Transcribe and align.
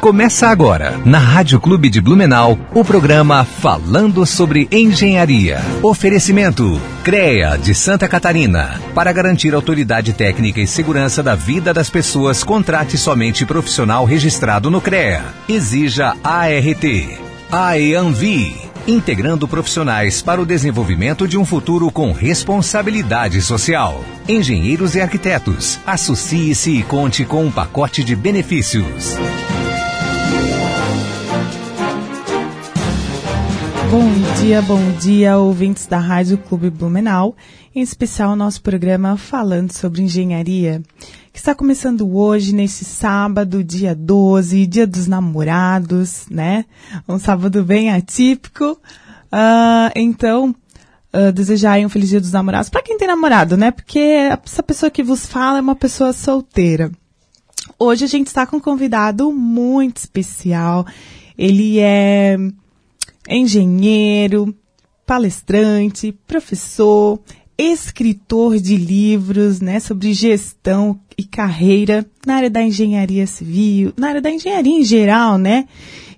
Começa 0.00 0.48
agora, 0.48 0.98
na 1.04 1.18
Rádio 1.18 1.60
Clube 1.60 1.88
de 1.88 2.00
Blumenau, 2.00 2.58
o 2.74 2.84
programa 2.84 3.44
Falando 3.44 4.26
sobre 4.26 4.66
Engenharia. 4.72 5.60
Oferecimento 5.82 6.80
CREA 7.04 7.56
de 7.56 7.74
Santa 7.74 8.08
Catarina. 8.08 8.80
Para 8.94 9.12
garantir 9.12 9.54
autoridade 9.54 10.12
técnica 10.12 10.60
e 10.60 10.66
segurança 10.66 11.22
da 11.22 11.34
vida 11.34 11.72
das 11.72 11.90
pessoas, 11.90 12.42
contrate 12.42 12.98
somente 12.98 13.46
profissional 13.46 14.04
registrado 14.04 14.70
no 14.70 14.80
CREA. 14.80 15.22
Exija 15.48 16.16
ART. 16.24 16.84
AEANVI. 17.52 18.69
Integrando 18.88 19.46
profissionais 19.46 20.22
para 20.22 20.40
o 20.40 20.46
desenvolvimento 20.46 21.28
de 21.28 21.36
um 21.36 21.44
futuro 21.44 21.90
com 21.90 22.12
responsabilidade 22.12 23.42
social. 23.42 24.02
Engenheiros 24.26 24.94
e 24.94 25.00
arquitetos, 25.00 25.78
associe-se 25.86 26.78
e 26.78 26.82
conte 26.82 27.24
com 27.24 27.44
um 27.44 27.50
pacote 27.50 28.02
de 28.02 28.16
benefícios. 28.16 29.16
Bom 33.90 34.08
dia, 34.40 34.62
bom 34.62 34.92
dia, 34.92 35.36
ouvintes 35.36 35.86
da 35.86 35.98
Rádio 35.98 36.38
Clube 36.38 36.70
Blumenau, 36.70 37.36
em 37.74 37.82
especial 37.82 38.34
nosso 38.34 38.62
programa 38.62 39.16
falando 39.16 39.72
sobre 39.72 40.02
engenharia, 40.02 40.80
que 41.32 41.38
está 41.38 41.54
começando 41.54 42.16
hoje, 42.16 42.54
nesse 42.54 42.84
sábado, 42.84 43.62
dia 43.62 43.94
12, 43.94 44.66
dia 44.66 44.86
dos 44.86 45.06
namorados, 45.06 46.26
né? 46.28 46.64
Um 47.08 47.18
sábado 47.18 47.64
bem 47.64 47.90
atípico. 47.90 48.72
Uh, 49.32 49.90
então, 49.94 50.54
uh, 51.14 51.32
desejar 51.32 51.78
um 51.80 51.88
feliz 51.88 52.08
dia 52.08 52.20
dos 52.20 52.32
namorados 52.32 52.68
para 52.68 52.82
quem 52.82 52.98
tem 52.98 53.06
namorado, 53.06 53.56
né? 53.56 53.70
Porque 53.70 53.98
essa 53.98 54.62
pessoa 54.62 54.90
que 54.90 55.02
vos 55.02 55.26
fala 55.26 55.58
é 55.58 55.60
uma 55.60 55.76
pessoa 55.76 56.12
solteira. 56.12 56.90
Hoje 57.78 58.04
a 58.04 58.08
gente 58.08 58.26
está 58.26 58.46
com 58.46 58.56
um 58.56 58.60
convidado 58.60 59.32
muito 59.32 59.98
especial. 59.98 60.84
Ele 61.38 61.78
é 61.78 62.36
engenheiro, 63.28 64.54
palestrante, 65.06 66.12
professor, 66.26 67.20
escritor 67.56 68.58
de 68.58 68.76
livros, 68.76 69.60
né, 69.60 69.80
sobre 69.80 70.14
gestão 70.14 70.98
e 71.20 71.24
carreira 71.24 72.06
na 72.26 72.36
área 72.36 72.50
da 72.50 72.62
engenharia 72.62 73.26
civil, 73.26 73.92
na 73.96 74.08
área 74.08 74.20
da 74.20 74.30
engenharia 74.30 74.80
em 74.80 74.84
geral, 74.84 75.36
né, 75.36 75.66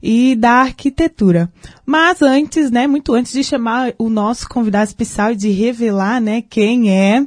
e 0.03 0.35
da 0.37 0.53
arquitetura. 0.53 1.53
Mas 1.85 2.23
antes, 2.23 2.71
né, 2.71 2.87
muito 2.87 3.13
antes 3.13 3.33
de 3.33 3.43
chamar 3.43 3.95
o 3.99 4.09
nosso 4.09 4.49
convidado 4.49 4.87
especial 4.87 5.33
e 5.33 5.37
de 5.37 5.51
revelar, 5.51 6.21
né, 6.21 6.43
quem 6.43 6.91
é, 6.91 7.27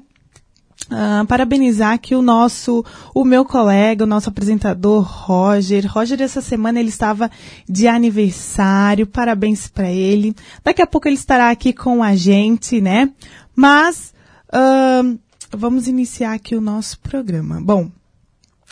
Uh, 0.85 1.25
parabenizar 1.25 1.93
aqui 1.93 2.13
o 2.13 2.21
nosso, 2.21 2.85
o 3.11 3.25
meu 3.25 3.43
colega, 3.43 4.03
o 4.03 4.07
nosso 4.07 4.29
apresentador 4.29 5.01
Roger. 5.01 5.91
Roger, 5.91 6.21
essa 6.21 6.41
semana 6.41 6.79
ele 6.79 6.89
estava 6.89 7.31
de 7.67 7.87
aniversário, 7.87 9.07
parabéns 9.07 9.67
para 9.67 9.89
ele. 9.89 10.35
Daqui 10.63 10.83
a 10.83 10.85
pouco 10.85 11.07
ele 11.07 11.15
estará 11.15 11.49
aqui 11.49 11.73
com 11.73 12.03
a 12.03 12.15
gente, 12.15 12.81
né? 12.81 13.09
Mas, 13.55 14.13
uh, 14.53 15.17
vamos 15.51 15.87
iniciar 15.87 16.33
aqui 16.33 16.55
o 16.55 16.61
nosso 16.61 16.99
programa. 16.99 17.61
Bom, 17.61 17.91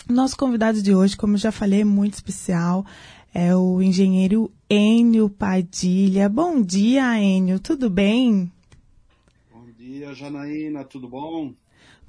nosso 0.10 0.38
convidado 0.38 0.82
de 0.82 0.94
hoje, 0.94 1.16
como 1.16 1.34
eu 1.36 1.40
já 1.40 1.52
falei, 1.52 1.82
é 1.82 1.86
muito 1.86 2.14
especial. 2.14 2.86
É 3.34 3.56
o 3.56 3.82
engenheiro 3.82 4.52
Enio 4.70 5.30
Padilha. 5.30 6.30
Bom 6.30 6.62
dia, 6.62 7.20
Enio, 7.20 7.60
tudo 7.60 7.90
bem? 7.90 8.52
Bom 9.52 9.66
dia, 9.78 10.14
Janaína, 10.14 10.84
tudo 10.84 11.08
bom? 11.08 11.54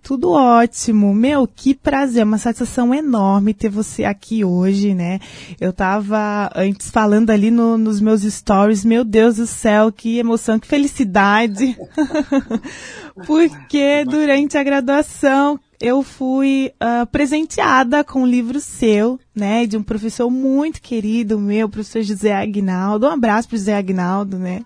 Tudo 0.05 0.33
ótimo. 0.33 1.15
Meu, 1.15 1.47
que 1.47 1.75
prazer, 1.75 2.25
uma 2.25 2.37
satisfação 2.37 2.95
enorme 2.95 3.55
ter 3.55 3.71
você 3.71 4.05
aqui 4.05 4.45
hoje, 4.45 4.95
né? 4.95 5.19
Eu 5.59 5.73
tava 5.73 6.51
antes 6.55 6.91
falando 6.91 7.31
ali 7.31 7.51
no, 7.51 7.79
nos 7.79 8.03
meus 8.03 8.21
stories, 8.21 8.85
meu 8.85 9.03
Deus 9.03 9.37
do 9.37 9.47
céu, 9.47 9.91
que 9.91 10.19
emoção, 10.19 10.61
que 10.61 10.69
felicidade. 10.69 11.75
Porque 13.27 14.05
durante 14.05 14.59
a 14.59 14.63
graduação 14.63 15.59
eu 15.81 16.03
fui 16.03 16.73
uh, 16.75 17.07
presenteada 17.07 18.05
com 18.05 18.23
um 18.23 18.27
livro 18.27 18.61
seu, 18.61 19.19
né, 19.35 19.67
de 19.67 19.77
um 19.77 19.83
professor 19.83 20.31
muito 20.31 20.81
querido 20.81 21.39
meu, 21.39 21.67
o 21.67 21.71
professor 21.71 22.03
José 22.03 22.33
Agnaldo. 22.33 23.07
Um 23.07 23.11
abraço 23.11 23.49
pro 23.49 23.57
José 23.57 23.77
Agnaldo, 23.77 24.39
né? 24.39 24.63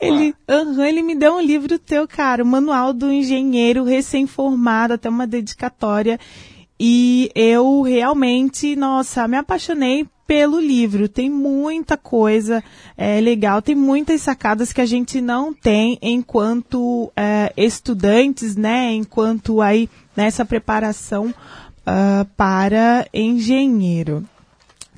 Ele, 0.00 0.34
uhum, 0.48 0.82
ele 0.82 1.02
me 1.02 1.14
deu 1.14 1.34
um 1.34 1.40
livro 1.40 1.78
teu, 1.78 2.06
cara, 2.06 2.42
o 2.42 2.46
Manual 2.46 2.92
do 2.92 3.10
Engenheiro 3.10 3.84
Recém-Formado, 3.84 4.94
até 4.94 5.08
uma 5.08 5.26
dedicatória. 5.26 6.18
E 6.78 7.30
eu 7.34 7.82
realmente, 7.82 8.76
nossa, 8.76 9.26
me 9.26 9.36
apaixonei 9.36 10.06
pelo 10.26 10.58
livro. 10.60 11.08
Tem 11.08 11.30
muita 11.30 11.96
coisa 11.96 12.62
é, 12.96 13.20
legal, 13.20 13.62
tem 13.62 13.74
muitas 13.74 14.22
sacadas 14.22 14.72
que 14.72 14.80
a 14.80 14.86
gente 14.86 15.20
não 15.20 15.54
tem 15.54 15.98
enquanto 16.02 17.12
é, 17.16 17.52
estudantes, 17.56 18.56
né? 18.56 18.92
Enquanto 18.92 19.60
aí 19.60 19.88
nessa 20.16 20.44
preparação 20.44 21.32
uh, 21.86 22.24
para 22.36 23.06
engenheiro. 23.12 24.24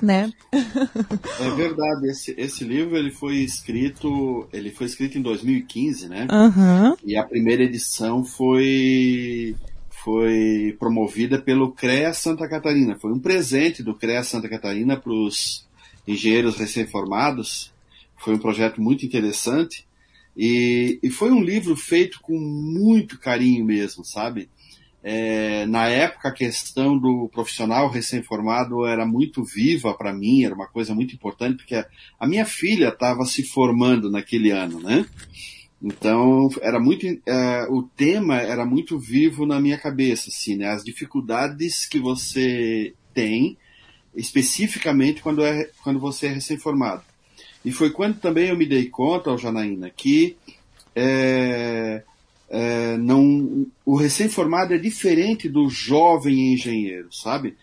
Né? 0.01 0.31
é 0.53 1.49
verdade, 1.57 2.07
esse, 2.09 2.33
esse 2.37 2.63
livro 2.63 2.95
ele 2.95 3.11
foi 3.11 3.35
escrito, 3.39 4.47
ele 4.53 4.71
foi 4.71 4.85
escrito 4.85 5.17
em 5.17 5.21
2015, 5.21 6.07
né? 6.07 6.25
Uhum. 6.31 6.95
E 7.03 7.17
a 7.17 7.23
primeira 7.25 7.63
edição 7.63 8.23
foi 8.23 9.57
foi 10.09 10.75
promovida 10.79 11.39
pelo 11.39 11.71
CREA 11.71 12.11
Santa 12.13 12.49
Catarina. 12.49 12.97
Foi 12.99 13.13
um 13.13 13.19
presente 13.19 13.83
do 13.83 13.93
CREA 13.93 14.23
Santa 14.23 14.49
Catarina 14.49 14.97
para 14.97 15.13
os 15.13 15.67
engenheiros 16.07 16.57
recém-formados. 16.57 17.71
Foi 18.17 18.33
um 18.33 18.39
projeto 18.39 18.81
muito 18.81 19.05
interessante. 19.05 19.85
E, 20.35 20.99
e, 21.03 21.11
foi 21.11 21.31
um 21.31 21.43
livro 21.43 21.75
feito 21.75 22.19
com 22.21 22.39
muito 22.39 23.19
carinho 23.19 23.63
mesmo, 23.63 24.03
sabe? 24.03 24.49
É, 25.03 25.67
na 25.67 25.87
época, 25.87 26.29
a 26.29 26.33
questão 26.33 26.97
do 26.97 27.29
profissional 27.31 27.87
recém-formado 27.87 28.87
era 28.87 29.05
muito 29.05 29.43
viva 29.43 29.93
para 29.93 30.11
mim, 30.11 30.43
era 30.43 30.55
uma 30.55 30.67
coisa 30.67 30.95
muito 30.95 31.13
importante, 31.13 31.57
porque 31.57 31.75
a, 31.75 31.85
a 32.19 32.27
minha 32.27 32.45
filha 32.45 32.87
estava 32.87 33.25
se 33.25 33.43
formando 33.43 34.09
naquele 34.09 34.49
ano, 34.49 34.79
né? 34.79 35.05
Então, 35.81 36.49
era 36.61 36.79
muito, 36.79 37.05
é, 37.25 37.67
o 37.69 37.83
tema 37.83 38.37
era 38.37 38.65
muito 38.65 38.99
vivo 38.99 39.45
na 39.45 39.61
minha 39.61 39.77
cabeça, 39.77 40.29
assim, 40.29 40.57
né? 40.57 40.67
As 40.69 40.83
dificuldades 40.83 41.85
que 41.85 41.99
você 41.99 42.93
tem, 43.13 43.57
especificamente 44.13 45.21
quando, 45.21 45.43
é, 45.43 45.69
quando 45.81 45.99
você 45.99 46.27
é 46.27 46.33
recém-formado. 46.33 47.03
E 47.63 47.71
foi 47.71 47.91
quando 47.91 48.19
também 48.19 48.49
eu 48.49 48.57
me 48.57 48.65
dei 48.65 48.87
conta, 48.89 49.37
Janaína, 49.37 49.89
que 49.89 50.35
é, 50.95 52.03
é, 52.49 52.97
não, 52.97 53.65
o 53.85 53.95
recém-formado 53.95 54.73
é 54.73 54.77
diferente 54.77 55.47
do 55.47 55.69
jovem 55.69 56.53
engenheiro, 56.53 57.13
sabe? 57.13 57.55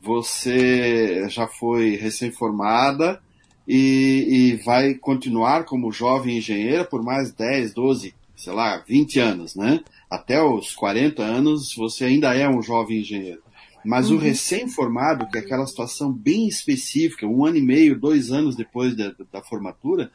Você 0.00 1.28
já 1.28 1.46
foi 1.46 1.96
recém-formada 1.96 3.20
e, 3.68 4.26
e, 4.28 4.56
vai 4.64 4.94
continuar 4.94 5.64
como 5.64 5.92
jovem 5.92 6.38
engenheiro 6.38 6.86
por 6.86 7.02
mais 7.02 7.30
10, 7.32 7.74
12, 7.74 8.14
sei 8.34 8.52
lá, 8.54 8.78
20 8.78 9.20
anos, 9.20 9.54
né? 9.54 9.80
Até 10.10 10.42
os 10.42 10.74
40 10.74 11.22
anos 11.22 11.74
você 11.76 12.06
ainda 12.06 12.34
é 12.34 12.48
um 12.48 12.62
jovem 12.62 13.00
engenheiro. 13.00 13.42
Mas 13.84 14.10
uhum. 14.10 14.16
o 14.16 14.20
recém-formado, 14.20 15.28
que 15.28 15.36
é 15.36 15.40
aquela 15.40 15.66
situação 15.66 16.10
bem 16.10 16.48
específica, 16.48 17.26
um 17.26 17.44
ano 17.44 17.58
e 17.58 17.62
meio, 17.62 17.98
dois 17.98 18.32
anos 18.32 18.56
depois 18.56 18.96
da, 18.96 19.14
da 19.30 19.42
formatura, 19.42 20.10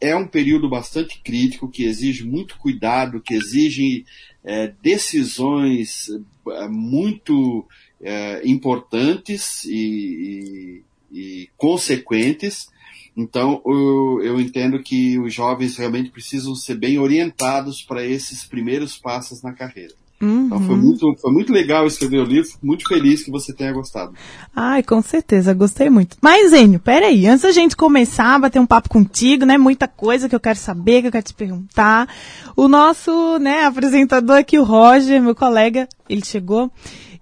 é 0.00 0.14
um 0.14 0.26
período 0.26 0.68
bastante 0.68 1.20
crítico, 1.22 1.68
que 1.68 1.84
exige 1.84 2.24
muito 2.24 2.58
cuidado, 2.58 3.20
que 3.20 3.34
exige 3.34 4.04
é, 4.44 4.72
decisões 4.82 6.08
é, 6.48 6.68
muito 6.68 7.66
é, 8.00 8.42
importantes 8.44 9.64
e, 9.64 10.82
e, 11.10 11.18
e, 11.18 11.48
consequentes. 11.56 12.68
Então, 13.16 13.62
eu, 13.64 14.20
eu 14.22 14.40
entendo 14.40 14.82
que 14.82 15.18
os 15.18 15.32
jovens 15.32 15.76
realmente 15.76 16.10
precisam 16.10 16.54
ser 16.54 16.76
bem 16.76 16.98
orientados 16.98 17.82
para 17.82 18.04
esses 18.04 18.44
primeiros 18.44 18.96
passos 18.96 19.42
na 19.42 19.52
carreira. 19.52 19.94
Uhum. 20.20 20.46
Então 20.46 20.60
foi 20.60 20.76
muito, 20.76 21.16
foi 21.20 21.32
muito 21.32 21.52
legal 21.52 21.86
escrever 21.86 22.18
o 22.18 22.24
livro, 22.24 22.50
muito 22.62 22.86
feliz 22.88 23.22
que 23.22 23.30
você 23.30 23.52
tenha 23.52 23.72
gostado. 23.72 24.14
Ai, 24.54 24.82
com 24.82 25.02
certeza, 25.02 25.52
gostei 25.52 25.90
muito. 25.90 26.16
Mas, 26.20 26.52
Enio, 26.52 26.80
peraí, 26.80 27.26
antes 27.26 27.42
da 27.42 27.52
gente 27.52 27.76
começar 27.76 28.34
a 28.34 28.38
bater 28.38 28.60
um 28.60 28.66
papo 28.66 28.88
contigo, 28.88 29.44
né, 29.44 29.58
muita 29.58 29.86
coisa 29.86 30.28
que 30.28 30.34
eu 30.34 30.40
quero 30.40 30.58
saber, 30.58 31.02
que 31.02 31.08
eu 31.08 31.12
quero 31.12 31.24
te 31.24 31.34
perguntar. 31.34 32.08
O 32.56 32.68
nosso, 32.68 33.38
né, 33.38 33.64
apresentador 33.64 34.38
aqui, 34.38 34.58
o 34.58 34.64
Roger, 34.64 35.20
meu 35.20 35.34
colega, 35.34 35.88
ele 36.08 36.24
chegou. 36.24 36.70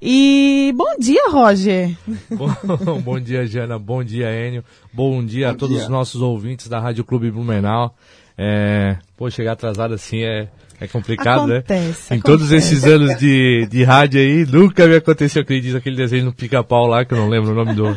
E 0.04 0.75
bom 0.75 0.96
dia, 0.99 1.31
Roger. 1.31 1.96
Bom, 2.28 3.00
bom 3.00 3.20
dia, 3.20 3.46
Jana. 3.46 3.78
Bom 3.78 4.02
dia, 4.02 4.26
Enio. 4.32 4.64
Bom 4.93 5.25
dia 5.25 5.46
bom 5.46 5.52
a 5.52 5.56
todos 5.56 5.76
dia. 5.76 5.84
os 5.84 5.88
nossos 5.88 6.20
ouvintes 6.20 6.66
da 6.66 6.81
Rádio 6.81 7.04
Clube 7.04 7.31
Blumenau. 7.31 7.94
É, 8.37 8.96
pô, 9.16 9.31
chegar 9.31 9.52
atrasado 9.52 9.94
assim 9.94 10.25
é, 10.25 10.49
É 10.81 10.88
complicado, 10.88 11.52
acontece, 11.52 11.52
né? 11.52 11.58
Acontece. 11.78 12.14
Em 12.14 12.20
todos 12.20 12.50
esses 12.50 12.84
anos 12.84 13.16
de, 13.16 13.69
de 13.70 13.84
rádio 13.84 14.20
aí, 14.20 14.44
nunca 14.44 14.88
me 14.88 14.96
aconteceu 14.96 15.43
aquele, 15.43 15.60
diz, 15.60 15.76
aquele 15.76 15.94
desenho 15.94 16.25
no 16.25 16.32
pica-pau 16.32 16.88
lá, 16.88 17.04
que 17.04 17.14
eu 17.14 17.19
não 17.19 17.28
lembro 17.28 17.52
o 17.52 17.54
nome 17.54 17.72
do, 17.72 17.96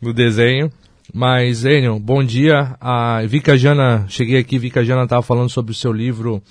do 0.00 0.14
desenho. 0.14 0.72
Mas, 1.12 1.66
Enio, 1.66 1.98
bom 1.98 2.24
dia. 2.24 2.76
A 2.80 3.20
Vika 3.26 3.58
Jana, 3.58 4.06
cheguei 4.08 4.38
aqui, 4.38 4.58
Vika 4.58 4.82
Jana 4.82 5.02
estava 5.02 5.20
falando 5.20 5.50
sobre 5.50 5.72
o 5.72 5.74
seu 5.74 5.92
livro, 5.92 6.42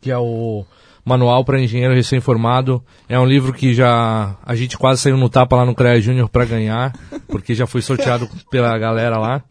que 0.00 0.10
é 0.10 0.18
o 0.18 0.64
Manual 1.04 1.44
para 1.44 1.60
Engenheiro 1.60 1.94
Recém-Formado. 1.94 2.84
É 3.08 3.18
um 3.18 3.24
livro 3.24 3.52
que 3.52 3.72
já 3.72 4.36
a 4.44 4.54
gente 4.54 4.76
quase 4.76 5.00
saiu 5.00 5.16
no 5.16 5.30
tapa 5.30 5.56
lá 5.56 5.64
no 5.64 5.74
CREA 5.74 6.00
Júnior 6.00 6.28
para 6.28 6.44
ganhar, 6.44 6.92
porque 7.28 7.54
já 7.54 7.66
foi 7.66 7.80
sorteado 7.80 8.28
pela 8.50 8.76
galera 8.78 9.18
lá. 9.18 9.42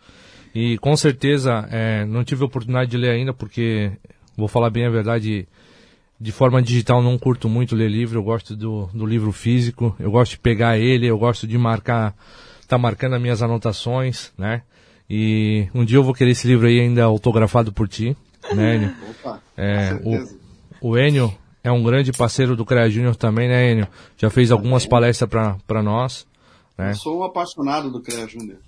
E 0.53 0.77
com 0.77 0.95
certeza, 0.95 1.67
é, 1.71 2.05
não 2.05 2.23
tive 2.23 2.43
a 2.43 2.45
oportunidade 2.45 2.91
de 2.91 2.97
ler 2.97 3.11
ainda, 3.11 3.33
porque 3.33 3.91
vou 4.35 4.47
falar 4.47 4.69
bem 4.69 4.85
a 4.85 4.89
verdade, 4.89 5.47
de 6.19 6.31
forma 6.31 6.61
digital 6.61 7.01
não 7.01 7.17
curto 7.17 7.49
muito 7.49 7.75
ler 7.75 7.89
livro, 7.89 8.19
eu 8.19 8.23
gosto 8.23 8.55
do, 8.55 8.87
do 8.93 9.05
livro 9.05 9.31
físico, 9.31 9.95
eu 9.99 10.11
gosto 10.11 10.31
de 10.31 10.39
pegar 10.39 10.77
ele, 10.77 11.07
eu 11.07 11.17
gosto 11.17 11.47
de 11.47 11.57
marcar, 11.57 12.15
tá 12.67 12.77
marcando 12.77 13.15
as 13.15 13.21
minhas 13.21 13.41
anotações, 13.41 14.31
né? 14.37 14.61
E 15.09 15.67
um 15.73 15.85
dia 15.85 15.97
eu 15.97 16.03
vou 16.03 16.13
querer 16.13 16.31
esse 16.31 16.47
livro 16.47 16.67
aí 16.67 16.79
ainda 16.79 17.03
autografado 17.03 17.71
por 17.71 17.87
ti, 17.87 18.15
né? 18.53 18.95
Opa, 19.09 19.41
é, 19.55 19.99
o, 20.03 20.36
o 20.81 20.97
Enio 20.97 21.33
é 21.63 21.71
um 21.71 21.83
grande 21.83 22.11
parceiro 22.11 22.55
do 22.55 22.65
CREA 22.65 22.89
Júnior 22.89 23.15
também, 23.15 23.47
né, 23.47 23.71
Enio? 23.71 23.87
Já 24.15 24.29
fez 24.29 24.51
algumas 24.51 24.85
palestras 24.85 25.29
para 25.65 25.83
nós. 25.83 26.27
Né? 26.77 26.91
Eu 26.91 26.95
sou 26.95 27.19
um 27.19 27.23
apaixonado 27.23 27.91
do 27.91 28.01
CREA 28.01 28.27
Júnior. 28.27 28.59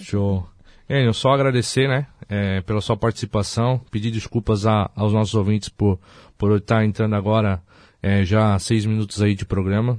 Show. 0.00 0.46
Enio, 0.88 1.14
só 1.14 1.30
agradecer, 1.30 1.88
né, 1.88 2.06
é, 2.28 2.60
pela 2.62 2.80
sua 2.80 2.96
participação, 2.96 3.80
pedir 3.90 4.10
desculpas 4.10 4.66
a, 4.66 4.90
aos 4.96 5.12
nossos 5.12 5.34
ouvintes 5.34 5.68
por, 5.68 6.00
por 6.36 6.56
estar 6.56 6.84
entrando 6.84 7.14
agora 7.14 7.62
é, 8.02 8.24
já 8.24 8.58
seis 8.58 8.84
minutos 8.84 9.22
aí 9.22 9.34
de 9.34 9.44
programa. 9.44 9.98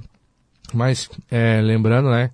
Mas, 0.74 1.08
é, 1.30 1.60
lembrando, 1.60 2.10
né, 2.10 2.30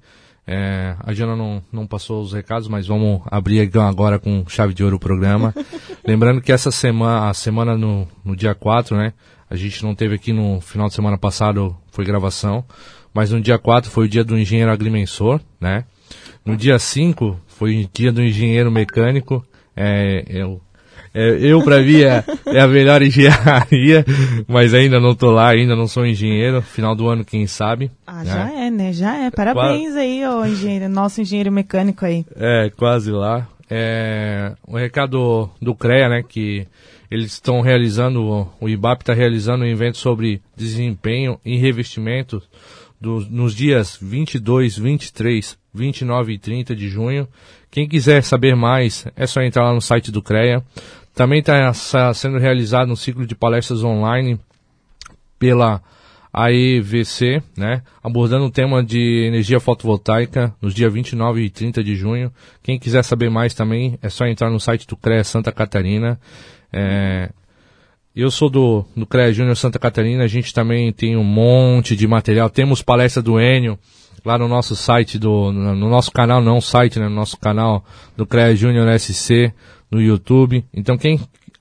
é, 0.51 0.97
a 1.01 1.13
Jana 1.13 1.37
não, 1.37 1.63
não 1.71 1.87
passou 1.87 2.23
os 2.23 2.33
recados, 2.33 2.69
mas 2.69 2.87
vamos 2.87 3.21
abrir 3.27 3.71
agora 3.79 4.19
com 4.19 4.45
chave 4.49 4.73
de 4.73 4.83
ouro 4.83 4.97
o 4.97 4.99
programa. 4.99 5.55
lembrando 6.07 6.41
que 6.41 6.51
essa 6.51 6.71
semana, 6.71 7.29
a 7.29 7.35
semana 7.35 7.77
no, 7.77 8.09
no 8.25 8.35
dia 8.35 8.55
4, 8.55 8.97
né, 8.97 9.13
a 9.51 9.55
gente 9.57 9.83
não 9.83 9.95
teve 9.95 10.15
aqui 10.15 10.33
no 10.33 10.59
final 10.63 10.89
de 10.89 10.95
semana 10.95 11.19
passado, 11.19 11.77
foi 11.93 12.07
gravação, 12.07 12.65
mas 13.13 13.31
no 13.31 13.43
dia 13.43 13.59
4 13.59 13.91
foi 13.91 14.07
o 14.07 14.09
dia 14.09 14.25
do 14.25 14.39
engenheiro 14.39 14.73
agrimensor, 14.73 15.39
né, 15.61 15.85
no 16.47 16.57
dia 16.57 16.79
5 16.79 17.39
foi 17.47 17.87
dia 17.93 18.11
do 18.11 18.23
engenheiro 18.23 18.71
mecânico. 18.71 19.45
É, 19.77 20.25
eu, 20.29 20.63
é, 21.19 21.39
eu 21.41 21.61
para 21.65 21.83
mim 21.83 22.03
é, 22.03 22.23
é, 22.47 22.61
a 22.61 22.69
melhor 22.69 23.03
engenharia, 23.03 24.05
mas 24.47 24.73
ainda 24.73 25.01
não 25.01 25.17
tô 25.17 25.33
lá, 25.33 25.49
ainda 25.49 25.75
não 25.75 25.89
sou 25.89 26.07
engenheiro. 26.07 26.63
Final 26.63 26.95
do 26.95 27.09
ano, 27.09 27.25
quem 27.25 27.45
sabe. 27.49 27.91
Ah, 28.07 28.23
né? 28.23 28.25
já 28.25 28.53
é, 28.53 28.71
né? 28.71 28.93
Já 28.93 29.17
é. 29.17 29.31
Parabéns 29.31 29.95
Qua... 29.95 30.01
aí, 30.01 30.25
ó, 30.25 30.47
engenheiro, 30.47 30.89
nosso 30.89 31.21
engenheiro 31.21 31.51
mecânico 31.51 32.05
aí. 32.05 32.25
É, 32.37 32.71
quase 32.77 33.11
lá. 33.11 33.49
É, 33.69 34.53
o 34.65 34.77
recado 34.77 35.51
do 35.61 35.75
CREA, 35.75 36.09
né, 36.09 36.23
que 36.27 36.69
eles 37.11 37.33
estão 37.33 37.63
realizando, 37.63 38.49
o 38.61 38.69
IBAP 38.69 39.03
está 39.03 39.13
realizando 39.13 39.65
um 39.65 39.69
evento 39.69 39.97
sobre 39.97 40.41
desempenho 40.57 41.41
e 41.45 41.57
revestimento 41.57 42.41
do, 43.01 43.27
nos 43.29 43.55
dias 43.55 43.99
22, 44.01 44.79
23, 44.79 45.59
29 45.75 46.33
e 46.33 46.39
30 46.39 46.77
de 46.77 46.89
junho. 46.89 47.29
Quem 47.71 47.87
quiser 47.87 48.23
saber 48.23 48.57
mais, 48.57 49.07
é 49.15 49.27
só 49.27 49.43
entrar 49.43 49.65
lá 49.65 49.75
no 49.75 49.81
site 49.81 50.11
do 50.11 50.23
CREA. 50.23 50.63
Também 51.19 51.41
está 51.41 51.75
sendo 52.15 52.39
realizado 52.39 52.93
um 52.93 52.95
ciclo 52.95 53.27
de 53.27 53.35
palestras 53.35 53.83
online 53.83 54.39
pela 55.37 55.83
AEVC, 56.33 57.43
né, 57.57 57.83
abordando 58.01 58.45
o 58.45 58.51
tema 58.53 58.85
de 58.85 59.25
energia 59.27 59.59
fotovoltaica 59.59 60.55
nos 60.63 60.73
dias 60.73 60.93
29 60.93 61.43
e 61.43 61.51
30 61.51 61.83
de 61.83 61.97
junho. 61.97 62.33
Quem 62.63 62.79
quiser 62.79 63.03
saber 63.03 63.31
mais 63.31 63.53
também, 63.53 63.99
é 64.01 64.09
só 64.09 64.27
entrar 64.27 64.49
no 64.49 64.61
site 64.61 64.87
do 64.87 64.97
CREA 64.97 65.25
Santa 65.25 65.51
Catarina. 65.51 66.21
É, 66.73 67.33
eu 68.15 68.31
sou 68.31 68.49
do, 68.49 68.85
do 68.97 69.05
CREA 69.05 69.33
Júnior 69.33 69.57
Santa 69.57 69.81
Catarina, 69.81 70.23
a 70.23 70.29
gente 70.29 70.55
também 70.55 70.93
tem 70.93 71.17
um 71.17 71.25
monte 71.25 71.97
de 71.97 72.07
material. 72.07 72.49
Temos 72.49 72.81
palestra 72.81 73.21
do 73.21 73.41
Enio, 73.41 73.77
lá 74.25 74.39
no 74.39 74.47
nosso 74.47 74.77
site 74.77 75.19
do, 75.19 75.51
no 75.51 75.89
nosso 75.89 76.13
canal, 76.13 76.41
não 76.41 76.61
site, 76.61 77.01
né, 77.01 77.09
no 77.09 77.15
nosso 77.17 77.37
canal 77.39 77.85
do 78.17 78.25
CREA 78.25 78.55
Júnior 78.55 78.97
SC 79.01 79.53
no 79.91 80.01
YouTube. 80.01 80.65
Então 80.73 80.97
quem 80.97 81.21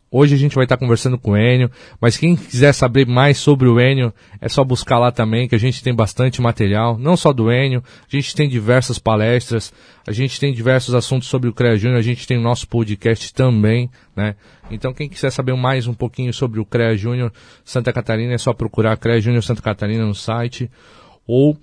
Hoje 0.10 0.34
a 0.34 0.38
gente 0.38 0.56
vai 0.56 0.64
estar 0.64 0.78
conversando 0.78 1.18
com 1.18 1.32
o 1.32 1.38
Enio, 1.38 1.70
mas 2.00 2.16
quem 2.16 2.34
quiser 2.34 2.72
saber 2.72 3.06
mais 3.06 3.38
sobre 3.38 3.68
o 3.68 3.78
Enio, 3.78 4.14
é 4.40 4.48
só 4.48 4.64
buscar 4.64 4.98
lá 4.98 5.12
também, 5.12 5.50
que 5.50 5.56
a 5.56 5.60
gente 5.60 5.84
tem 5.84 5.94
bastante 5.94 6.42
material, 6.42 6.98
não 6.98 7.18
só 7.18 7.34
do 7.34 7.52
Enio, 7.52 7.84
a 7.84 8.16
gente 8.16 8.34
tem 8.34 8.48
diversas 8.48 8.98
palestras, 8.98 9.74
a 10.08 10.14
gente 10.14 10.40
tem 10.40 10.54
diversos 10.54 10.96
assuntos 10.96 11.28
sobre 11.28 11.50
o 11.50 11.54
CREA 11.54 11.76
Júnior, 11.76 12.00
a 12.00 12.02
gente 12.02 12.26
tem 12.26 12.38
o 12.38 12.42
nosso 12.42 12.70
podcast 12.70 13.34
também, 13.34 13.90
né? 14.16 14.36
Então 14.72 14.94
quem 14.94 15.10
quiser 15.10 15.30
saber 15.30 15.54
mais 15.58 15.88
um 15.88 15.94
pouquinho 15.94 16.34
sobre 16.34 16.62
o 16.62 16.66
CREA 16.66 16.96
Júnior 16.96 17.34
Santa 17.66 17.92
Catarina, 17.92 18.34
é 18.34 18.38
só 18.38 18.54
procurar 18.54 18.96
CREA 18.96 19.20
Júnior 19.20 19.44
Santa 19.44 19.62
Catarina 19.62 20.06
no 20.06 20.16
site, 20.16 20.72
ou 21.28 21.58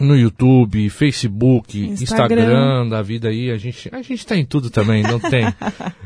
no 0.00 0.16
YouTube, 0.16 0.90
Facebook, 0.90 1.78
Instagram. 1.78 2.42
Instagram, 2.42 2.88
da 2.88 3.02
vida 3.02 3.28
aí, 3.28 3.50
a 3.50 3.56
gente, 3.56 3.88
a 3.92 4.02
gente 4.02 4.26
tá 4.26 4.36
em 4.36 4.44
tudo 4.44 4.70
também, 4.70 5.02
não 5.02 5.20
tem. 5.20 5.44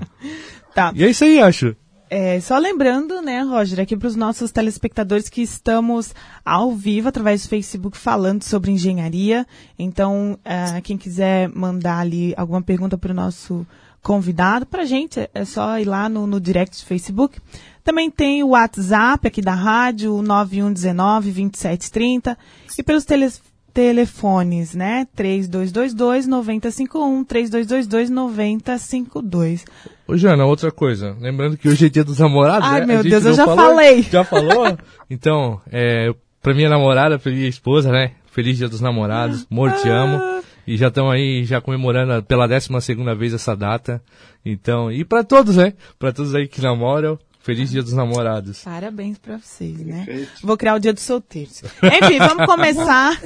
tá. 0.75 0.93
E 0.95 1.05
é 1.05 1.11
isso 1.11 1.25
aí, 1.25 1.41
acho. 1.41 1.75
É, 2.11 2.41
só 2.41 2.57
lembrando, 2.57 3.21
né, 3.21 3.43
Roger, 3.43 3.81
aqui 3.81 3.95
para 3.95 4.09
os 4.09 4.17
nossos 4.17 4.51
telespectadores 4.51 5.29
que 5.29 5.43
estamos 5.43 6.15
ao 6.43 6.73
vivo 6.73 7.09
através 7.09 7.43
do 7.43 7.51
Facebook 7.51 7.99
falando 7.99 8.43
sobre 8.43 8.71
engenharia. 8.71 9.47
Então, 9.79 10.39
uh, 10.41 10.81
quem 10.83 10.97
quiser 10.97 11.51
mandar 11.51 11.99
ali 11.99 12.33
alguma 12.37 12.63
pergunta 12.63 12.97
para 12.97 13.13
o 13.13 13.15
nosso 13.15 13.67
convidado, 14.03 14.65
para 14.65 14.83
a 14.83 14.87
gente 14.87 15.29
é 15.35 15.45
só 15.45 15.79
ir 15.79 15.85
lá 15.85 16.09
no, 16.09 16.27
no 16.27 16.41
direct 16.41 16.79
do 16.79 16.87
Facebook. 16.87 17.39
Também 17.85 18.11
tem 18.11 18.43
o 18.43 18.49
WhatsApp 18.49 19.29
aqui 19.29 19.43
da 19.43 19.55
rádio, 19.55 20.15
9119-2730. 20.23 22.39
E 22.79 22.83
pelos 22.83 23.05
teles, 23.05 23.43
telefones, 23.79 24.75
né? 24.75 25.07
3222-9051, 25.17 27.25
3222-9052. 27.25 29.65
Ô, 30.05 30.17
Jana, 30.17 30.45
outra 30.47 30.73
coisa. 30.73 31.17
Lembrando 31.21 31.57
que 31.57 31.69
hoje 31.69 31.87
é 31.87 31.89
dia 31.89 32.03
dos 32.03 32.19
namorados, 32.19 32.69
Ai, 32.69 32.81
né? 32.81 32.87
meu 32.87 33.05
Deus, 33.05 33.25
eu 33.25 33.35
já 33.35 33.45
falou, 33.45 33.65
falei. 33.65 34.03
Já 34.03 34.25
falou? 34.25 34.77
então, 35.09 35.61
é, 35.71 36.13
pra 36.43 36.55
minha 36.55 36.69
namorada, 36.69 37.21
pra 37.21 37.31
minha 37.31 37.49
esposa, 37.49 37.93
né? 37.93 38.15
Feliz 38.33 38.59
dia 38.59 38.69
dos 38.69 38.81
namorados. 38.81 39.47
Amor, 39.49 39.71
te 39.75 39.89
amo. 39.89 40.43
E 40.67 40.77
já 40.77 40.89
estão 40.89 41.09
aí, 41.09 41.45
já 41.45 41.61
comemorando 41.61 42.21
pela 42.25 42.49
12 42.49 42.81
segunda 42.81 43.15
vez 43.15 43.33
essa 43.33 43.55
data. 43.55 44.03
Então, 44.45 44.91
e 44.91 45.05
para 45.05 45.23
todos, 45.23 45.57
né? 45.57 45.75
Para 46.01 46.13
todos 46.13 46.35
aí 46.35 46.49
que 46.49 46.61
namoram, 46.61 47.17
Feliz 47.41 47.71
Dia 47.71 47.83
dos 47.83 47.93
Namorados. 47.93 48.63
Parabéns 48.63 49.17
para 49.19 49.39
vocês, 49.39 49.79
né? 49.79 50.05
Perfeito. 50.05 50.47
Vou 50.47 50.57
criar 50.57 50.75
o 50.75 50.79
Dia 50.79 50.93
dos 50.93 51.03
Solteiros. 51.03 51.63
Enfim, 51.83 52.19
vamos 52.19 52.45
começar. 52.47 53.19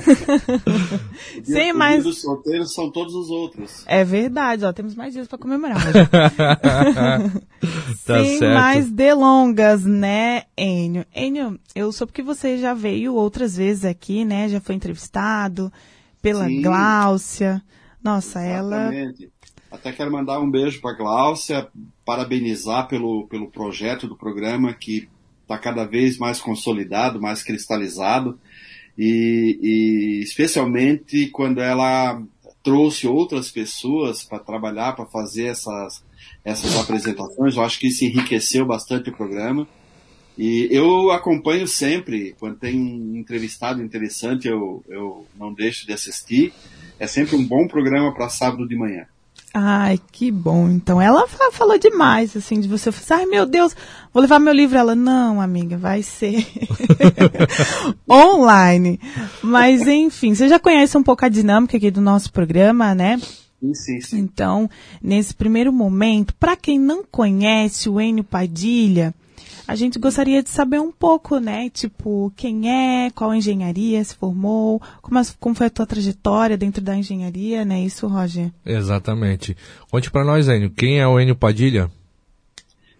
dia, 1.34 1.44
Sem 1.44 1.72
mais. 1.72 2.00
O 2.00 2.02
dia 2.02 2.10
dos 2.10 2.20
solteiros 2.20 2.72
são 2.74 2.90
todos 2.90 3.14
os 3.14 3.30
outros. 3.30 3.82
É 3.86 4.04
verdade, 4.04 4.64
ó, 4.64 4.72
temos 4.72 4.94
mais 4.94 5.12
dias 5.12 5.26
para 5.26 5.38
comemorar. 5.38 5.80
tá 8.06 8.22
Sem 8.22 8.38
certo. 8.38 8.54
mais 8.54 8.90
delongas, 8.90 9.84
né, 9.84 10.44
Enio? 10.56 11.04
Enio, 11.14 11.58
eu 11.74 11.90
soube 11.90 12.12
que 12.12 12.22
você 12.22 12.58
já 12.58 12.74
veio 12.74 13.14
outras 13.14 13.56
vezes 13.56 13.84
aqui, 13.84 14.24
né? 14.24 14.48
Já 14.48 14.60
foi 14.60 14.74
entrevistado 14.74 15.72
pela 16.20 16.46
Sim. 16.46 16.62
Gláucia. 16.62 17.62
Nossa, 18.02 18.40
Exatamente. 18.44 19.24
ela 19.24 19.32
até 19.72 19.90
quero 19.90 20.12
mandar 20.12 20.38
um 20.38 20.50
beijo 20.50 20.80
para 20.80 20.96
Gláucia, 20.96 21.66
parabenizar 22.04 22.88
pelo, 22.88 23.26
pelo 23.26 23.50
projeto 23.50 24.06
do 24.06 24.16
programa 24.16 24.74
que 24.74 25.08
está 25.42 25.58
cada 25.58 25.84
vez 25.84 26.18
mais 26.18 26.40
consolidado, 26.40 27.20
mais 27.20 27.42
cristalizado, 27.42 28.38
e, 28.96 29.58
e 29.62 30.22
especialmente 30.22 31.28
quando 31.28 31.60
ela 31.60 32.22
trouxe 32.62 33.06
outras 33.06 33.50
pessoas 33.50 34.22
para 34.22 34.38
trabalhar, 34.38 34.94
para 34.94 35.06
fazer 35.06 35.46
essas, 35.46 36.02
essas 36.44 36.76
apresentações. 36.76 37.56
Eu 37.56 37.62
acho 37.62 37.78
que 37.78 37.88
isso 37.88 38.04
enriqueceu 38.04 38.64
bastante 38.64 39.10
o 39.10 39.16
programa. 39.16 39.66
E 40.38 40.68
eu 40.70 41.10
acompanho 41.10 41.66
sempre, 41.68 42.34
quando 42.38 42.56
tem 42.56 42.80
um 42.80 43.16
entrevistado 43.16 43.82
interessante, 43.82 44.48
eu, 44.48 44.82
eu 44.88 45.26
não 45.36 45.52
deixo 45.52 45.86
de 45.86 45.92
assistir. 45.92 46.52
É 46.98 47.06
sempre 47.06 47.36
um 47.36 47.44
bom 47.44 47.66
programa 47.66 48.14
para 48.14 48.28
sábado 48.28 48.66
de 48.66 48.76
manhã. 48.76 49.06
Ai, 49.54 50.00
que 50.10 50.30
bom. 50.30 50.68
Então 50.70 51.00
ela 51.00 51.28
falou 51.52 51.78
demais, 51.78 52.34
assim, 52.36 52.58
de 52.58 52.68
você. 52.68 52.90
Ai, 53.10 53.26
meu 53.26 53.44
Deus, 53.44 53.76
vou 54.12 54.22
levar 54.22 54.38
meu 54.38 54.52
livro. 54.52 54.78
Ela, 54.78 54.94
não, 54.94 55.40
amiga, 55.40 55.76
vai 55.76 56.02
ser 56.02 56.46
online. 58.08 58.98
Mas, 59.42 59.86
enfim, 59.86 60.34
você 60.34 60.48
já 60.48 60.58
conhece 60.58 60.96
um 60.96 61.02
pouco 61.02 61.24
a 61.24 61.28
dinâmica 61.28 61.76
aqui 61.76 61.90
do 61.90 62.00
nosso 62.00 62.32
programa, 62.32 62.94
né? 62.94 63.20
Sim, 63.74 64.00
sim. 64.00 64.18
Então, 64.18 64.68
nesse 65.00 65.34
primeiro 65.34 65.72
momento, 65.72 66.34
para 66.34 66.56
quem 66.56 66.80
não 66.80 67.04
conhece 67.04 67.88
o 67.88 68.00
Enio 68.00 68.24
Padilha, 68.24 69.14
A 69.66 69.74
gente 69.74 69.98
gostaria 69.98 70.42
de 70.42 70.50
saber 70.50 70.80
um 70.80 70.90
pouco, 70.90 71.38
né? 71.38 71.70
Tipo, 71.70 72.32
quem 72.36 72.70
é, 72.70 73.10
qual 73.10 73.34
engenharia 73.34 74.02
se 74.02 74.14
formou, 74.14 74.80
como, 75.00 75.20
como 75.38 75.54
foi 75.54 75.66
a 75.66 75.70
tua 75.70 75.86
trajetória 75.86 76.56
dentro 76.56 76.82
da 76.82 76.96
engenharia, 76.96 77.64
né? 77.64 77.80
Isso, 77.80 78.06
Roger? 78.06 78.52
Exatamente. 78.64 79.56
Conte 79.90 80.10
para 80.10 80.24
nós, 80.24 80.48
Enio, 80.48 80.70
quem 80.70 81.00
é 81.00 81.06
o 81.06 81.18
Enio 81.18 81.36
Padilha? 81.36 81.90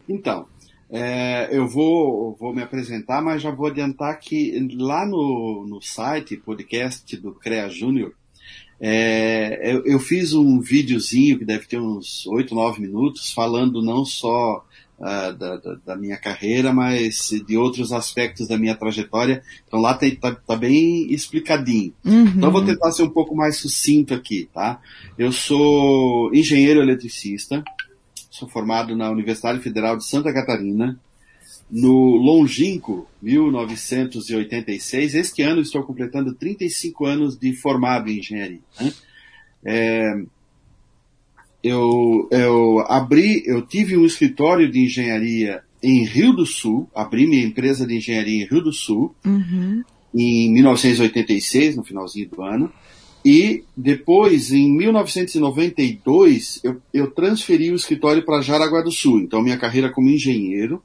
Então, 0.09 0.47
é, 0.91 1.49
eu 1.51 1.67
vou, 1.67 2.37
vou 2.39 2.55
me 2.55 2.63
apresentar, 2.63 3.23
mas 3.23 3.41
já 3.41 3.51
vou 3.51 3.67
adiantar 3.69 4.19
que 4.19 4.69
lá 4.79 5.07
no, 5.07 5.67
no 5.67 5.81
site, 5.81 6.37
podcast 6.37 7.17
do 7.17 7.33
CREA 7.33 7.69
Júnior, 7.71 8.13
é, 8.85 9.61
eu, 9.73 9.87
eu, 9.87 10.01
fiz 10.01 10.33
um 10.33 10.59
videozinho 10.59 11.39
que 11.39 11.45
deve 11.45 11.67
ter 11.67 11.79
uns 11.79 12.27
8, 12.27 12.53
9 12.53 12.83
minutos, 12.83 13.33
falando 13.33 13.81
não 13.81 14.05
só 14.05 14.67
uh, 14.99 15.33
da, 15.35 15.57
da, 15.57 15.75
da, 15.87 15.97
minha 15.97 16.17
carreira, 16.17 16.73
mas 16.73 17.31
de 17.47 17.57
outros 17.57 17.93
aspectos 17.93 18.49
da 18.49 18.59
minha 18.59 18.75
trajetória. 18.75 19.41
Então 19.69 19.81
lá 19.81 19.97
está 20.03 20.35
tá 20.35 20.57
bem 20.57 21.12
explicadinho. 21.12 21.95
Uhum. 22.05 22.25
Então 22.25 22.49
eu 22.49 22.53
vou 22.53 22.65
tentar 22.65 22.91
ser 22.91 23.05
um 23.05 23.11
pouco 23.11 23.37
mais 23.37 23.57
sucinto 23.57 24.15
aqui, 24.15 24.49
tá? 24.53 24.81
Eu 25.17 25.31
sou 25.31 26.35
engenheiro 26.35 26.83
eletricista, 26.83 27.62
sou 28.33 28.49
formado 28.49 28.97
na 28.97 29.09
Universidade 29.12 29.61
Federal 29.61 29.97
de 29.97 30.05
Santa 30.05 30.33
Catarina, 30.33 30.99
no 31.73 32.17
longínquo 32.17 33.09
1986. 33.23 35.14
Este 35.14 35.41
ano 35.41 35.62
estou 35.62 35.83
completando 35.83 36.35
35 36.35 37.07
anos 37.07 37.38
de 37.38 37.55
formado 37.55 38.11
em 38.11 38.19
engenharia. 38.19 38.61
Né? 38.79 38.93
É, 39.64 40.23
eu, 41.64 42.29
eu 42.31 42.81
abri, 42.81 43.43
eu 43.47 43.62
tive 43.62 43.97
um 43.97 44.05
escritório 44.05 44.71
de 44.71 44.85
engenharia 44.85 45.62
em 45.83 46.05
Rio 46.05 46.35
do 46.35 46.45
Sul, 46.45 46.91
abri 46.95 47.26
minha 47.26 47.43
empresa 47.43 47.87
de 47.87 47.97
engenharia 47.97 48.45
em 48.45 48.47
Rio 48.47 48.61
do 48.62 48.73
Sul, 48.73 49.14
uhum. 49.25 49.83
em 50.14 50.52
1986, 50.52 51.76
no 51.76 51.85
finalzinho 51.85 52.29
do 52.29 52.43
ano. 52.43 52.71
E 53.25 53.64
depois, 53.75 54.52
em 54.52 54.71
1992, 54.76 56.61
eu, 56.62 56.83
eu 56.93 57.11
transferi 57.11 57.71
o 57.71 57.76
escritório 57.76 58.25
para 58.25 58.43
Jaraguá 58.43 58.83
do 58.83 58.91
Sul. 58.91 59.21
Então, 59.21 59.41
minha 59.41 59.57
carreira 59.57 59.91
como 59.91 60.11
engenheiro 60.11 60.83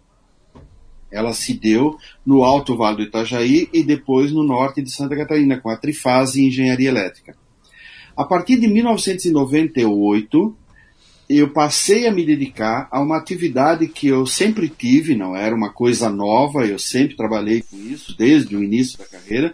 ela 1.12 1.34
se 1.34 1.54
deu 1.54 1.98
no 2.26 2.44
Alto 2.44 2.76
Vale 2.76 2.98
do 2.98 3.04
Itajaí 3.04 3.70
e 3.74 3.84
depois 3.84 4.32
no 4.32 4.44
norte 4.44 4.82
de 4.82 4.92
Santa 4.92 5.16
Catarina, 5.16 5.60
com 5.60 5.70
a 5.70 5.78
Trifase 5.78 6.46
Engenharia 6.46 6.90
Elétrica. 6.90 7.36
A 8.16 8.26
partir 8.26 8.60
de 8.60 8.68
1998, 8.68 10.58
eu 11.30 11.50
passei 11.50 12.08
a 12.08 12.12
me 12.12 12.26
dedicar 12.26 12.88
a 12.90 13.02
uma 13.02 13.18
atividade 13.18 13.88
que 13.88 14.08
eu 14.08 14.26
sempre 14.26 14.70
tive, 14.70 15.16
não 15.16 15.36
era 15.36 15.56
uma 15.56 15.72
coisa 15.72 16.10
nova, 16.10 16.66
eu 16.66 16.80
sempre 16.80 17.16
trabalhei 17.16 17.62
com 17.62 17.78
isso 17.78 18.18
desde 18.18 18.56
o 18.56 18.64
início 18.64 18.98
da 18.98 19.06
carreira, 19.06 19.54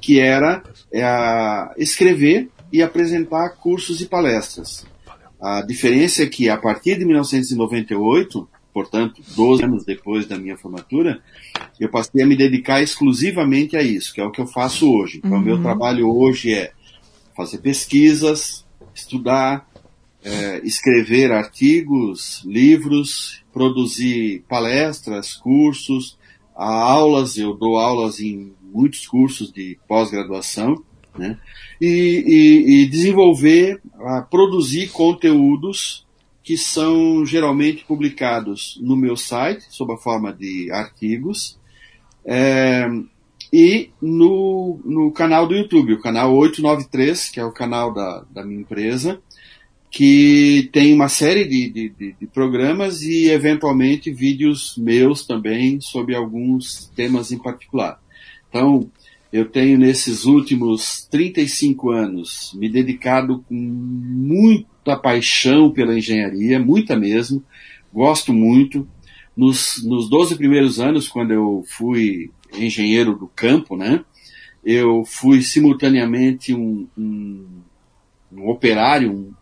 que 0.00 0.18
era 0.18 0.62
é, 0.92 1.02
escrever 1.78 2.48
e 2.72 2.82
apresentar 2.82 3.50
cursos 3.50 4.00
e 4.00 4.06
palestras. 4.06 4.84
A 5.40 5.62
diferença 5.62 6.22
é 6.22 6.26
que 6.26 6.48
a 6.48 6.56
partir 6.56 6.98
de 6.98 7.04
1998 7.04 8.48
portanto, 8.72 9.22
12 9.36 9.64
anos 9.64 9.84
depois 9.84 10.26
da 10.26 10.38
minha 10.38 10.56
formatura, 10.56 11.22
eu 11.78 11.88
passei 11.88 12.22
a 12.22 12.26
me 12.26 12.36
dedicar 12.36 12.82
exclusivamente 12.82 13.76
a 13.76 13.82
isso, 13.82 14.12
que 14.14 14.20
é 14.20 14.24
o 14.24 14.30
que 14.30 14.40
eu 14.40 14.46
faço 14.46 14.90
hoje. 14.90 15.18
Então, 15.18 15.32
o 15.32 15.34
uhum. 15.34 15.42
meu 15.42 15.62
trabalho 15.62 16.08
hoje 16.08 16.54
é 16.54 16.72
fazer 17.36 17.58
pesquisas, 17.58 18.64
estudar, 18.94 19.68
é, 20.24 20.60
escrever 20.64 21.32
artigos, 21.32 22.42
livros, 22.44 23.42
produzir 23.52 24.44
palestras, 24.48 25.34
cursos, 25.34 26.16
aulas, 26.54 27.36
eu 27.36 27.54
dou 27.54 27.78
aulas 27.78 28.20
em 28.20 28.52
muitos 28.62 29.06
cursos 29.06 29.52
de 29.52 29.78
pós-graduação, 29.88 30.82
né? 31.18 31.38
E, 31.80 31.84
e, 31.86 32.82
e 32.82 32.86
desenvolver, 32.86 33.80
produzir 34.30 34.88
conteúdos 34.90 36.06
que 36.42 36.56
são 36.56 37.24
geralmente 37.24 37.84
publicados 37.84 38.78
no 38.82 38.96
meu 38.96 39.16
site, 39.16 39.64
sob 39.70 39.92
a 39.92 39.96
forma 39.96 40.32
de 40.32 40.70
artigos, 40.72 41.58
é, 42.24 42.86
e 43.52 43.90
no, 44.00 44.80
no 44.84 45.12
canal 45.12 45.46
do 45.46 45.54
YouTube, 45.54 45.94
o 45.94 46.00
canal 46.00 46.34
893, 46.34 47.28
que 47.30 47.38
é 47.38 47.44
o 47.44 47.52
canal 47.52 47.92
da, 47.92 48.24
da 48.30 48.44
minha 48.44 48.60
empresa, 48.60 49.20
que 49.90 50.70
tem 50.72 50.94
uma 50.94 51.08
série 51.08 51.44
de, 51.44 51.68
de, 51.68 52.14
de, 52.18 52.26
programas 52.28 53.02
e, 53.02 53.28
eventualmente, 53.28 54.10
vídeos 54.10 54.74
meus 54.78 55.26
também 55.26 55.82
sobre 55.82 56.16
alguns 56.16 56.90
temas 56.96 57.30
em 57.30 57.36
particular. 57.38 58.00
Então, 58.48 58.90
eu 59.32 59.46
tenho 59.46 59.78
nesses 59.78 60.26
últimos 60.26 61.08
35 61.10 61.90
anos 61.90 62.52
me 62.54 62.68
dedicado 62.68 63.42
com 63.48 63.54
muita 63.54 64.94
paixão 64.96 65.70
pela 65.70 65.96
engenharia, 65.96 66.60
muita 66.60 66.94
mesmo, 66.96 67.42
gosto 67.92 68.32
muito. 68.32 68.86
Nos, 69.34 69.82
nos 69.84 70.10
12 70.10 70.36
primeiros 70.36 70.78
anos, 70.78 71.08
quando 71.08 71.32
eu 71.32 71.64
fui 71.66 72.30
engenheiro 72.52 73.16
do 73.16 73.26
campo, 73.28 73.74
né, 73.74 74.04
eu 74.62 75.02
fui 75.06 75.40
simultaneamente 75.40 76.52
um, 76.52 76.86
um, 76.96 77.46
um 78.30 78.48
operário, 78.50 79.10
um 79.10 79.32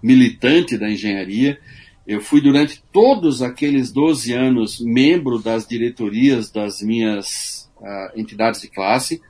militante 0.00 0.78
da 0.78 0.88
engenharia. 0.88 1.58
Eu 2.06 2.20
fui 2.20 2.40
durante 2.40 2.80
todos 2.92 3.42
aqueles 3.42 3.90
12 3.90 4.32
anos 4.32 4.78
membro 4.78 5.40
das 5.40 5.66
diretorias 5.66 6.52
das 6.52 6.80
minhas 6.80 7.63
uh, 7.84 8.18
entidades 8.18 8.60
de 8.60 8.68
classe. 8.68 9.20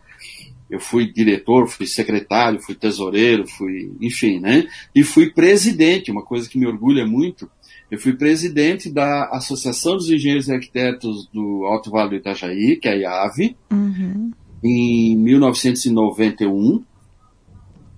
Eu 0.70 0.80
fui 0.80 1.12
diretor, 1.12 1.68
fui 1.68 1.86
secretário, 1.86 2.60
fui 2.60 2.74
tesoureiro, 2.74 3.46
fui, 3.46 3.92
enfim, 4.00 4.40
né? 4.40 4.66
E 4.94 5.02
fui 5.02 5.30
presidente, 5.30 6.10
uma 6.10 6.22
coisa 6.22 6.48
que 6.48 6.58
me 6.58 6.66
orgulha 6.66 7.06
muito. 7.06 7.50
Eu 7.90 7.98
fui 7.98 8.14
presidente 8.14 8.90
da 8.90 9.28
Associação 9.28 9.96
dos 9.96 10.10
Engenheiros 10.10 10.48
e 10.48 10.52
Arquitetos 10.52 11.28
do 11.32 11.64
Alto 11.64 11.90
Vale 11.90 12.10
do 12.10 12.16
Itajaí, 12.16 12.76
que 12.76 12.88
é 12.88 12.92
a 12.92 12.96
IAV, 12.96 13.56
uhum. 13.70 14.30
em 14.64 15.16
1991. 15.16 16.82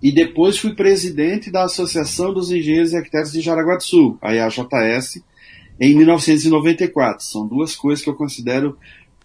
E 0.02 0.12
depois 0.12 0.58
fui 0.58 0.75
presidente 0.75 1.50
da 1.50 1.64
Associação 1.64 2.34
dos 2.34 2.50
Engenheiros 2.50 2.92
e 2.92 2.96
Arquitetos 2.96 3.32
de 3.32 3.40
Jaraguá 3.40 3.76
do 3.76 3.82
Sul, 3.82 4.18
a 4.20 4.34
IAJS, 4.34 5.22
em 5.80 5.96
1994. 5.96 7.25
São 7.25 7.46
duas 7.46 7.75
coisas 7.75 8.04
que 8.04 8.10
eu 8.10 8.14
considero 8.14 8.76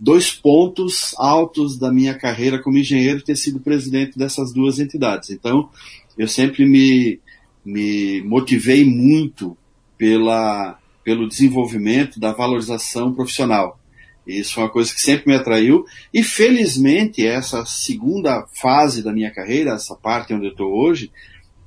dois 0.01 0.31
pontos 0.31 1.13
altos 1.19 1.77
da 1.77 1.91
minha 1.91 2.15
carreira 2.15 2.57
como 2.57 2.79
engenheiro 2.79 3.21
ter 3.21 3.35
sido 3.35 3.59
presidente 3.59 4.17
dessas 4.17 4.51
duas 4.51 4.79
entidades. 4.79 5.29
Então, 5.29 5.69
eu 6.17 6.27
sempre 6.27 6.65
me, 6.65 7.19
me 7.63 8.19
motivei 8.23 8.83
muito 8.83 9.55
pela, 9.99 10.79
pelo 11.03 11.27
desenvolvimento 11.27 12.19
da 12.19 12.33
valorização 12.33 13.13
profissional. 13.13 13.79
Isso 14.25 14.59
é 14.59 14.63
uma 14.63 14.69
coisa 14.69 14.91
que 14.91 14.99
sempre 15.01 15.27
me 15.27 15.35
atraiu. 15.35 15.85
E 16.11 16.23
felizmente, 16.23 17.25
essa 17.25 17.63
segunda 17.67 18.47
fase 18.59 19.03
da 19.03 19.13
minha 19.13 19.31
carreira, 19.31 19.73
essa 19.73 19.95
parte 19.95 20.33
onde 20.33 20.47
eu 20.47 20.51
estou 20.51 20.71
hoje, 20.73 21.11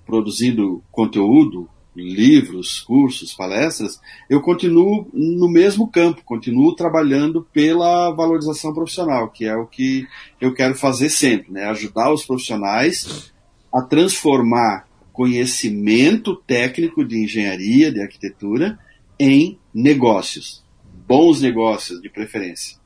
produzindo 0.04 0.82
conteúdo, 0.90 1.68
livros, 1.96 2.80
cursos, 2.80 3.32
palestras, 3.34 4.00
eu 4.28 4.40
continuo 4.40 5.08
no 5.12 5.48
mesmo 5.48 5.88
campo, 5.88 6.22
continuo 6.24 6.74
trabalhando 6.74 7.46
pela 7.52 8.10
valorização 8.10 8.74
profissional, 8.74 9.28
que 9.28 9.44
é 9.44 9.56
o 9.56 9.66
que 9.66 10.06
eu 10.40 10.52
quero 10.52 10.74
fazer 10.74 11.10
sempre, 11.10 11.52
né? 11.52 11.64
Ajudar 11.66 12.12
os 12.12 12.24
profissionais 12.24 13.32
a 13.72 13.82
transformar 13.82 14.86
conhecimento 15.12 16.34
técnico 16.34 17.04
de 17.04 17.22
engenharia, 17.22 17.92
de 17.92 18.00
arquitetura, 18.00 18.78
em 19.18 19.58
negócios. 19.72 20.64
Bons 21.06 21.40
negócios, 21.40 22.00
de 22.00 22.08
preferência. 22.08 22.76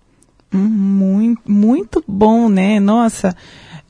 Hum, 0.53 0.59
muito, 0.59 1.51
muito 1.51 2.05
bom, 2.07 2.49
né? 2.49 2.81
Nossa, 2.81 3.37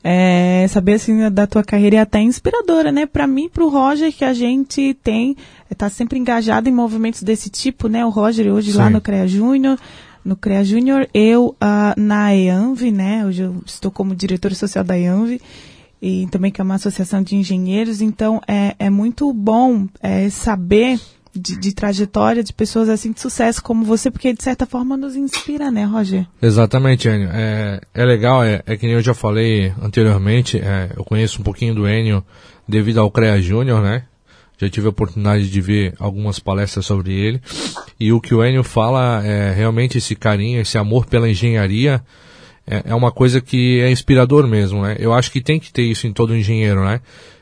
é, 0.03 0.65
saber 0.69 0.93
assim 0.93 1.29
da 1.29 1.45
tua 1.45 1.63
carreira 1.63 1.97
é 1.97 1.99
até 1.99 2.21
inspiradora, 2.21 2.91
né? 2.91 3.05
Para 3.05 3.27
mim, 3.27 3.49
para 3.49 3.63
o 3.63 3.69
Roger, 3.69 4.13
que 4.13 4.23
a 4.23 4.33
gente 4.33 4.93
tem, 5.03 5.35
está 5.69 5.89
sempre 5.89 6.17
engajado 6.17 6.69
em 6.69 6.71
movimentos 6.71 7.21
desse 7.21 7.49
tipo, 7.49 7.87
né? 7.87 8.05
O 8.05 8.09
Roger 8.09 8.51
hoje 8.51 8.71
Sim. 8.71 8.77
lá 8.77 8.89
no 8.89 9.01
CREA 9.01 9.27
Júnior, 9.27 9.77
no 10.23 10.35
CREA 10.35 10.63
Júnior, 10.63 11.07
eu 11.13 11.55
uh, 11.61 11.99
na 11.99 12.35
EANV, 12.35 12.91
né? 12.91 13.25
Hoje 13.25 13.43
eu 13.43 13.61
estou 13.65 13.91
como 13.91 14.15
diretora 14.15 14.55
social 14.55 14.83
da 14.83 14.97
EANV 14.97 15.41
e 16.01 16.27
também 16.27 16.51
que 16.51 16.61
é 16.61 16.63
uma 16.63 16.75
associação 16.75 17.21
de 17.21 17.35
engenheiros, 17.35 18.01
então 18.01 18.41
é, 18.47 18.75
é 18.79 18.89
muito 18.89 19.31
bom 19.33 19.85
é, 20.01 20.29
saber 20.29 20.97
de, 21.35 21.57
de, 21.57 21.73
trajetória 21.73 22.43
de 22.43 22.53
pessoas 22.53 22.89
assim 22.89 23.11
de 23.11 23.19
sucesso 23.19 23.61
como 23.61 23.85
você, 23.85 24.09
porque 24.09 24.33
de 24.33 24.43
certa 24.43 24.65
forma 24.65 24.97
nos 24.97 25.15
inspira, 25.15 25.69
né, 25.71 25.85
Roger? 25.85 26.25
Exatamente, 26.41 27.07
Enio. 27.07 27.29
É, 27.31 27.81
é 27.93 28.05
legal, 28.05 28.43
é, 28.43 28.61
é 28.65 28.75
que 28.75 28.85
nem 28.85 28.95
eu 28.95 29.01
já 29.01 29.13
falei 29.13 29.73
anteriormente, 29.81 30.57
é, 30.57 30.91
eu 30.95 31.03
conheço 31.03 31.41
um 31.41 31.43
pouquinho 31.43 31.75
do 31.75 31.87
Enio 31.87 32.23
devido 32.67 32.99
ao 32.99 33.11
CREA 33.11 33.41
Júnior, 33.41 33.81
né? 33.81 34.03
já 34.59 34.69
tive 34.69 34.87
a 34.87 34.89
oportunidade 34.89 35.49
de 35.49 35.61
ver 35.61 35.93
algumas 35.97 36.37
palestras 36.37 36.85
sobre 36.85 37.13
ele. 37.13 37.41
E 37.97 38.11
o 38.11 38.19
que 38.19 38.35
o 38.35 38.43
Enio 38.43 38.63
fala 38.63 39.25
é 39.25 39.53
realmente 39.53 39.97
esse 39.97 40.15
carinho, 40.15 40.59
esse 40.59 40.77
amor 40.77 41.05
pela 41.05 41.29
engenharia 41.29 42.03
é, 42.69 42.83
é 42.85 42.95
uma 42.95 43.11
coisa 43.11 43.41
que 43.41 43.79
é 43.79 43.89
inspirador 43.89 44.45
mesmo, 44.47 44.83
né? 44.83 44.95
Eu 44.99 45.11
acho 45.11 45.31
que 45.31 45.41
tem 45.41 45.59
que 45.59 45.71
ter 45.71 45.83
isso 45.83 46.05
em 46.05 46.13
todo 46.13 46.35
engenheiro, 46.35 46.85
né? 46.85 47.01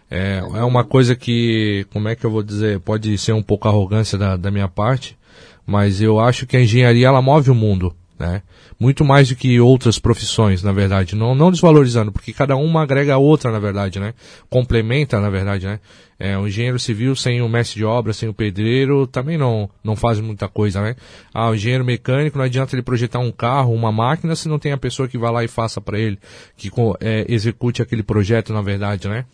É, 0.10 0.38
é 0.38 0.64
uma 0.64 0.84
coisa 0.84 1.16
que, 1.16 1.86
como 1.92 2.08
é 2.08 2.16
que 2.16 2.26
eu 2.26 2.32
vou 2.32 2.44
dizer, 2.44 2.80
pode 2.80 3.18
ser 3.18 3.34
um 3.34 3.44
pouco 3.44 3.68
arrogância 3.68 4.18
da, 4.18 4.38
da 4.38 4.50
minha 4.50 4.68
parte, 4.68 5.18
mas 5.66 6.02
eu 6.02 6.20
acho 6.20 6.46
que 6.48 6.56
a 6.56 6.62
engenharia 6.62 7.08
ela 7.08 7.22
move 7.22 7.52
o 7.52 7.56
mundo, 7.56 7.94
né? 8.18 8.42
Muito 8.80 9.04
mais 9.04 9.28
do 9.28 9.36
que 9.36 9.60
outras 9.60 10.00
profissões, 10.00 10.64
na 10.64 10.72
verdade. 10.72 11.16
Não, 11.16 11.36
não 11.36 11.52
desvalorizando, 11.52 12.12
porque 12.12 12.32
cada 12.32 12.56
uma 12.56 12.84
agrega 12.84 13.16
a 13.16 13.18
outra, 13.18 13.52
na 13.52 13.60
verdade, 13.60 14.00
né? 14.00 14.14
Complementa, 14.50 15.20
na 15.20 15.30
verdade, 15.30 15.66
né? 15.66 15.80
É, 16.20 16.38
o 16.38 16.48
engenheiro 16.48 16.80
civil 16.80 17.16
sem 17.16 17.42
o 17.42 17.50
mestre 17.50 17.78
de 17.78 17.86
obra, 17.86 18.14
sem 18.14 18.30
o 18.30 18.34
pedreiro, 18.34 19.06
também 19.08 19.38
não, 19.38 19.70
não 19.84 19.96
faz 19.96 20.20
muita 20.20 20.48
coisa, 20.48 20.82
né? 20.82 20.96
Ah, 21.34 21.50
o 21.50 21.56
engenheiro 21.56 21.84
mecânico, 21.84 22.38
não 22.38 22.46
adianta 22.46 22.76
ele 22.76 22.82
projetar 22.82 23.20
um 23.20 23.32
carro, 23.32 23.74
uma 23.74 23.92
máquina, 23.92 24.36
se 24.36 24.48
não 24.48 24.58
tem 24.58 24.72
a 24.72 24.78
pessoa 24.78 25.08
que 25.08 25.18
vá 25.18 25.30
lá 25.32 25.44
e 25.44 25.48
faça 25.48 25.82
para 25.82 26.00
ele, 26.00 26.18
que 26.56 26.72
é, 27.02 27.26
execute 27.28 27.82
aquele 27.82 28.04
projeto, 28.04 28.54
na 28.54 28.62
verdade, 28.62 29.08
né? 29.08 29.26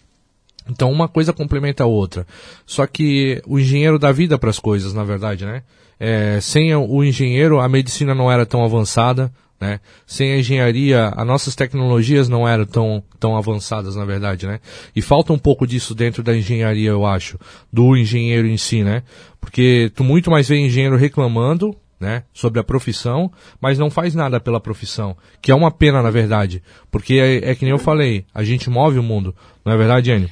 Então 0.69 0.91
uma 0.91 1.07
coisa 1.07 1.33
complementa 1.33 1.83
a 1.83 1.87
outra. 1.87 2.25
Só 2.65 2.87
que 2.87 3.41
o 3.45 3.59
engenheiro 3.59 3.99
dá 3.99 4.11
vida 4.11 4.37
para 4.37 4.49
as 4.49 4.59
coisas, 4.59 4.93
na 4.93 5.03
verdade, 5.03 5.45
né? 5.45 5.63
É, 5.99 6.39
sem 6.41 6.75
o 6.75 7.03
engenheiro, 7.03 7.59
a 7.59 7.69
medicina 7.69 8.15
não 8.15 8.31
era 8.31 8.45
tão 8.45 8.63
avançada, 8.63 9.31
né? 9.59 9.79
Sem 10.05 10.33
a 10.33 10.39
engenharia, 10.39 11.07
as 11.15 11.25
nossas 11.25 11.55
tecnologias 11.55 12.27
não 12.27 12.47
eram 12.47 12.65
tão, 12.65 13.03
tão 13.19 13.37
avançadas, 13.37 13.95
na 13.95 14.03
verdade, 14.03 14.45
né? 14.45 14.59
E 14.95 15.01
falta 15.01 15.31
um 15.31 15.37
pouco 15.37 15.65
disso 15.65 15.95
dentro 15.95 16.23
da 16.23 16.35
engenharia, 16.35 16.89
eu 16.89 17.05
acho, 17.05 17.37
do 17.71 17.95
engenheiro 17.95 18.47
em 18.47 18.57
si, 18.57 18.83
né? 18.83 19.03
Porque 19.39 19.91
tu 19.95 20.03
muito 20.03 20.31
mais 20.31 20.47
vê 20.47 20.57
engenheiro 20.57 20.97
reclamando, 20.97 21.75
né, 21.99 22.23
sobre 22.33 22.59
a 22.59 22.63
profissão, 22.63 23.31
mas 23.61 23.79
não 23.79 23.89
faz 23.89 24.13
nada 24.13 24.37
pela 24.37 24.59
profissão, 24.59 25.15
que 25.41 25.51
é 25.51 25.55
uma 25.55 25.71
pena, 25.71 26.01
na 26.01 26.11
verdade, 26.11 26.61
porque 26.91 27.13
é, 27.13 27.51
é 27.51 27.55
que 27.55 27.63
nem 27.63 27.71
eu 27.71 27.79
falei, 27.79 28.25
a 28.33 28.43
gente 28.43 28.69
move 28.69 28.99
o 28.99 29.03
mundo, 29.03 29.33
não 29.63 29.71
é 29.71 29.77
verdade, 29.77 30.11
Anne? 30.11 30.29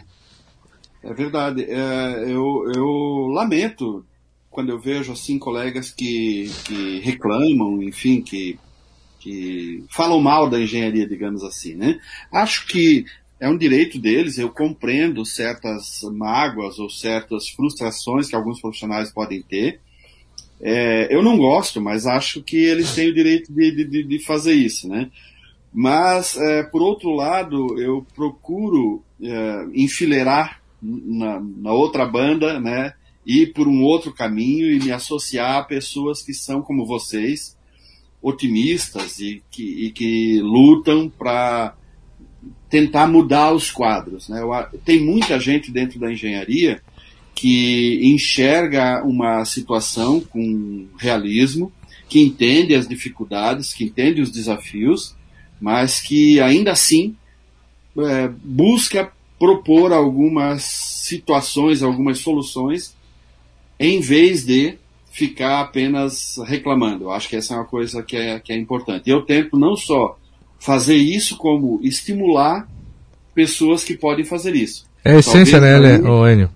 É 1.03 1.13
verdade. 1.13 1.63
É, 1.63 2.24
eu, 2.27 2.72
eu 2.75 3.27
lamento 3.27 4.05
quando 4.50 4.70
eu 4.70 4.79
vejo 4.79 5.13
assim 5.13 5.39
colegas 5.39 5.91
que, 5.91 6.51
que 6.65 7.00
reclamam, 7.00 7.81
enfim, 7.81 8.22
que, 8.22 8.60
que 9.20 9.84
falam 9.89 10.20
mal 10.20 10.50
da 10.50 10.60
engenharia, 10.60 11.08
digamos 11.08 11.43
assim, 11.43 11.74
né? 11.74 12.00
Acho 12.31 12.67
que 12.67 13.05
é 13.39 13.50
um 13.50 13.58
direito 13.58 13.98
deles, 13.98 14.38
eu 14.38 14.50
compreendo 14.50 15.25
certas 15.25 16.01
mágoas 16.12 16.77
ou 16.77 16.89
certas 16.89 17.50
frustrações 17.50 18.27
que 18.27 18.36
alguns 18.36 18.62
profissionais 18.62 19.12
podem 19.12 19.41
ter. 19.41 19.79
É, 20.62 21.15
eu 21.15 21.24
não 21.24 21.38
gosto, 21.38 21.81
mas 21.81 22.05
acho 22.05 22.43
que 22.43 22.58
eles 22.58 22.93
têm 22.93 23.10
o 23.10 23.13
direito 23.13 23.51
de, 23.51 23.86
de, 23.86 24.03
de 24.03 24.20
fazer 24.24 24.53
isso, 24.53 24.88
né? 24.88 25.10
Mas, 25.74 26.38
é, 26.38 26.63
por 26.63 26.81
outro 26.81 27.10
lado, 27.15 27.79
eu 27.79 28.05
procuro 28.13 29.01
é, 29.24 29.65
enfileirar 29.74 30.61
na, 30.81 31.39
na 31.39 31.71
outra 31.71 32.05
banda, 32.05 32.59
né? 32.59 32.93
Ir 33.25 33.53
por 33.53 33.67
um 33.67 33.83
outro 33.83 34.11
caminho 34.11 34.71
e 34.71 34.79
me 34.79 34.91
associar 34.91 35.57
a 35.57 35.63
pessoas 35.63 36.23
que 36.23 36.33
são 36.33 36.61
como 36.61 36.85
vocês, 36.85 37.55
otimistas 38.21 39.19
e 39.19 39.43
que, 39.51 39.85
e 39.85 39.91
que 39.91 40.39
lutam 40.41 41.09
para 41.09 41.75
tentar 42.69 43.07
mudar 43.07 43.53
os 43.53 43.69
quadros. 43.69 44.29
Né? 44.29 44.39
Tem 44.83 45.03
muita 45.03 45.39
gente 45.39 45.71
dentro 45.71 46.00
da 46.00 46.11
engenharia 46.11 46.81
que 47.35 48.00
enxerga 48.03 49.03
uma 49.03 49.45
situação 49.45 50.19
com 50.19 50.88
realismo, 50.97 51.71
que 52.07 52.19
entende 52.19 52.75
as 52.75 52.88
dificuldades, 52.88 53.73
que 53.73 53.83
entende 53.83 54.21
os 54.21 54.31
desafios, 54.31 55.15
mas 55.59 56.00
que 56.00 56.39
ainda 56.39 56.71
assim 56.71 57.15
é, 57.97 58.27
busca 58.43 59.11
propor 59.41 59.91
algumas 59.91 60.62
situações, 60.62 61.82
algumas 61.82 62.19
soluções, 62.19 62.95
em 63.80 63.99
vez 63.99 64.45
de 64.45 64.75
ficar 65.12 65.62
apenas 65.62 66.36
reclamando. 66.45 67.06
Eu 67.06 67.12
acho 67.12 67.27
que 67.27 67.36
essa 67.36 67.56
é 67.56 67.58
uma 67.58 67.65
coisa 67.65 68.04
que 68.04 68.15
é, 68.15 68.39
que 68.39 68.54
é 68.54 68.56
importante. 68.56 69.10
Eu 69.10 69.23
tento 69.23 69.58
não 69.58 69.75
só 69.75 70.15
fazer 70.60 70.95
isso, 70.95 71.38
como 71.38 71.80
estimular 71.82 72.67
pessoas 73.34 73.84
que 73.84 73.97
podem 73.97 74.23
fazer 74.23 74.56
isso. 74.56 74.86
É 75.04 75.13
a 75.13 75.17
essência, 75.17 75.60
Talvez, 75.60 75.82
né, 75.82 75.97
mim... 75.97 76.32
Enio? 76.34 76.49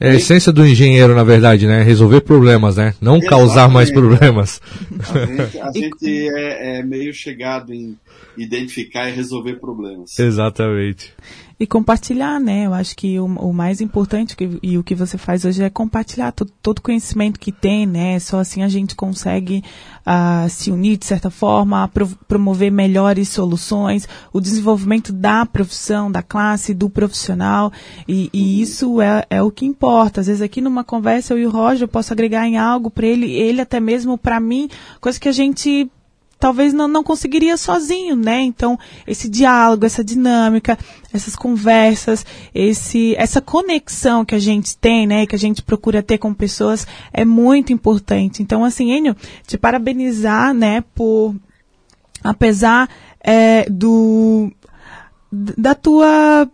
É 0.00 0.10
a 0.10 0.14
essência 0.14 0.50
do 0.50 0.66
engenheiro, 0.66 1.14
na 1.14 1.22
verdade, 1.22 1.68
né? 1.68 1.84
Resolver 1.84 2.22
problemas, 2.22 2.78
né? 2.78 2.94
Não 3.00 3.18
Exatamente. 3.18 3.28
causar 3.28 3.68
mais 3.68 3.92
problemas. 3.92 4.60
A 5.08 5.26
gente, 5.26 5.60
a 5.60 5.70
gente 5.78 6.28
é, 6.30 6.78
é, 6.78 6.82
meio 6.82 7.14
chegado 7.14 7.72
em 7.72 7.96
identificar 8.42 9.08
e 9.08 9.12
resolver 9.12 9.56
problemas. 9.56 10.18
Exatamente 10.18 11.14
e 11.60 11.66
compartilhar, 11.66 12.40
né? 12.40 12.64
Eu 12.64 12.72
acho 12.72 12.96
que 12.96 13.20
o, 13.20 13.26
o 13.26 13.52
mais 13.52 13.82
importante 13.82 14.34
que, 14.34 14.58
e 14.62 14.78
o 14.78 14.82
que 14.82 14.94
você 14.94 15.18
faz 15.18 15.44
hoje 15.44 15.62
é 15.62 15.68
compartilhar 15.68 16.32
todo, 16.32 16.50
todo 16.62 16.80
conhecimento 16.80 17.38
que 17.38 17.52
tem, 17.52 17.86
né? 17.86 18.18
Só 18.18 18.38
assim 18.38 18.62
a 18.62 18.68
gente 18.68 18.96
consegue 18.96 19.62
uh, 20.06 20.48
se 20.48 20.70
unir 20.70 20.96
de 20.96 21.04
certa 21.04 21.28
forma, 21.28 21.86
pro, 21.88 22.06
promover 22.26 22.72
melhores 22.72 23.28
soluções, 23.28 24.08
o 24.32 24.40
desenvolvimento 24.40 25.12
da 25.12 25.44
profissão, 25.44 26.10
da 26.10 26.22
classe, 26.22 26.72
do 26.72 26.88
profissional 26.88 27.70
e, 28.08 28.30
e 28.32 28.62
isso 28.62 29.02
é, 29.02 29.26
é 29.28 29.42
o 29.42 29.50
que 29.50 29.66
importa. 29.66 30.22
Às 30.22 30.28
vezes 30.28 30.40
aqui 30.40 30.62
numa 30.62 30.82
conversa 30.82 31.34
eu 31.34 31.38
e 31.40 31.46
o 31.46 31.50
Roger 31.50 31.82
eu 31.82 31.88
posso 31.88 32.10
agregar 32.10 32.48
em 32.48 32.56
algo 32.56 32.90
para 32.90 33.06
ele, 33.06 33.30
ele 33.34 33.60
até 33.60 33.78
mesmo 33.78 34.16
para 34.16 34.40
mim, 34.40 34.66
coisa 34.98 35.20
que 35.20 35.28
a 35.28 35.32
gente 35.32 35.90
talvez 36.40 36.72
não, 36.72 36.88
não 36.88 37.04
conseguiria 37.04 37.56
sozinho, 37.58 38.16
né? 38.16 38.40
Então, 38.40 38.78
esse 39.06 39.28
diálogo, 39.28 39.84
essa 39.84 40.02
dinâmica, 40.02 40.78
essas 41.12 41.36
conversas, 41.36 42.24
esse, 42.54 43.14
essa 43.16 43.42
conexão 43.42 44.24
que 44.24 44.34
a 44.34 44.38
gente 44.38 44.76
tem, 44.78 45.06
né? 45.06 45.26
Que 45.26 45.36
a 45.36 45.38
gente 45.38 45.62
procura 45.62 46.02
ter 46.02 46.16
com 46.16 46.32
pessoas 46.32 46.86
é 47.12 47.26
muito 47.26 47.74
importante. 47.74 48.42
Então, 48.42 48.64
assim, 48.64 48.90
Enio, 48.90 49.14
te 49.46 49.58
parabenizar, 49.58 50.54
né? 50.54 50.82
Por, 50.94 51.36
apesar 52.24 52.88
é, 53.22 53.68
do, 53.68 54.50
da 55.30 55.74
tua 55.74 56.50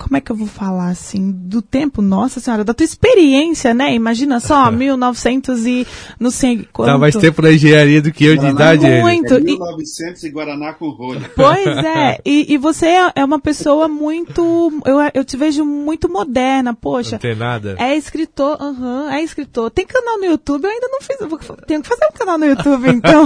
como 0.00 0.16
é 0.16 0.20
que 0.20 0.32
eu 0.32 0.36
vou 0.36 0.46
falar 0.46 0.88
assim, 0.88 1.30
do 1.30 1.60
tempo, 1.60 2.00
nossa 2.00 2.40
senhora, 2.40 2.64
da 2.64 2.72
tua 2.72 2.84
experiência, 2.84 3.74
né? 3.74 3.94
Imagina 3.94 4.40
só, 4.40 4.70
1900 4.72 5.66
e 5.66 5.86
não 6.18 6.30
sei 6.30 6.66
quanto. 6.72 6.90
Dá 6.90 6.98
mais 6.98 7.14
tempo 7.14 7.42
na 7.42 7.52
engenharia 7.52 8.00
do 8.00 8.10
que 8.10 8.24
eu 8.24 8.34
Guaraná, 8.34 8.74
de 8.74 8.86
idade. 8.86 9.02
Muito. 9.02 9.34
É 9.34 9.40
1900 9.40 10.24
e 10.24 10.30
Guaraná 10.30 10.72
com 10.72 10.88
rolha. 10.88 11.30
Pois 11.36 11.66
é, 11.84 12.18
e, 12.24 12.54
e 12.54 12.56
você 12.56 12.86
é, 12.86 13.12
é 13.16 13.24
uma 13.24 13.38
pessoa 13.38 13.88
muito, 13.88 14.72
eu, 14.86 14.98
eu 15.12 15.22
te 15.22 15.36
vejo 15.36 15.66
muito 15.66 16.08
moderna, 16.08 16.72
poxa. 16.72 17.12
Não 17.12 17.18
tem 17.18 17.36
nada. 17.36 17.76
É 17.78 17.94
escritor, 17.94 18.56
aham, 18.58 19.04
uhum, 19.04 19.10
é 19.10 19.22
escritor. 19.22 19.70
Tem 19.70 19.84
canal 19.84 20.18
no 20.18 20.24
YouTube, 20.24 20.64
eu 20.64 20.70
ainda 20.70 20.88
não 20.88 21.00
fiz, 21.02 21.18
tenho 21.66 21.82
que 21.82 21.88
fazer 21.88 22.06
um 22.06 22.16
canal 22.16 22.38
no 22.38 22.46
YouTube 22.46 22.88
então. 22.88 23.24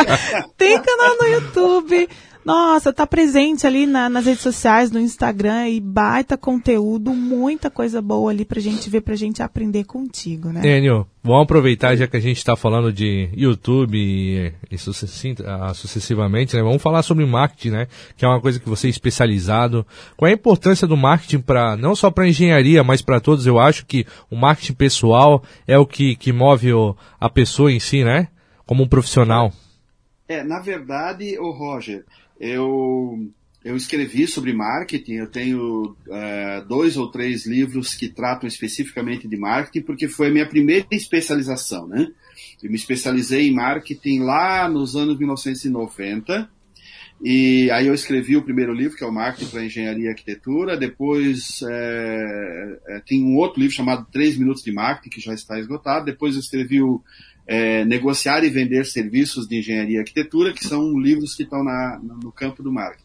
tem 0.56 0.80
canal 0.80 1.18
no 1.18 1.26
YouTube 1.26 2.08
nossa, 2.44 2.92
tá 2.92 3.06
presente 3.06 3.66
ali 3.66 3.86
na, 3.86 4.08
nas 4.08 4.26
redes 4.26 4.42
sociais, 4.42 4.90
no 4.90 5.00
Instagram 5.00 5.68
e 5.68 5.80
baita 5.80 6.36
conteúdo, 6.36 7.14
muita 7.14 7.70
coisa 7.70 8.02
boa 8.02 8.30
ali 8.30 8.44
pra 8.44 8.60
gente 8.60 8.90
ver, 8.90 9.00
pra 9.00 9.16
gente 9.16 9.42
aprender 9.42 9.84
contigo, 9.84 10.50
né? 10.50 10.60
Enio, 10.64 11.06
vamos 11.22 11.44
aproveitar 11.44 11.96
já 11.96 12.06
que 12.06 12.18
a 12.18 12.20
gente 12.20 12.36
está 12.36 12.54
falando 12.54 12.92
de 12.92 13.30
YouTube 13.34 13.96
e, 13.96 14.52
e 14.70 14.76
ah, 15.46 15.72
sucessivamente, 15.72 16.54
né? 16.54 16.62
Vamos 16.62 16.82
falar 16.82 17.02
sobre 17.02 17.24
marketing, 17.24 17.70
né? 17.70 17.88
Que 18.16 18.26
é 18.26 18.28
uma 18.28 18.40
coisa 18.40 18.60
que 18.60 18.68
você 18.68 18.88
é 18.88 18.90
especializado. 18.90 19.86
Qual 20.14 20.28
é 20.28 20.32
a 20.32 20.34
importância 20.34 20.86
do 20.86 20.96
marketing 20.96 21.40
para 21.40 21.76
não 21.76 21.96
só 21.96 22.10
para 22.10 22.28
engenharia, 22.28 22.84
mas 22.84 23.00
para 23.00 23.20
todos? 23.20 23.46
Eu 23.46 23.58
acho 23.58 23.86
que 23.86 24.06
o 24.30 24.36
marketing 24.36 24.74
pessoal 24.74 25.42
é 25.66 25.78
o 25.78 25.86
que, 25.86 26.14
que 26.14 26.32
move 26.32 26.74
o, 26.74 26.94
a 27.18 27.30
pessoa 27.30 27.72
em 27.72 27.80
si, 27.80 28.04
né? 28.04 28.28
Como 28.66 28.82
um 28.82 28.88
profissional. 28.88 29.50
É, 30.26 30.42
na 30.42 30.58
verdade, 30.58 31.38
o 31.38 31.50
Roger, 31.50 32.04
eu, 32.38 33.30
eu 33.64 33.76
escrevi 33.76 34.26
sobre 34.26 34.52
marketing, 34.52 35.14
eu 35.14 35.30
tenho 35.30 35.96
uh, 36.06 36.68
dois 36.68 36.96
ou 36.96 37.10
três 37.10 37.46
livros 37.46 37.94
que 37.94 38.08
tratam 38.08 38.46
especificamente 38.46 39.26
de 39.26 39.36
marketing, 39.36 39.84
porque 39.84 40.08
foi 40.08 40.28
a 40.28 40.30
minha 40.30 40.48
primeira 40.48 40.86
especialização, 40.90 41.86
né? 41.86 42.08
Eu 42.62 42.70
me 42.70 42.76
especializei 42.76 43.48
em 43.48 43.54
marketing 43.54 44.20
lá 44.20 44.68
nos 44.68 44.96
anos 44.96 45.18
1990, 45.18 46.50
e 47.22 47.70
aí 47.70 47.86
eu 47.86 47.94
escrevi 47.94 48.36
o 48.36 48.42
primeiro 48.42 48.72
livro, 48.72 48.96
que 48.96 49.04
é 49.04 49.06
o 49.06 49.12
Marketing 49.12 49.50
para 49.50 49.64
Engenharia 49.64 50.06
e 50.06 50.08
Arquitetura. 50.08 50.76
Depois 50.76 51.60
é, 51.62 52.78
é, 52.88 53.00
tem 53.06 53.24
um 53.24 53.36
outro 53.36 53.60
livro 53.60 53.74
chamado 53.74 54.06
Três 54.12 54.36
Minutos 54.36 54.62
de 54.62 54.72
Marketing, 54.72 55.08
que 55.08 55.20
já 55.20 55.32
está 55.32 55.58
esgotado. 55.58 56.04
Depois 56.04 56.34
eu 56.34 56.40
escrevi 56.40 56.82
o 56.82 57.02
é, 57.46 57.84
negociar 57.84 58.44
e 58.44 58.50
vender 58.50 58.86
serviços 58.86 59.46
de 59.46 59.58
engenharia 59.58 59.96
e 59.96 60.00
arquitetura, 60.00 60.52
que 60.52 60.66
são 60.66 60.98
livros 60.98 61.34
que 61.34 61.42
estão 61.42 61.62
na, 61.62 62.00
no 62.02 62.32
campo 62.32 62.62
do 62.62 62.72
marketing. 62.72 63.04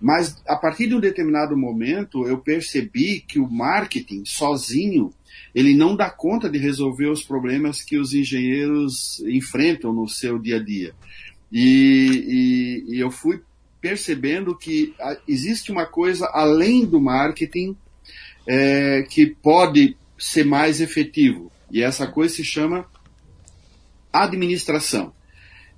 Mas 0.00 0.40
a 0.46 0.56
partir 0.56 0.86
de 0.86 0.94
um 0.94 1.00
determinado 1.00 1.56
momento 1.56 2.26
eu 2.26 2.38
percebi 2.38 3.20
que 3.20 3.38
o 3.40 3.50
marketing 3.50 4.24
sozinho 4.24 5.12
ele 5.54 5.74
não 5.74 5.96
dá 5.96 6.08
conta 6.08 6.48
de 6.48 6.58
resolver 6.58 7.08
os 7.08 7.22
problemas 7.22 7.82
que 7.82 7.98
os 7.98 8.12
engenheiros 8.14 9.20
enfrentam 9.20 9.92
no 9.92 10.08
seu 10.08 10.38
dia 10.38 10.56
a 10.56 10.62
dia. 10.62 10.94
E, 11.50 12.84
e, 12.88 12.94
e 12.96 13.00
eu 13.00 13.10
fui 13.10 13.40
percebendo 13.80 14.56
que 14.56 14.94
existe 15.26 15.72
uma 15.72 15.86
coisa 15.86 16.26
além 16.32 16.84
do 16.84 17.00
marketing 17.00 17.76
é, 18.46 19.02
que 19.08 19.26
pode 19.26 19.96
ser 20.18 20.44
mais 20.44 20.80
efetivo. 20.80 21.50
E 21.70 21.82
essa 21.82 22.06
coisa 22.06 22.34
se 22.34 22.44
chama 22.44 22.86
administração. 24.12 25.12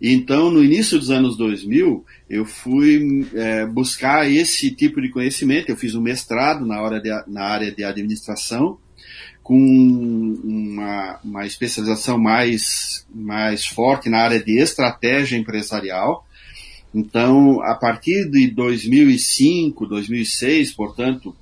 Então, 0.01 0.51
no 0.51 0.65
início 0.65 0.99
dos 0.99 1.11
anos 1.11 1.37
2000, 1.37 2.05
eu 2.29 2.47
fui 2.47 3.27
é, 3.35 3.67
buscar 3.67 4.31
esse 4.31 4.71
tipo 4.71 5.01
de 5.01 5.11
conhecimento. 5.11 5.69
Eu 5.69 5.77
fiz 5.77 5.95
um 5.95 6.01
mestrado 6.01 6.65
na, 6.65 6.81
hora 6.81 7.01
de, 7.01 7.11
na 7.27 7.43
área 7.43 7.71
de 7.71 7.85
administração, 7.85 8.79
com 9.43 9.59
uma, 9.59 11.21
uma 11.23 11.47
especialização 11.47 12.17
mais, 12.17 13.07
mais 13.15 13.67
forte 13.67 14.09
na 14.09 14.19
área 14.19 14.43
de 14.43 14.59
estratégia 14.59 15.37
empresarial. 15.37 16.27
Então, 16.95 17.61
a 17.63 17.75
partir 17.75 18.31
de 18.31 18.47
2005, 18.49 19.87
2006, 19.87 20.73
portanto, 20.73 21.37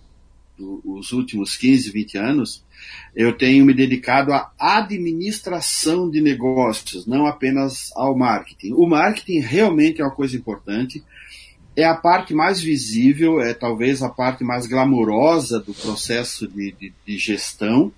os 0.59 1.12
últimos 1.12 1.57
15, 1.57 1.90
20 1.90 2.18
anos, 2.18 2.64
eu 3.14 3.33
tenho 3.33 3.64
me 3.64 3.74
dedicado 3.74 4.33
à 4.33 4.51
administração 4.59 6.09
de 6.09 6.20
negócios, 6.20 7.07
não 7.07 7.27
apenas 7.27 7.90
ao 7.96 8.16
marketing. 8.16 8.72
O 8.72 8.87
marketing 8.87 9.40
realmente 9.40 10.01
é 10.01 10.05
uma 10.05 10.14
coisa 10.14 10.37
importante, 10.37 11.03
é 11.77 11.85
a 11.85 11.94
parte 11.94 12.35
mais 12.35 12.61
visível, 12.61 13.40
é 13.40 13.55
talvez 13.55 14.03
a 14.03 14.09
parte 14.09 14.42
mais 14.42 14.66
glamourosa 14.66 15.61
do 15.61 15.72
processo 15.72 16.48
de, 16.48 16.72
de, 16.72 16.92
de 17.07 17.18
gestão, 17.18 17.92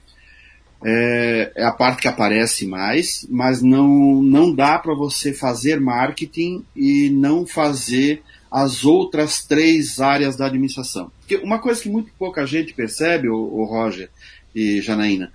é, 0.85 1.53
é, 1.57 1.65
a 1.65 1.73
parte 1.73 2.03
que 2.03 2.09
aparece 2.09 2.67
mais, 2.67 3.27
mas 3.29 3.61
não, 3.61 4.23
não 4.23 4.55
dá 4.55 4.79
para 4.79 4.95
você 4.95 5.33
fazer 5.33 5.79
marketing 5.79 6.65
e 6.75 7.11
não 7.11 7.47
fazer 7.47 8.23
as 8.51 8.85
outras 8.85 9.45
três 9.45 10.01
áreas 10.01 10.37
da 10.37 10.47
administração. 10.47 11.13
Porque 11.21 11.37
uma 11.37 11.59
coisa 11.59 11.83
que 11.83 11.89
muito 11.89 12.11
pouca 12.19 12.47
gente 12.47 12.75
percebe, 12.75 13.29
o, 13.29 13.37
o 13.37 13.65
Roger, 13.65 14.11
e 14.55 14.81
Janaína. 14.81 15.33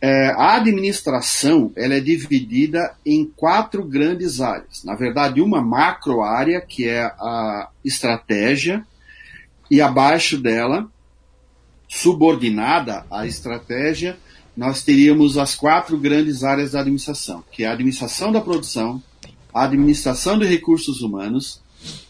É, 0.00 0.28
a 0.36 0.56
administração 0.56 1.72
ela 1.76 1.94
é 1.94 2.00
dividida 2.00 2.94
em 3.06 3.24
quatro 3.24 3.82
grandes 3.84 4.40
áreas. 4.40 4.84
Na 4.84 4.94
verdade, 4.94 5.40
uma 5.40 5.62
macro 5.62 6.22
área, 6.22 6.60
que 6.60 6.86
é 6.86 7.04
a 7.04 7.70
estratégia, 7.84 8.86
e 9.70 9.80
abaixo 9.80 10.36
dela, 10.36 10.88
subordinada 11.88 13.06
à 13.10 13.26
estratégia, 13.26 14.18
nós 14.56 14.82
teríamos 14.82 15.38
as 15.38 15.54
quatro 15.54 15.98
grandes 15.98 16.44
áreas 16.44 16.72
da 16.72 16.80
administração, 16.80 17.42
que 17.50 17.64
é 17.64 17.66
a 17.66 17.72
administração 17.72 18.30
da 18.30 18.40
produção, 18.40 19.02
a 19.54 19.64
administração 19.64 20.38
de 20.38 20.46
recursos 20.46 21.00
humanos, 21.00 21.62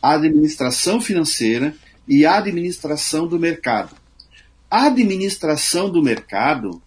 a 0.02 0.14
administração 0.14 1.00
financeira 1.00 1.74
e 2.08 2.26
a 2.26 2.38
administração 2.38 3.26
do 3.26 3.38
mercado. 3.38 3.94
A 4.70 4.86
administração 4.86 5.90
do 5.90 6.02
mercado 6.02 6.82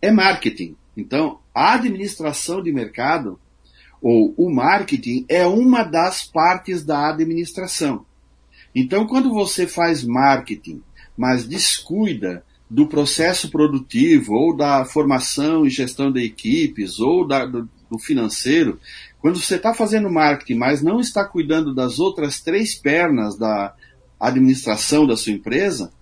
é 0.00 0.10
marketing. 0.10 0.76
Então, 0.96 1.40
a 1.54 1.74
administração 1.74 2.62
de 2.62 2.72
mercado 2.72 3.38
ou 4.00 4.34
o 4.36 4.50
marketing 4.50 5.24
é 5.28 5.46
uma 5.46 5.82
das 5.82 6.24
partes 6.24 6.84
da 6.84 7.10
administração. 7.10 8.04
Então, 8.74 9.06
quando 9.06 9.30
você 9.32 9.66
faz 9.66 10.04
marketing, 10.04 10.82
mas 11.16 11.46
descuida 11.46 12.44
do 12.68 12.86
processo 12.86 13.50
produtivo 13.50 14.34
ou 14.34 14.56
da 14.56 14.84
formação 14.84 15.64
e 15.64 15.70
gestão 15.70 16.12
de 16.12 16.22
equipes 16.22 16.98
ou 16.98 17.26
da, 17.26 17.46
do, 17.46 17.68
do 17.90 17.98
financeiro, 17.98 18.78
quando 19.20 19.40
você 19.40 19.56
está 19.56 19.72
fazendo 19.72 20.10
marketing, 20.10 20.58
mas 20.58 20.82
não 20.82 21.00
está 21.00 21.24
cuidando 21.24 21.74
das 21.74 21.98
outras 21.98 22.40
três 22.40 22.74
pernas 22.74 23.36
da 23.36 23.74
administração 24.20 25.06
da 25.06 25.16
sua 25.16 25.32
empresa, 25.32 25.92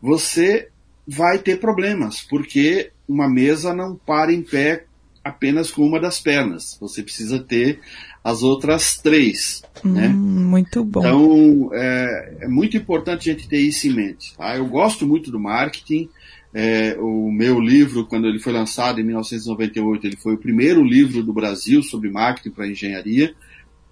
você 0.00 0.68
vai 1.06 1.38
ter 1.38 1.58
problemas, 1.58 2.20
porque 2.20 2.90
uma 3.08 3.28
mesa 3.28 3.74
não 3.74 3.96
para 3.96 4.32
em 4.32 4.42
pé 4.42 4.84
apenas 5.24 5.70
com 5.70 5.86
uma 5.86 6.00
das 6.00 6.20
pernas. 6.20 6.76
Você 6.80 7.02
precisa 7.02 7.38
ter 7.38 7.80
as 8.24 8.42
outras 8.42 8.98
três. 8.98 9.62
Hum, 9.84 9.92
né? 9.92 10.08
Muito 10.08 10.84
bom. 10.84 11.00
Então, 11.00 11.70
é, 11.72 12.36
é, 12.42 12.48
muito 12.48 12.76
importante 12.76 13.28
a 13.28 13.32
gente 13.32 13.48
ter 13.48 13.58
isso 13.58 13.86
em 13.86 13.94
mente. 13.94 14.36
Tá? 14.36 14.56
Eu 14.56 14.66
gosto 14.66 15.06
muito 15.06 15.30
do 15.30 15.38
marketing. 15.38 16.08
É, 16.54 16.96
o 16.98 17.30
meu 17.30 17.58
livro, 17.58 18.06
quando 18.06 18.26
ele 18.26 18.38
foi 18.38 18.52
lançado 18.52 19.00
em 19.00 19.04
1998, 19.04 20.06
ele 20.06 20.16
foi 20.16 20.34
o 20.34 20.38
primeiro 20.38 20.84
livro 20.84 21.22
do 21.22 21.32
Brasil 21.32 21.82
sobre 21.82 22.10
marketing 22.10 22.50
para 22.50 22.68
engenharia. 22.68 23.34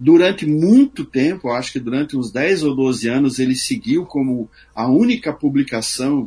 Durante 0.03 0.47
muito 0.47 1.05
tempo, 1.05 1.51
acho 1.51 1.73
que 1.73 1.79
durante 1.79 2.17
uns 2.17 2.33
10 2.33 2.63
ou 2.63 2.75
12 2.75 3.07
anos, 3.07 3.39
ele 3.39 3.55
seguiu 3.55 4.07
como 4.07 4.49
a 4.75 4.91
única 4.91 5.31
publicação 5.31 6.27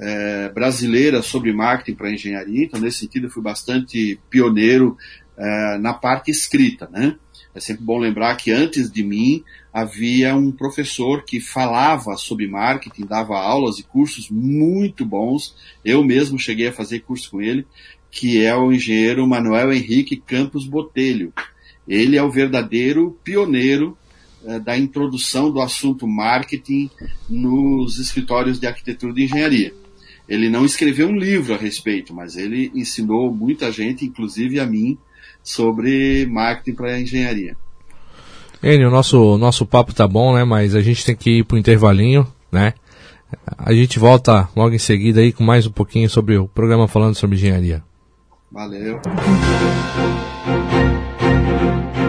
é, 0.00 0.48
brasileira 0.48 1.20
sobre 1.20 1.52
marketing 1.52 1.94
para 1.94 2.10
engenharia. 2.10 2.64
Então, 2.64 2.80
nesse 2.80 3.00
sentido, 3.00 3.26
eu 3.26 3.30
fui 3.30 3.42
bastante 3.42 4.18
pioneiro 4.30 4.96
é, 5.36 5.76
na 5.76 5.92
parte 5.92 6.30
escrita, 6.30 6.88
né? 6.90 7.16
É 7.54 7.60
sempre 7.60 7.84
bom 7.84 7.98
lembrar 7.98 8.34
que 8.36 8.50
antes 8.50 8.90
de 8.90 9.04
mim 9.04 9.44
havia 9.70 10.34
um 10.34 10.50
professor 10.50 11.22
que 11.22 11.38
falava 11.38 12.16
sobre 12.16 12.46
marketing, 12.46 13.04
dava 13.04 13.38
aulas 13.38 13.78
e 13.78 13.82
cursos 13.82 14.30
muito 14.30 15.04
bons. 15.04 15.54
Eu 15.84 16.02
mesmo 16.02 16.38
cheguei 16.38 16.68
a 16.68 16.72
fazer 16.72 17.00
curso 17.00 17.30
com 17.30 17.42
ele, 17.42 17.66
que 18.10 18.42
é 18.42 18.56
o 18.56 18.72
engenheiro 18.72 19.26
Manuel 19.26 19.70
Henrique 19.70 20.16
Campos 20.16 20.66
Botelho. 20.66 21.30
Ele 21.86 22.16
é 22.16 22.22
o 22.22 22.30
verdadeiro 22.30 23.18
pioneiro 23.24 23.96
eh, 24.44 24.58
da 24.58 24.76
introdução 24.76 25.50
do 25.50 25.60
assunto 25.60 26.06
marketing 26.06 26.90
nos 27.28 27.98
escritórios 27.98 28.58
de 28.58 28.66
arquitetura 28.66 29.12
de 29.12 29.24
engenharia. 29.24 29.72
Ele 30.28 30.48
não 30.48 30.64
escreveu 30.64 31.08
um 31.08 31.16
livro 31.16 31.54
a 31.54 31.56
respeito, 31.56 32.14
mas 32.14 32.36
ele 32.36 32.70
ensinou 32.74 33.32
muita 33.32 33.70
gente, 33.70 34.04
inclusive 34.04 34.58
a 34.60 34.66
mim, 34.66 34.96
sobre 35.42 36.26
marketing 36.26 36.74
para 36.76 37.00
engenharia. 37.00 37.56
Enio, 38.62 38.88
o 38.88 38.90
nosso, 38.90 39.36
nosso 39.38 39.66
papo 39.66 39.92
tá 39.92 40.06
bom, 40.06 40.34
né? 40.34 40.44
Mas 40.44 40.74
a 40.74 40.80
gente 40.80 41.04
tem 41.04 41.16
que 41.16 41.38
ir 41.38 41.44
pro 41.44 41.58
intervalinho, 41.58 42.26
né? 42.50 42.74
A 43.58 43.72
gente 43.72 43.98
volta 43.98 44.48
logo 44.54 44.74
em 44.74 44.78
seguida 44.78 45.20
aí 45.20 45.32
com 45.32 45.42
mais 45.42 45.66
um 45.66 45.72
pouquinho 45.72 46.08
sobre 46.08 46.36
o 46.36 46.46
programa 46.46 46.86
falando 46.86 47.14
sobre 47.14 47.36
engenharia. 47.36 47.82
Valeu. 48.50 49.00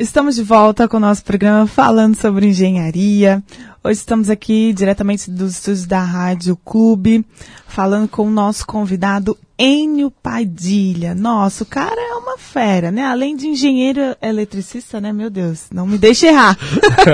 Estamos 0.00 0.34
de 0.34 0.42
volta 0.42 0.88
com 0.88 0.96
o 0.96 1.00
nosso 1.00 1.22
programa 1.22 1.66
falando 1.66 2.16
sobre 2.16 2.46
engenharia. 2.46 3.44
Hoje 3.84 3.98
estamos 3.98 4.30
aqui 4.30 4.72
diretamente 4.72 5.30
dos 5.30 5.56
estúdios 5.56 5.84
da 5.84 6.02
Rádio 6.02 6.56
Clube, 6.56 7.22
falando 7.68 8.08
com 8.08 8.26
o 8.26 8.30
nosso 8.30 8.66
convidado 8.66 9.36
Enio 9.58 10.10
Padilha. 10.10 11.14
Nossa, 11.14 11.64
o 11.64 11.66
cara 11.66 12.00
é 12.00 12.14
uma 12.14 12.38
fera, 12.38 12.90
né? 12.90 13.04
Além 13.04 13.36
de 13.36 13.46
engenheiro 13.46 14.16
eletricista, 14.22 15.02
né? 15.02 15.12
Meu 15.12 15.28
Deus, 15.28 15.66
não 15.70 15.86
me 15.86 15.98
deixe 15.98 16.28
errar. 16.28 16.56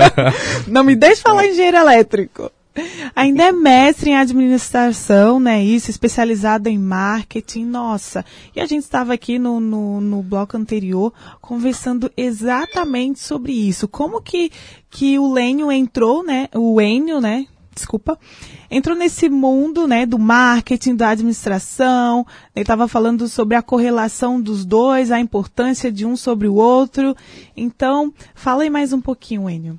não 0.68 0.84
me 0.84 0.94
deixe 0.94 1.22
falar 1.22 1.44
engenheiro 1.44 1.78
elétrico. 1.78 2.52
Ainda 3.14 3.44
é 3.44 3.52
mestre 3.52 4.10
em 4.10 4.16
administração, 4.16 5.40
né? 5.40 5.62
Isso, 5.62 5.90
especializado 5.90 6.68
em 6.68 6.78
marketing. 6.78 7.64
Nossa. 7.64 8.24
E 8.54 8.60
a 8.60 8.66
gente 8.66 8.82
estava 8.82 9.14
aqui 9.14 9.38
no, 9.38 9.60
no, 9.60 10.00
no 10.00 10.22
bloco 10.22 10.56
anterior 10.56 11.12
conversando 11.40 12.10
exatamente 12.16 13.20
sobre 13.20 13.52
isso. 13.52 13.88
Como 13.88 14.20
que, 14.20 14.50
que 14.90 15.18
o 15.18 15.32
Lênio 15.32 15.70
entrou, 15.72 16.22
né? 16.22 16.48
O 16.54 16.80
Enio, 16.80 17.20
né? 17.20 17.46
Desculpa. 17.74 18.18
Entrou 18.70 18.96
nesse 18.96 19.28
mundo, 19.28 19.86
né? 19.86 20.06
Do 20.06 20.18
marketing, 20.18 20.96
da 20.96 21.10
administração. 21.10 22.26
Ele 22.54 22.62
estava 22.62 22.88
falando 22.88 23.28
sobre 23.28 23.54
a 23.54 23.62
correlação 23.62 24.40
dos 24.40 24.64
dois, 24.64 25.10
a 25.10 25.20
importância 25.20 25.92
de 25.92 26.06
um 26.06 26.16
sobre 26.16 26.48
o 26.48 26.54
outro. 26.54 27.14
Então, 27.54 28.12
fala 28.34 28.62
aí 28.62 28.70
mais 28.70 28.94
um 28.94 29.00
pouquinho, 29.00 29.48
Enio. 29.48 29.78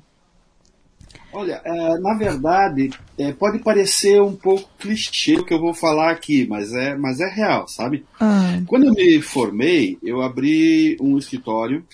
Olha, 1.32 1.60
é, 1.64 1.98
na 1.98 2.14
verdade, 2.14 2.90
é, 3.18 3.32
pode 3.32 3.58
parecer 3.58 4.20
um 4.22 4.34
pouco 4.34 4.70
clichê 4.78 5.36
o 5.36 5.44
que 5.44 5.52
eu 5.52 5.60
vou 5.60 5.74
falar 5.74 6.10
aqui, 6.10 6.46
mas 6.46 6.72
é, 6.72 6.96
mas 6.96 7.20
é 7.20 7.28
real, 7.28 7.68
sabe? 7.68 8.04
Ah, 8.18 8.60
Quando 8.66 8.86
eu 8.86 8.94
me 8.94 9.20
formei, 9.20 9.98
eu 10.02 10.22
abri 10.22 10.96
um 11.00 11.18
escritório 11.18 11.84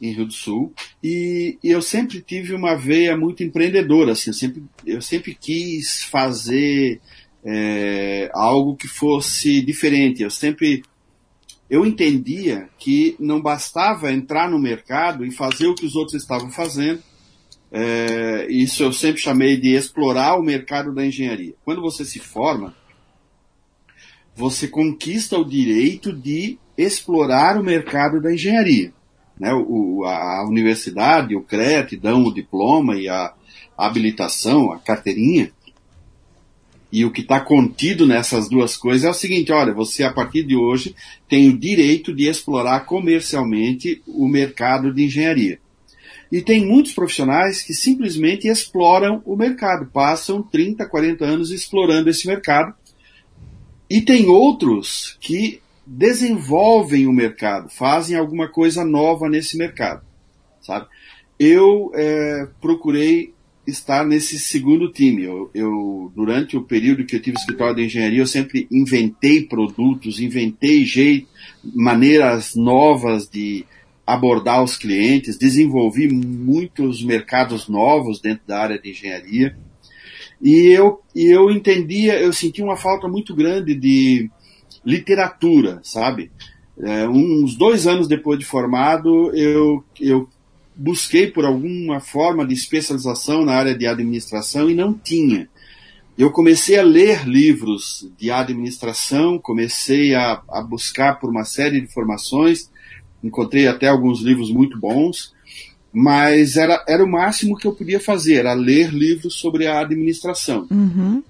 em 0.00 0.12
Rio 0.12 0.26
do 0.26 0.32
Sul 0.32 0.72
e, 1.02 1.58
e 1.62 1.70
eu 1.70 1.80
sempre 1.80 2.20
tive 2.20 2.54
uma 2.54 2.74
veia 2.74 3.16
muito 3.16 3.42
empreendedora, 3.42 4.12
assim, 4.12 4.30
eu 4.30 4.34
sempre, 4.34 4.62
eu 4.86 5.02
sempre 5.02 5.34
quis 5.34 6.04
fazer 6.04 7.00
é, 7.44 8.30
algo 8.34 8.76
que 8.76 8.88
fosse 8.88 9.62
diferente, 9.62 10.22
eu 10.22 10.30
sempre 10.30 10.82
eu 11.70 11.86
entendia 11.86 12.68
que 12.78 13.14
não 13.20 13.40
bastava 13.40 14.12
entrar 14.12 14.50
no 14.50 14.58
mercado 14.58 15.24
e 15.24 15.30
fazer 15.30 15.68
o 15.68 15.74
que 15.74 15.86
os 15.86 15.94
outros 15.94 16.20
estavam 16.20 16.50
fazendo. 16.50 17.00
É, 17.72 18.46
isso 18.50 18.82
eu 18.82 18.92
sempre 18.92 19.20
chamei 19.20 19.56
de 19.56 19.74
explorar 19.74 20.36
o 20.36 20.42
mercado 20.42 20.92
da 20.92 21.06
engenharia. 21.06 21.54
Quando 21.64 21.80
você 21.80 22.04
se 22.04 22.18
forma, 22.18 22.74
você 24.34 24.66
conquista 24.66 25.38
o 25.38 25.44
direito 25.44 26.12
de 26.12 26.58
explorar 26.76 27.58
o 27.58 27.62
mercado 27.62 28.20
da 28.20 28.32
engenharia. 28.32 28.92
Né? 29.38 29.52
O, 29.54 30.04
a 30.04 30.44
universidade, 30.48 31.36
o 31.36 31.42
CREA 31.42 31.84
te 31.84 31.96
dão 31.96 32.24
o 32.24 32.34
diploma 32.34 32.96
e 32.96 33.08
a 33.08 33.32
habilitação, 33.76 34.72
a 34.72 34.78
carteirinha. 34.78 35.52
E 36.92 37.04
o 37.04 37.12
que 37.12 37.20
está 37.20 37.40
contido 37.40 38.04
nessas 38.04 38.48
duas 38.48 38.76
coisas 38.76 39.04
é 39.04 39.10
o 39.10 39.14
seguinte: 39.14 39.52
olha, 39.52 39.72
você 39.72 40.02
a 40.02 40.12
partir 40.12 40.42
de 40.42 40.56
hoje 40.56 40.94
tem 41.28 41.48
o 41.48 41.56
direito 41.56 42.12
de 42.12 42.28
explorar 42.28 42.80
comercialmente 42.80 44.02
o 44.08 44.26
mercado 44.26 44.92
de 44.92 45.04
engenharia. 45.04 45.60
E 46.30 46.40
tem 46.40 46.64
muitos 46.64 46.92
profissionais 46.92 47.62
que 47.62 47.74
simplesmente 47.74 48.46
exploram 48.46 49.20
o 49.24 49.36
mercado, 49.36 49.90
passam 49.90 50.42
30, 50.42 50.86
40 50.86 51.24
anos 51.24 51.50
explorando 51.50 52.08
esse 52.08 52.26
mercado. 52.26 52.74
E 53.88 54.00
tem 54.00 54.26
outros 54.26 55.16
que 55.20 55.60
desenvolvem 55.84 57.08
o 57.08 57.12
mercado, 57.12 57.68
fazem 57.68 58.16
alguma 58.16 58.46
coisa 58.46 58.84
nova 58.84 59.28
nesse 59.28 59.56
mercado, 59.56 60.02
sabe? 60.60 60.86
Eu 61.36 61.90
é, 61.94 62.46
procurei 62.60 63.34
estar 63.66 64.06
nesse 64.06 64.38
segundo 64.38 64.92
time. 64.92 65.24
Eu, 65.24 65.50
eu, 65.54 66.12
durante 66.14 66.56
o 66.56 66.62
período 66.62 67.04
que 67.04 67.16
eu 67.16 67.22
tive 67.22 67.36
escritório 67.36 67.76
de 67.76 67.84
engenharia, 67.84 68.20
eu 68.20 68.26
sempre 68.26 68.68
inventei 68.70 69.42
produtos, 69.42 70.20
inventei 70.20 70.84
jeito, 70.84 71.28
maneiras 71.74 72.54
novas 72.54 73.28
de 73.28 73.64
abordar 74.12 74.62
os 74.62 74.76
clientes, 74.76 75.38
desenvolvi 75.38 76.08
muitos 76.08 77.02
mercados 77.04 77.68
novos 77.68 78.20
dentro 78.20 78.46
da 78.46 78.60
área 78.60 78.78
de 78.78 78.90
engenharia. 78.90 79.56
E 80.40 80.66
eu, 80.68 81.00
e 81.14 81.26
eu 81.26 81.50
entendia, 81.50 82.18
eu 82.18 82.32
senti 82.32 82.62
uma 82.62 82.76
falta 82.76 83.06
muito 83.06 83.34
grande 83.34 83.74
de 83.74 84.30
literatura, 84.84 85.80
sabe? 85.82 86.30
É, 86.78 87.06
uns 87.08 87.56
dois 87.56 87.86
anos 87.86 88.08
depois 88.08 88.38
de 88.38 88.44
formado, 88.44 89.34
eu, 89.34 89.84
eu 90.00 90.28
busquei 90.74 91.26
por 91.26 91.44
alguma 91.44 92.00
forma 92.00 92.46
de 92.46 92.54
especialização 92.54 93.44
na 93.44 93.52
área 93.52 93.76
de 93.76 93.86
administração 93.86 94.70
e 94.70 94.74
não 94.74 94.94
tinha. 94.94 95.48
Eu 96.16 96.30
comecei 96.30 96.78
a 96.78 96.82
ler 96.82 97.26
livros 97.26 98.10
de 98.18 98.30
administração, 98.30 99.38
comecei 99.38 100.14
a, 100.14 100.42
a 100.50 100.62
buscar 100.62 101.18
por 101.18 101.30
uma 101.30 101.44
série 101.44 101.80
de 101.80 101.92
formações, 101.92 102.70
encontrei 103.22 103.66
até 103.66 103.88
alguns 103.88 104.20
livros 104.20 104.50
muito 104.50 104.78
bons, 104.78 105.32
mas 105.92 106.56
era, 106.56 106.84
era 106.86 107.04
o 107.04 107.10
máximo 107.10 107.56
que 107.56 107.66
eu 107.66 107.72
podia 107.72 108.00
fazer, 108.00 108.36
era 108.36 108.52
ler 108.52 108.92
livros 108.92 109.34
sobre 109.34 109.66
a 109.66 109.80
administração. 109.80 110.66
uhum. 110.70 111.22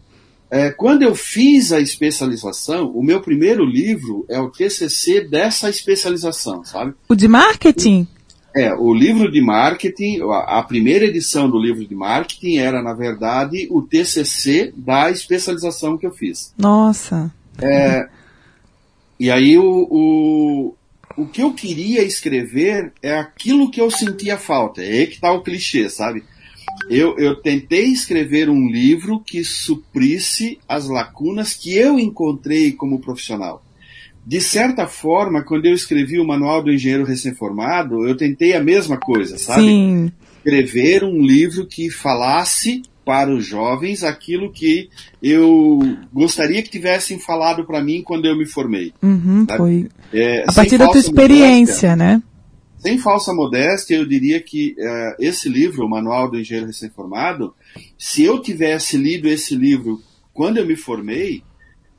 É, 0.52 0.68
quando 0.68 1.02
eu 1.02 1.14
fiz 1.14 1.70
a 1.70 1.78
especialização, 1.78 2.90
o 2.90 3.04
meu 3.04 3.20
primeiro 3.20 3.64
livro 3.64 4.26
é 4.28 4.40
o 4.40 4.50
TCC 4.50 5.20
dessa 5.20 5.70
especialização, 5.70 6.64
sabe? 6.64 6.92
O 7.08 7.14
de 7.14 7.28
marketing? 7.28 8.08
É, 8.52 8.74
o 8.74 8.92
livro 8.92 9.30
de 9.30 9.40
marketing, 9.40 10.18
a, 10.28 10.60
primeira 10.64 11.04
edição 11.04 11.48
do 11.48 11.56
livro 11.56 11.86
de 11.86 11.94
marketing 11.94 12.56
era, 12.56 12.82
na 12.82 12.92
verdade, 12.92 13.68
o 13.70 13.80
TCC 13.80 14.74
da 14.76 15.08
especialização 15.08 15.96
que 15.96 16.04
eu 16.04 16.10
fiz. 16.10 16.52
Nossa. 16.58 17.32
E 19.20 19.30
aí 19.30 19.56
o, 19.56 19.86
o, 19.88 20.74
o 21.20 21.26
que 21.26 21.42
eu 21.42 21.52
queria 21.52 22.02
escrever 22.02 22.94
é 23.02 23.12
aquilo 23.12 23.70
que 23.70 23.78
eu 23.78 23.90
sentia 23.90 24.38
falta. 24.38 24.82
É 24.82 25.00
aí 25.00 25.06
que 25.06 25.20
tá 25.20 25.30
o 25.30 25.42
clichê, 25.42 25.90
sabe? 25.90 26.24
Eu, 26.88 27.18
eu 27.18 27.36
tentei 27.36 27.86
escrever 27.86 28.48
um 28.48 28.70
livro 28.70 29.20
que 29.20 29.44
suprisse 29.44 30.58
as 30.66 30.88
lacunas 30.88 31.52
que 31.52 31.76
eu 31.76 31.98
encontrei 31.98 32.72
como 32.72 33.00
profissional. 33.00 33.62
De 34.24 34.40
certa 34.40 34.86
forma, 34.86 35.42
quando 35.42 35.66
eu 35.66 35.74
escrevi 35.74 36.18
o 36.18 36.26
Manual 36.26 36.62
do 36.62 36.72
Engenheiro 36.72 37.04
Recém-Formado, 37.04 38.08
eu 38.08 38.16
tentei 38.16 38.54
a 38.54 38.62
mesma 38.62 38.96
coisa, 38.96 39.36
sabe? 39.36 39.62
Sim. 39.62 40.12
Escrever 40.38 41.04
um 41.04 41.22
livro 41.22 41.66
que 41.66 41.90
falasse 41.90 42.80
para 43.04 43.34
os 43.34 43.44
jovens 43.44 44.04
aquilo 44.04 44.52
que 44.52 44.88
eu 45.22 45.80
gostaria 46.12 46.62
que 46.62 46.70
tivessem 46.70 47.18
falado 47.18 47.64
para 47.64 47.82
mim 47.82 48.02
quando 48.02 48.26
eu 48.26 48.36
me 48.36 48.46
formei. 48.46 48.92
Uhum, 49.02 49.46
foi. 49.56 49.88
É, 50.12 50.44
A 50.46 50.52
partir 50.52 50.78
da 50.78 50.84
tua 50.84 50.94
falsa 50.94 51.08
experiência, 51.08 51.96
né? 51.96 52.22
sem 52.80 52.98
falsa 52.98 53.34
modéstia, 53.34 53.96
eu 53.96 54.06
diria 54.06 54.40
que 54.40 54.74
eh, 54.78 55.16
esse 55.20 55.50
livro, 55.50 55.84
o 55.84 55.88
Manual 55.88 56.30
do 56.30 56.40
Engenheiro 56.40 56.66
Recém-Formado, 56.66 57.54
se 57.98 58.24
eu 58.24 58.40
tivesse 58.40 58.96
lido 58.96 59.28
esse 59.28 59.54
livro 59.54 60.00
quando 60.32 60.56
eu 60.56 60.66
me 60.66 60.74
formei, 60.74 61.42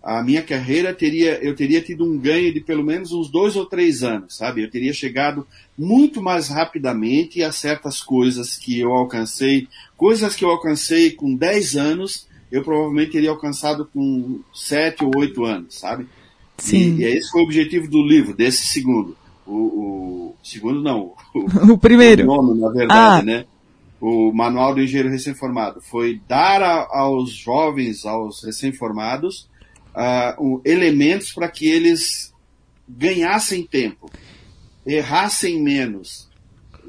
a 0.04 0.24
minha 0.24 0.42
carreira 0.42 0.94
teria, 0.94 1.38
eu 1.44 1.56
teria 1.56 1.82
tido 1.82 2.04
um 2.04 2.18
ganho 2.18 2.52
de 2.54 2.60
pelo 2.60 2.84
menos 2.84 3.12
uns 3.12 3.30
dois 3.30 3.56
ou 3.56 3.66
três 3.66 4.02
anos, 4.04 4.36
sabe? 4.36 4.64
Eu 4.64 4.70
teria 4.72 4.92
chegado 4.94 5.46
muito 5.78 6.22
mais 6.22 6.48
rapidamente 6.48 7.44
a 7.44 7.52
certas 7.52 8.02
coisas 8.02 8.58
que 8.58 8.80
eu 8.80 8.92
alcancei, 8.92 9.68
coisas 9.96 10.36
que 10.36 10.44
eu 10.44 10.50
alcancei 10.50 11.12
com 11.12 11.36
10 11.36 11.76
anos, 11.76 12.28
eu 12.52 12.64
provavelmente 12.64 13.12
teria 13.12 13.30
alcançado 13.30 13.86
com 13.94 14.40
7 14.54 15.06
ou 15.06 15.12
8 15.16 15.46
anos, 15.46 15.80
sabe? 15.80 16.08
Sim. 16.58 16.96
E, 16.98 17.02
e 17.02 17.04
esse 17.06 17.30
foi 17.30 17.42
o 17.42 17.46
objetivo 17.46 17.88
do 17.90 18.02
livro, 18.04 18.36
desse 18.36 18.66
segundo. 18.68 19.16
O, 19.46 19.54
o 19.54 20.36
segundo 20.44 20.82
não, 20.82 21.14
o, 21.34 21.72
O 21.74 21.78
primeiro. 21.78 22.24
o 22.24 22.26
nome, 22.26 22.60
na 22.60 22.70
verdade, 22.70 23.22
Ah. 23.22 23.24
né? 23.24 23.46
O 24.00 24.32
Manual 24.34 24.74
do 24.74 24.82
Engenheiro 24.82 25.10
Recém-Formado 25.10 25.80
foi 25.80 26.20
dar 26.28 26.62
a- 26.64 26.88
aos 26.92 27.30
jovens, 27.32 28.04
aos 28.06 28.44
recém-formados, 28.44 29.48
o- 30.40 30.62
elementos 30.66 31.32
para 31.32 31.48
que 31.50 31.68
eles 31.68 32.34
ganhassem 32.88 33.66
tempo, 33.66 34.10
errassem 34.86 35.62
menos, 35.62 36.30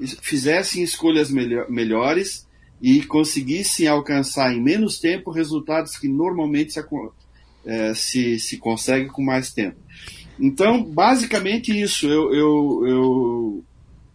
es- 0.00 0.16
fizessem 0.20 0.82
escolhas 0.82 1.30
melho- 1.30 1.66
melhores 1.70 2.46
e 2.80 3.02
conseguissem 3.02 3.86
alcançar 3.86 4.52
em 4.52 4.60
menos 4.60 4.98
tempo 4.98 5.30
resultados 5.30 5.96
que 5.96 6.08
normalmente 6.08 6.72
se, 6.72 6.80
eh, 7.64 7.94
se, 7.94 8.38
se 8.40 8.56
consegue 8.58 9.08
com 9.08 9.22
mais 9.22 9.52
tempo. 9.52 9.76
Então, 10.40 10.82
basicamente 10.82 11.78
isso. 11.78 12.08
Eu, 12.08 12.34
eu, 12.34 12.86
eu, 12.88 13.64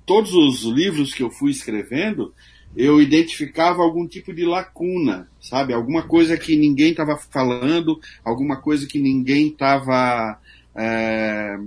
todos 0.06 0.34
os 0.34 0.64
livros 0.64 1.14
que 1.14 1.24
eu 1.24 1.30
fui 1.30 1.52
escrevendo, 1.52 2.34
eu 2.76 3.02
identificava 3.02 3.82
algum 3.82 4.08
tipo 4.08 4.34
de 4.34 4.46
lacuna, 4.46 5.28
sabe? 5.42 5.74
Alguma 5.74 6.04
coisa 6.04 6.38
que 6.38 6.56
ninguém 6.56 6.92
estava 6.92 7.18
falando, 7.18 8.00
alguma 8.24 8.58
coisa 8.62 8.86
que 8.86 9.00
ninguém 9.00 9.48
estava 9.48 10.40
é, 10.76 11.58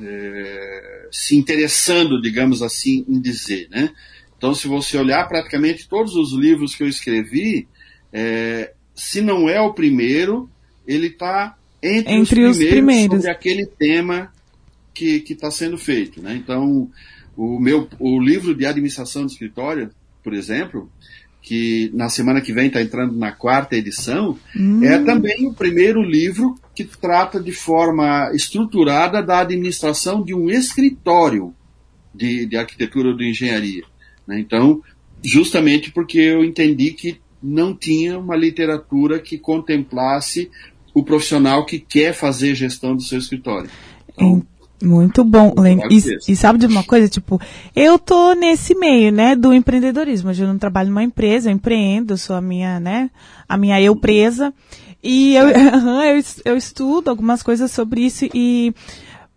é, 0.00 1.08
se 1.12 1.36
interessando, 1.36 2.20
digamos 2.20 2.62
assim, 2.62 3.04
em 3.08 3.20
dizer, 3.20 3.68
né? 3.70 3.90
Então, 4.36 4.54
se 4.54 4.68
você 4.68 4.96
olhar 4.96 5.26
praticamente 5.28 5.88
todos 5.88 6.14
os 6.14 6.32
livros 6.32 6.74
que 6.74 6.82
eu 6.82 6.88
escrevi, 6.88 7.66
é, 8.12 8.72
se 8.94 9.20
não 9.20 9.48
é 9.48 9.60
o 9.60 9.74
primeiro, 9.74 10.48
ele 10.86 11.08
está 11.08 11.56
entre, 11.82 12.14
Entre 12.14 12.44
os, 12.44 12.56
os 12.56 12.56
primeiros 12.56 12.72
primeiros. 12.74 13.16
sobre 13.16 13.30
aquele 13.30 13.66
tema 13.66 14.32
que 14.94 15.24
está 15.28 15.50
sendo 15.50 15.78
feito, 15.78 16.20
né? 16.20 16.34
Então, 16.34 16.90
o 17.38 17.60
meu 17.60 17.88
o 18.00 18.20
livro 18.20 18.52
de 18.54 18.66
administração 18.66 19.24
de 19.24 19.32
escritório, 19.32 19.90
por 20.24 20.34
exemplo, 20.34 20.90
que 21.40 21.90
na 21.94 22.08
semana 22.08 22.40
que 22.40 22.52
vem 22.52 22.66
está 22.66 22.82
entrando 22.82 23.16
na 23.16 23.30
quarta 23.32 23.76
edição, 23.76 24.36
Hum. 24.56 24.82
é 24.84 24.98
também 25.04 25.46
o 25.46 25.54
primeiro 25.54 26.02
livro 26.02 26.56
que 26.74 26.84
trata 26.84 27.40
de 27.40 27.52
forma 27.52 28.30
estruturada 28.34 29.22
da 29.22 29.38
administração 29.40 30.22
de 30.22 30.34
um 30.34 30.50
escritório 30.50 31.54
de, 32.14 32.44
de 32.44 32.56
arquitetura 32.56 33.10
ou 33.10 33.16
de 33.16 33.30
engenharia. 33.30 33.84
né? 34.26 34.38
Então, 34.40 34.82
justamente 35.24 35.90
porque 35.92 36.18
eu 36.18 36.44
entendi 36.44 36.90
que 36.90 37.20
não 37.42 37.72
tinha 37.74 38.18
uma 38.18 38.36
literatura 38.36 39.20
que 39.20 39.38
contemplasse 39.38 40.50
o 40.92 41.04
profissional 41.04 41.64
que 41.64 41.78
quer 41.78 42.12
fazer 42.12 42.54
gestão 42.56 42.96
do 42.96 43.02
seu 43.02 43.18
escritório. 43.18 43.70
Então, 44.12 44.44
Muito 44.82 45.24
bom. 45.24 45.54
E, 45.90 46.32
e, 46.32 46.36
sabe 46.36 46.58
de 46.58 46.66
uma 46.66 46.84
coisa, 46.84 47.08
tipo, 47.08 47.40
eu 47.74 47.98
tô 47.98 48.32
nesse 48.34 48.74
meio, 48.74 49.10
né, 49.10 49.34
do 49.34 49.52
empreendedorismo. 49.52 50.30
Hoje 50.30 50.44
eu 50.44 50.48
não 50.48 50.58
trabalho 50.58 50.88
numa 50.88 51.02
empresa, 51.02 51.50
eu 51.50 51.54
empreendo, 51.54 52.16
sou 52.16 52.36
a 52.36 52.40
minha, 52.40 52.78
né, 52.78 53.10
a 53.48 53.56
minha 53.56 53.80
eu 53.80 53.96
presa. 53.96 54.52
E 55.02 55.34
eu, 55.34 55.48
eu, 55.50 56.22
eu 56.44 56.56
estudo 56.56 57.08
algumas 57.08 57.42
coisas 57.42 57.70
sobre 57.70 58.02
isso 58.02 58.26
e 58.32 58.72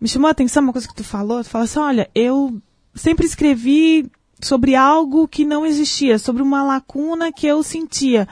me 0.00 0.08
chamou 0.08 0.28
a 0.28 0.32
atenção 0.32 0.62
uma 0.62 0.72
coisa 0.72 0.86
que 0.86 0.94
tu 0.94 1.04
falou. 1.04 1.42
Tu 1.42 1.50
fala 1.50 1.64
assim, 1.64 1.78
olha, 1.78 2.10
eu 2.14 2.60
sempre 2.94 3.26
escrevi 3.26 4.10
sobre 4.40 4.74
algo 4.74 5.28
que 5.28 5.44
não 5.44 5.64
existia, 5.64 6.18
sobre 6.18 6.42
uma 6.42 6.62
lacuna 6.62 7.32
que 7.32 7.46
eu 7.46 7.62
sentia. 7.62 8.28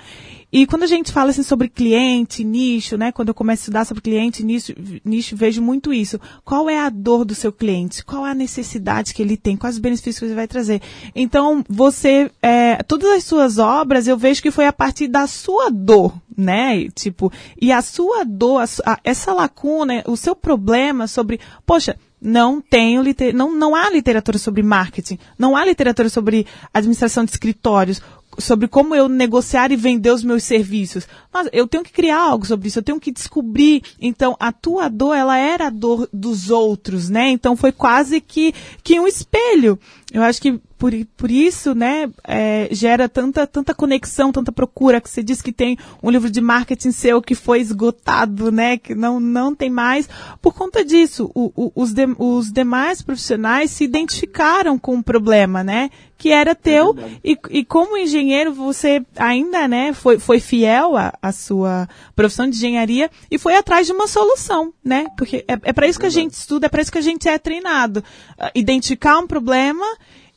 E 0.53 0.67
quando 0.67 0.83
a 0.83 0.87
gente 0.87 1.13
fala 1.13 1.31
assim 1.31 1.43
sobre 1.43 1.69
cliente, 1.69 2.43
nicho, 2.43 2.97
né? 2.97 3.13
Quando 3.13 3.29
eu 3.29 3.35
começo 3.35 3.61
a 3.61 3.65
estudar 3.65 3.85
sobre 3.85 4.03
cliente, 4.03 4.45
nicho, 4.45 4.75
nicho, 5.05 5.37
vejo 5.37 5.63
muito 5.63 5.93
isso. 5.93 6.19
Qual 6.45 6.69
é 6.69 6.79
a 6.79 6.89
dor 6.89 7.25
do 7.25 7.35
seu 7.35 7.53
cliente? 7.53 8.05
Qual 8.05 8.27
é 8.27 8.33
a 8.33 8.35
necessidade 8.35 9.15
que 9.15 9.23
ele 9.23 9.37
tem? 9.37 9.57
Quais 9.57 9.77
os 9.77 9.81
benefícios 9.81 10.19
que 10.19 10.25
ele 10.25 10.35
vai 10.35 10.49
trazer? 10.49 10.83
Então, 11.15 11.65
você, 11.69 12.31
é, 12.43 12.83
todas 12.83 13.11
as 13.11 13.25
suas 13.25 13.59
obras, 13.59 14.09
eu 14.09 14.17
vejo 14.17 14.43
que 14.43 14.51
foi 14.51 14.67
a 14.67 14.73
partir 14.73 15.07
da 15.07 15.27
sua 15.29 15.71
dor, 15.71 16.15
né? 16.37 16.89
Tipo, 16.95 17.33
e 17.61 17.71
a 17.71 17.81
sua 17.81 18.25
dor, 18.25 18.63
a, 18.63 18.93
a, 18.93 18.99
essa 19.05 19.33
lacuna, 19.33 20.03
o 20.07 20.17
seu 20.17 20.35
problema 20.35 21.07
sobre, 21.07 21.39
poxa, 21.65 21.97
não 22.21 22.61
tenho 22.61 23.03
não, 23.35 23.55
não 23.55 23.75
há 23.75 23.89
literatura 23.89 24.37
sobre 24.37 24.63
marketing, 24.63 25.19
não 25.39 25.57
há 25.57 25.65
literatura 25.65 26.09
sobre 26.11 26.47
administração 26.73 27.25
de 27.25 27.31
escritórios 27.31 28.03
sobre 28.41 28.69
como 28.69 28.95
eu 28.95 29.09
negociar 29.09 29.73
e 29.73 29.77
vender 29.77 30.11
os 30.11 30.25
meus 30.25 30.45
serviços. 30.45 31.07
Mas 31.33 31.49
eu 31.53 31.67
tenho 31.67 31.85
que 31.85 31.93
criar 31.93 32.21
algo 32.21 32.47
sobre 32.47 32.69
isso, 32.69 32.79
eu 32.79 32.83
tenho 32.83 33.01
que 33.01 33.13
descobrir. 33.13 33.83
Então, 34.01 34.37
a 34.39 34.53
tua 34.53 34.89
dor, 34.89 35.15
ela 35.15 35.37
era 35.37 35.67
a 35.67 35.71
dor 35.71 36.09
dos 36.13 36.51
outros, 36.51 37.09
né? 37.09 37.29
Então, 37.29 37.57
foi 37.57 37.73
quase 37.73 38.21
que, 38.21 38.55
que 38.83 38.99
um 38.99 39.07
espelho. 39.07 39.79
Eu 40.13 40.23
acho 40.23 40.41
que 40.41 40.61
por, 40.81 40.93
por 41.15 41.31
isso, 41.31 41.75
né, 41.75 42.11
é, 42.27 42.67
gera 42.73 43.07
tanta, 43.07 43.47
tanta 43.47 43.75
conexão, 43.75 44.33
tanta 44.33 44.51
procura, 44.51 44.99
que 44.99 45.11
você 45.11 45.23
diz 45.23 45.43
que 45.43 45.53
tem 45.53 45.77
um 46.03 46.11
livro 46.11 46.31
de 46.31 46.41
marketing 46.41 46.91
seu 46.91 47.21
que 47.21 47.35
foi 47.35 47.61
esgotado, 47.61 48.51
né, 48.51 48.79
que 48.79 48.95
não, 48.95 49.21
não 49.21 49.55
tem 49.55 49.69
mais. 49.69 50.09
Por 50.41 50.55
conta 50.55 50.83
disso, 50.83 51.31
o, 51.35 51.53
o, 51.55 51.73
os, 51.75 51.93
de, 51.93 52.09
os 52.19 52.51
demais 52.51 53.03
profissionais 53.03 53.71
se 53.71 53.85
identificaram 53.85 54.79
com 54.79 54.97
o 54.97 55.03
problema, 55.03 55.63
né, 55.63 55.91
que 56.17 56.31
era 56.31 56.55
teu, 56.55 56.97
é 56.99 57.11
e, 57.23 57.39
e 57.51 57.65
como 57.65 57.99
engenheiro 57.99 58.51
você 58.51 59.05
ainda, 59.17 59.69
né, 59.69 59.93
foi, 59.93 60.19
foi 60.19 60.41
fiel 60.41 60.97
à, 60.97 61.13
à 61.21 61.31
sua 61.31 61.87
profissão 62.17 62.49
de 62.49 62.57
engenharia 62.57 63.11
e 63.31 63.37
foi 63.37 63.55
atrás 63.55 63.87
de 63.87 63.93
uma 63.93 64.09
solução, 64.09 64.73
né, 64.83 65.09
porque 65.15 65.45
é, 65.47 65.59
é 65.63 65.73
para 65.75 65.87
isso 65.87 66.01
que 66.01 66.07
a 66.07 66.11
gente 66.11 66.33
estuda, 66.33 66.65
é 66.65 66.69
para 66.71 66.81
isso 66.81 66.93
que 66.93 66.99
a 66.99 67.03
gente 67.03 67.29
é 67.29 67.39
treinado. 67.39 68.03
Uh, 68.39 68.51
identificar 68.55 69.19
um 69.19 69.27
problema 69.27 69.85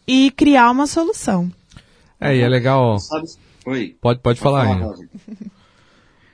e 0.08 0.32
criar 0.32 0.72
uma 0.72 0.88
solução. 0.88 1.52
É, 2.20 2.36
e 2.36 2.42
é 2.42 2.48
legal. 2.48 2.98
Oi. 3.66 3.96
Pode, 4.02 4.20
pode, 4.20 4.40
falar, 4.40 4.66
falar 4.66 4.96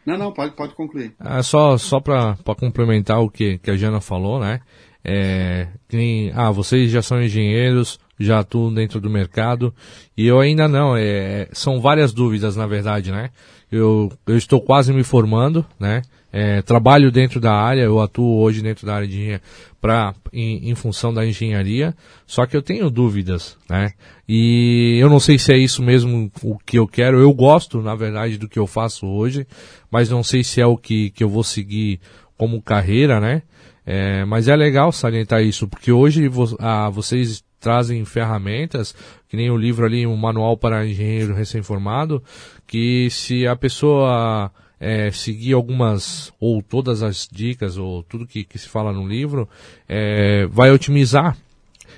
Não, 0.06 0.18
não, 0.18 0.32
pode, 0.32 0.56
pode 0.56 0.74
concluir. 0.74 1.14
É 1.20 1.42
só 1.44 1.78
só 1.78 2.00
para 2.00 2.36
complementar 2.58 3.20
o 3.20 3.30
que, 3.30 3.58
que 3.60 3.72
a 3.72 3.76
Jana 3.76 4.02
falou, 4.02 4.40
né? 4.40 4.62
É, 5.04 5.68
nem, 5.92 6.32
ah, 6.36 6.52
vocês 6.52 6.92
já 6.92 7.02
são 7.02 7.22
engenheiros, 7.22 8.00
já 8.20 8.40
atuam 8.40 8.74
dentro 8.74 9.00
do 9.00 9.10
mercado, 9.10 9.74
e 10.18 10.28
eu 10.28 10.40
ainda 10.40 10.68
não, 10.68 10.96
é, 10.98 11.48
são 11.54 11.80
várias 11.80 12.12
dúvidas 12.12 12.56
na 12.56 12.68
verdade, 12.68 13.12
né? 13.12 13.30
Eu, 13.72 14.12
eu 14.28 14.38
estou 14.38 14.60
quase 14.60 14.92
me 14.92 15.04
formando, 15.04 15.66
né? 15.80 16.02
É, 16.32 16.62
trabalho 16.62 17.12
dentro 17.12 17.40
da 17.40 17.54
área, 17.54 17.82
eu 17.82 18.00
atuo 18.00 18.40
hoje 18.40 18.62
dentro 18.62 18.86
da 18.86 18.96
área 18.96 19.08
de 19.08 19.16
engenharia 19.16 19.42
pra, 19.82 20.14
em, 20.32 20.70
em, 20.70 20.76
função 20.76 21.14
da 21.14 21.26
engenharia, 21.26 21.96
só 22.28 22.46
que 22.46 22.56
eu 22.56 22.62
tenho 22.62 22.90
dúvidas, 22.90 23.58
né? 23.70 23.94
E 24.28 24.98
eu 25.02 25.10
não 25.10 25.20
sei 25.20 25.40
se 25.40 25.52
é 25.52 25.58
isso 25.58 25.82
mesmo 25.82 26.32
o 26.44 26.58
que 26.60 26.78
eu 26.78 26.88
quero. 26.88 27.20
Eu 27.20 27.34
gosto, 27.34 27.82
na 27.82 27.96
verdade, 27.96 28.38
do 28.38 28.48
que 28.48 28.60
eu 28.60 28.68
faço 28.68 29.08
hoje, 29.08 29.48
mas 29.90 30.10
não 30.10 30.24
sei 30.24 30.44
se 30.44 30.62
é 30.62 30.66
o 30.66 30.78
que, 30.78 31.10
que 31.10 31.24
eu 31.24 31.30
vou 31.30 31.44
seguir 31.44 32.00
como 32.38 32.62
carreira, 32.62 33.20
né? 33.20 33.42
É, 33.86 34.24
mas 34.26 34.48
é 34.48 34.56
legal 34.56 34.92
salientar 34.92 35.42
isso, 35.42 35.68
porque 35.68 35.92
hoje 35.92 36.28
vo, 36.28 36.56
ah, 36.60 36.90
vocês 36.90 37.44
trazem 37.60 38.06
ferramentas, 38.06 38.96
que 39.28 39.36
nem 39.36 39.50
o 39.50 39.58
livro 39.58 39.86
ali, 39.86 40.06
um 40.06 40.16
manual 40.16 40.56
para 40.56 40.86
engenheiro 40.86 41.34
recém-formado, 41.34 42.24
que 42.68 43.10
se 43.10 43.48
a 43.48 43.56
pessoa 43.56 44.52
é, 44.80 45.12
seguir 45.12 45.54
algumas 45.54 46.34
ou 46.40 46.62
todas 46.62 47.04
as 47.04 47.28
dicas 47.32 47.78
ou 47.78 48.04
tudo 48.04 48.26
que, 48.26 48.44
que 48.44 48.58
se 48.58 48.70
fala 48.70 48.94
no 48.94 49.08
livro, 49.08 49.48
é, 49.88 50.46
vai 50.48 50.72
otimizar. 50.72 51.38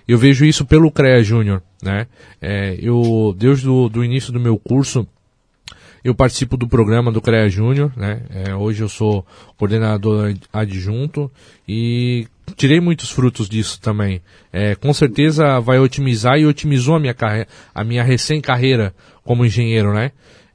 Eu 0.07 0.17
vejo 0.17 0.43
isso 0.45 0.65
pelo 0.65 0.91
CREA 0.91 1.23
Júnior, 1.23 1.61
né? 1.81 2.07
É, 2.41 2.77
eu, 2.81 3.35
desde 3.37 3.69
o 3.69 3.87
do 3.87 4.03
início 4.03 4.33
do 4.33 4.39
meu 4.39 4.57
curso, 4.57 5.07
eu 6.03 6.15
participo 6.15 6.57
do 6.57 6.67
programa 6.67 7.11
do 7.11 7.21
CREA 7.21 7.47
Júnior, 7.49 7.93
né? 7.95 8.23
É, 8.29 8.55
hoje 8.55 8.81
eu 8.81 8.89
sou 8.89 9.25
coordenador 9.57 10.33
adjunto 10.51 11.31
e 11.67 12.27
tirei 12.55 12.79
muitos 12.79 13.11
frutos 13.11 13.47
disso 13.47 13.79
também. 13.79 14.21
É, 14.51 14.75
com 14.75 14.91
certeza 14.93 15.59
vai 15.59 15.79
otimizar 15.79 16.37
e 16.37 16.45
otimizou 16.45 16.95
a 16.95 16.99
minha 16.99 17.13
carreira, 17.13 17.47
a 17.73 17.83
minha 17.83 18.03
recém-carreira 18.03 18.93
como 19.23 19.45
engenheiro, 19.45 19.93
né? 19.93 20.11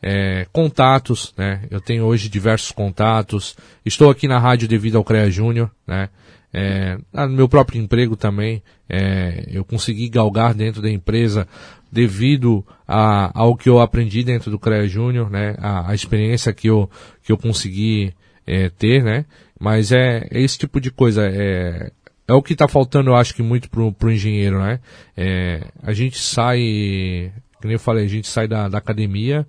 É, 0.09 0.47
contatos, 0.53 1.35
né? 1.37 1.62
Eu 1.69 1.81
tenho 1.81 2.05
hoje 2.05 2.29
diversos 2.29 2.71
contatos. 2.71 3.57
Estou 3.85 4.09
aqui 4.09 4.29
na 4.29 4.38
rádio 4.38 4.69
devido 4.69 4.97
ao 4.97 5.03
CREA 5.03 5.29
Júnior, 5.29 5.69
né? 5.85 6.09
É, 6.55 6.97
no 7.12 7.31
meu 7.31 7.49
próprio 7.49 7.83
emprego 7.83 8.14
também, 8.14 8.62
é, 8.88 9.45
eu 9.51 9.64
consegui 9.64 10.09
galgar 10.09 10.55
dentro 10.55 10.81
da 10.81 10.88
empresa 10.88 11.49
devido 11.90 12.64
a, 12.87 13.33
ao 13.37 13.57
que 13.57 13.69
eu 13.69 13.81
aprendi 13.81 14.23
dentro 14.23 14.49
do 14.49 14.61
CREA 14.61 14.87
Júnior, 14.87 15.29
né? 15.29 15.57
A, 15.59 15.90
a, 15.90 15.95
experiência 15.95 16.53
que 16.53 16.69
eu, 16.69 16.88
que 17.25 17.33
eu 17.33 17.37
consegui 17.37 18.14
é, 18.47 18.69
ter, 18.69 19.03
né? 19.03 19.25
Mas 19.59 19.90
é, 19.90 20.29
é, 20.31 20.40
esse 20.40 20.57
tipo 20.57 20.81
de 20.81 20.92
coisa, 20.92 21.27
é, 21.27 21.90
é 22.29 22.33
o 22.33 22.42
que 22.42 22.53
está 22.53 22.69
faltando, 22.69 23.11
eu 23.11 23.16
acho 23.16 23.35
que 23.35 23.42
muito 23.42 23.69
pro, 23.69 23.92
pro 23.92 24.12
engenheiro, 24.12 24.61
né? 24.61 24.79
É, 25.16 25.62
a 25.83 25.92
gente 25.92 26.16
sai, 26.16 27.33
como 27.61 27.73
eu 27.73 27.81
falei, 27.81 28.05
a 28.05 28.09
gente 28.09 28.29
sai 28.29 28.47
da, 28.47 28.69
da 28.69 28.79
academia, 28.79 29.45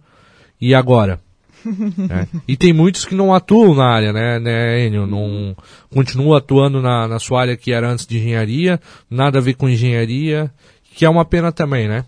e 0.60 0.74
agora? 0.74 1.20
é. 2.10 2.28
E 2.48 2.56
tem 2.56 2.74
muitos 2.74 3.06
que 3.06 3.16
não 3.16 3.34
atuam 3.34 3.76
na 3.76 3.88
área, 3.88 4.14
né, 4.14 4.40
né 4.40 4.86
Enio? 4.86 5.06
Não 5.06 5.56
continuam 5.92 6.36
atuando 6.36 6.82
na, 6.82 7.08
na 7.08 7.20
sua 7.20 7.42
área 7.42 7.58
que 7.58 7.72
era 7.72 7.90
antes 7.90 8.06
de 8.06 8.18
engenharia, 8.18 8.80
nada 9.10 9.40
a 9.40 9.42
ver 9.42 9.56
com 9.56 9.70
engenharia, 9.70 10.52
que 10.94 11.06
é 11.06 11.10
uma 11.10 11.26
pena 11.26 11.52
também, 11.52 11.88
né? 11.88 12.06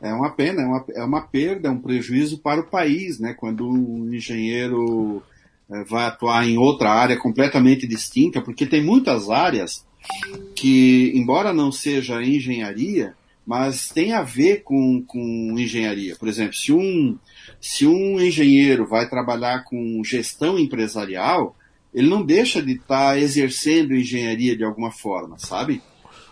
É 0.00 0.12
uma 0.12 0.30
pena, 0.30 0.60
é 0.60 0.66
uma, 0.66 0.84
é 0.96 1.04
uma 1.04 1.22
perda, 1.22 1.68
é 1.68 1.70
um 1.70 1.78
prejuízo 1.78 2.38
para 2.38 2.60
o 2.60 2.66
país, 2.66 3.18
né? 3.18 3.34
Quando 3.34 3.66
um 3.66 4.12
engenheiro 4.12 5.22
é, 5.70 5.82
vai 5.84 6.04
atuar 6.04 6.46
em 6.46 6.58
outra 6.58 6.90
área 6.90 7.16
completamente 7.16 7.86
distinta, 7.86 8.42
porque 8.42 8.66
tem 8.66 8.84
muitas 8.84 9.30
áreas 9.30 9.86
que, 10.54 11.12
embora 11.14 11.52
não 11.52 11.72
seja 11.72 12.22
engenharia, 12.22 13.14
mas 13.46 13.88
tem 13.88 14.12
a 14.12 14.22
ver 14.22 14.62
com, 14.62 15.02
com 15.06 15.54
engenharia. 15.58 16.16
Por 16.16 16.28
exemplo, 16.28 16.54
se 16.54 16.72
um, 16.72 17.18
se 17.60 17.86
um 17.86 18.20
engenheiro 18.20 18.86
vai 18.86 19.08
trabalhar 19.08 19.64
com 19.64 20.02
gestão 20.02 20.58
empresarial, 20.58 21.56
ele 21.92 22.08
não 22.08 22.24
deixa 22.24 22.62
de 22.62 22.72
estar 22.72 23.10
tá 23.12 23.18
exercendo 23.18 23.94
engenharia 23.94 24.56
de 24.56 24.64
alguma 24.64 24.90
forma, 24.90 25.38
sabe? 25.38 25.82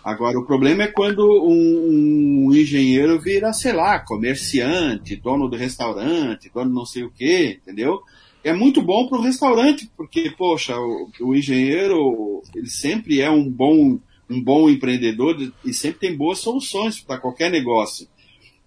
Agora, 0.03 0.37
o 0.37 0.45
problema 0.45 0.83
é 0.83 0.87
quando 0.87 1.21
um, 1.47 2.47
um, 2.47 2.53
engenheiro 2.53 3.21
vira, 3.21 3.53
sei 3.53 3.71
lá, 3.71 3.99
comerciante, 3.99 5.15
dono 5.15 5.47
do 5.47 5.55
restaurante, 5.55 6.51
dono 6.53 6.73
não 6.73 6.85
sei 6.85 7.03
o 7.03 7.09
quê, 7.09 7.57
entendeu? 7.61 8.01
É 8.43 8.51
muito 8.51 8.81
bom 8.81 9.07
para 9.07 9.17
o 9.17 9.21
restaurante, 9.21 9.89
porque, 9.95 10.29
poxa, 10.37 10.77
o, 10.77 11.09
o 11.21 11.33
engenheiro, 11.33 12.41
ele 12.53 12.69
sempre 12.69 13.21
é 13.21 13.31
um 13.31 13.49
bom 13.49 13.97
um 14.29 14.41
bom 14.41 14.69
empreendedor 14.69 15.37
e 15.63 15.73
sempre 15.73 15.99
tem 15.99 16.17
boas 16.17 16.39
soluções 16.39 16.99
para 16.99 17.19
qualquer 17.19 17.51
negócio. 17.51 18.07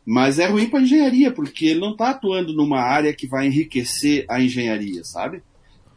Mas 0.05 0.39
é 0.39 0.47
ruim 0.47 0.69
para 0.69 0.79
a 0.79 0.83
engenharia, 0.83 1.33
porque 1.33 1.67
ele 1.67 1.81
não 1.81 1.93
está 1.93 2.11
atuando 2.11 2.53
numa 2.53 2.81
área 2.81 3.13
que 3.13 3.27
vai 3.27 3.47
enriquecer 3.47 4.25
a 4.29 4.41
engenharia, 4.41 5.03
sabe? 5.03 5.43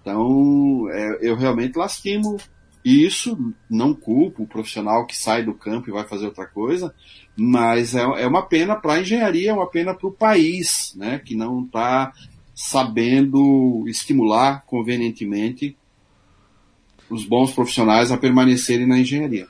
Então, 0.02 0.90
é, 0.90 1.20
eu 1.22 1.36
realmente 1.36 1.78
lastimo 1.78 2.38
isso, 2.84 3.54
não 3.70 3.94
culpo 3.94 4.44
o 4.44 4.48
profissional 4.48 5.06
que 5.06 5.16
sai 5.16 5.44
do 5.44 5.54
campo 5.54 5.90
e 5.90 5.94
vai 5.94 6.08
fazer 6.08 6.26
outra 6.26 6.48
coisa, 6.48 6.94
mas 7.38 7.94
é, 7.94 8.02
é 8.02 8.26
uma 8.26 8.42
pena 8.42 8.76
para 8.76 8.94
a 8.94 9.02
engenharia, 9.02 9.52
é 9.52 9.54
uma 9.54 9.70
pena 9.70 9.94
para 9.94 10.08
o 10.08 10.14
país, 10.14 10.94
né, 10.96 11.20
que 11.20 11.36
não 11.36 11.64
está 11.64 12.14
sabendo 12.56 13.86
estimular 13.88 14.66
convenientemente 14.66 15.78
os 17.10 17.26
bons 17.26 17.52
profissionais 17.52 18.12
a 18.12 18.18
permanecerem 18.18 18.88
na 18.88 19.00
engenharia. 19.00 19.48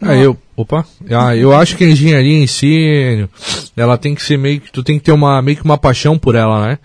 Ah, 0.00 0.14
eu, 0.14 0.36
opa, 0.54 0.86
ah, 1.10 1.34
eu 1.34 1.54
acho 1.54 1.76
que 1.76 1.84
a 1.84 1.88
engenharia 1.88 2.36
em 2.36 2.46
si, 2.46 3.28
ela 3.76 3.96
tem 3.96 4.14
que 4.14 4.22
ser 4.22 4.36
meio 4.36 4.60
que, 4.60 4.70
tu 4.70 4.82
tem 4.82 4.98
que 4.98 5.04
ter 5.04 5.12
uma, 5.12 5.40
meio 5.40 5.56
que 5.56 5.64
uma 5.64 5.78
paixão 5.78 6.18
por 6.18 6.34
ela, 6.34 6.66
né? 6.66 6.78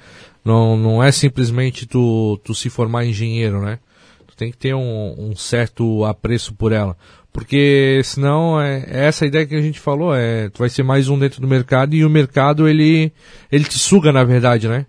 Não, 0.43 0.77
não 0.77 1.03
é 1.03 1.11
simplesmente 1.11 1.85
tu, 1.85 2.39
tu 2.43 2.55
se 2.55 2.69
formar 2.69 3.05
engenheiro, 3.05 3.61
né? 3.61 3.79
Tu 4.25 4.35
tem 4.35 4.51
que 4.51 4.57
ter 4.57 4.73
um, 4.73 5.15
um 5.17 5.35
certo 5.35 6.05
apreço 6.05 6.53
por 6.53 6.71
ela. 6.71 6.95
Porque 7.33 8.01
senão 8.03 8.59
é, 8.59 8.85
é, 8.87 9.05
essa 9.05 9.25
ideia 9.25 9.45
que 9.45 9.55
a 9.55 9.61
gente 9.61 9.79
falou, 9.79 10.13
é, 10.15 10.49
tu 10.49 10.59
vai 10.59 10.69
ser 10.69 10.83
mais 10.83 11.07
um 11.07 11.17
dentro 11.17 11.39
do 11.39 11.47
mercado 11.47 11.95
e 11.95 12.03
o 12.03 12.09
mercado 12.09 12.67
ele, 12.67 13.11
ele 13.51 13.63
te 13.63 13.77
suga 13.77 14.11
na 14.11 14.23
verdade, 14.23 14.67
né? 14.67 14.85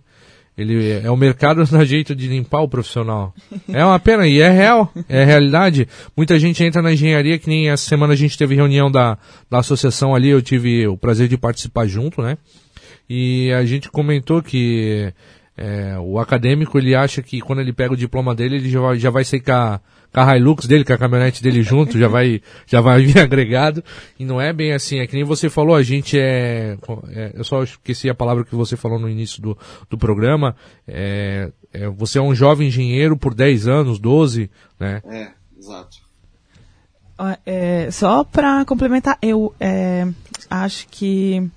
Ele 0.56 1.00
é 1.02 1.10
o 1.10 1.16
mercado 1.16 1.64
na 1.72 1.84
jeito 1.84 2.14
de 2.14 2.28
limpar 2.28 2.60
o 2.60 2.68
profissional. 2.68 3.34
É 3.68 3.84
uma 3.84 3.98
pena 3.98 4.26
e 4.26 4.40
é 4.40 4.50
real, 4.50 4.92
é 5.08 5.24
realidade. 5.24 5.88
Muita 6.16 6.38
gente 6.38 6.62
entra 6.62 6.82
na 6.82 6.92
engenharia, 6.92 7.38
que 7.38 7.48
nem 7.48 7.70
essa 7.70 7.88
semana 7.88 8.12
a 8.12 8.16
gente 8.16 8.36
teve 8.36 8.54
reunião 8.54 8.90
da, 8.90 9.18
da 9.50 9.58
associação 9.58 10.14
ali, 10.14 10.28
eu 10.28 10.42
tive 10.42 10.86
o 10.86 10.96
prazer 10.96 11.28
de 11.28 11.38
participar 11.38 11.86
junto, 11.86 12.20
né? 12.20 12.36
E 13.08 13.52
a 13.52 13.64
gente 13.64 13.90
comentou 13.90 14.42
que 14.42 15.12
é, 15.56 15.98
o 15.98 16.18
acadêmico 16.18 16.78
ele 16.78 16.94
acha 16.94 17.22
que 17.22 17.40
quando 17.40 17.60
ele 17.60 17.72
pega 17.72 17.92
o 17.92 17.96
diploma 17.96 18.34
dele, 18.34 18.56
ele 18.56 18.70
já 18.70 18.80
vai, 18.80 18.98
já 18.98 19.10
vai 19.10 19.24
sair 19.24 19.40
com 19.40 19.52
a, 19.52 19.80
com 20.12 20.20
a 20.20 20.36
Hilux 20.36 20.66
dele, 20.66 20.84
com 20.84 20.92
a 20.92 20.98
caminhonete 20.98 21.42
dele 21.42 21.60
junto, 21.62 21.98
já 21.98 22.08
vai, 22.08 22.40
já 22.66 22.80
vai 22.80 23.02
vir 23.02 23.18
agregado. 23.18 23.84
E 24.18 24.24
não 24.24 24.40
é 24.40 24.52
bem 24.52 24.72
assim, 24.72 24.98
é 24.98 25.06
que 25.06 25.14
nem 25.14 25.24
você 25.24 25.50
falou, 25.50 25.74
a 25.76 25.82
gente 25.82 26.18
é, 26.18 26.76
é 27.10 27.32
eu 27.34 27.44
só 27.44 27.62
esqueci 27.62 28.08
a 28.08 28.14
palavra 28.14 28.44
que 28.44 28.54
você 28.54 28.76
falou 28.76 28.98
no 28.98 29.08
início 29.08 29.42
do, 29.42 29.58
do 29.90 29.98
programa, 29.98 30.56
é, 30.88 31.52
é, 31.72 31.88
você 31.88 32.18
é 32.18 32.22
um 32.22 32.34
jovem 32.34 32.68
engenheiro 32.68 33.16
por 33.16 33.34
10 33.34 33.68
anos, 33.68 33.98
12, 33.98 34.50
né? 34.80 35.02
É, 35.04 35.30
exato. 35.58 36.02
É, 37.46 37.88
só 37.90 38.24
para 38.24 38.64
complementar, 38.64 39.16
eu 39.22 39.54
é, 39.60 40.08
acho 40.50 40.88
que 40.88 41.48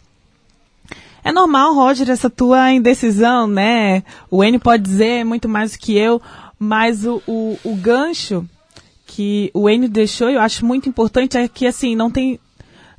é 1.25 1.31
normal, 1.31 1.73
Roger, 1.73 2.07
essa 2.07 2.29
tua 2.29 2.71
indecisão, 2.71 3.47
né? 3.47 4.03
O 4.29 4.43
N 4.43 4.59
pode 4.59 4.83
dizer 4.83 5.25
muito 5.25 5.49
mais 5.49 5.71
do 5.71 5.79
que 5.79 5.97
eu, 5.97 6.21
mas 6.59 7.03
o, 7.03 7.19
o, 7.25 7.57
o 7.63 7.75
gancho 7.75 8.47
que 9.07 9.49
o 9.51 9.67
Enio 9.67 9.89
deixou, 9.89 10.29
eu 10.29 10.39
acho 10.39 10.63
muito 10.63 10.87
importante, 10.87 11.35
é 11.35 11.47
que 11.47 11.65
assim, 11.65 11.95
não 11.95 12.11
tem, 12.11 12.39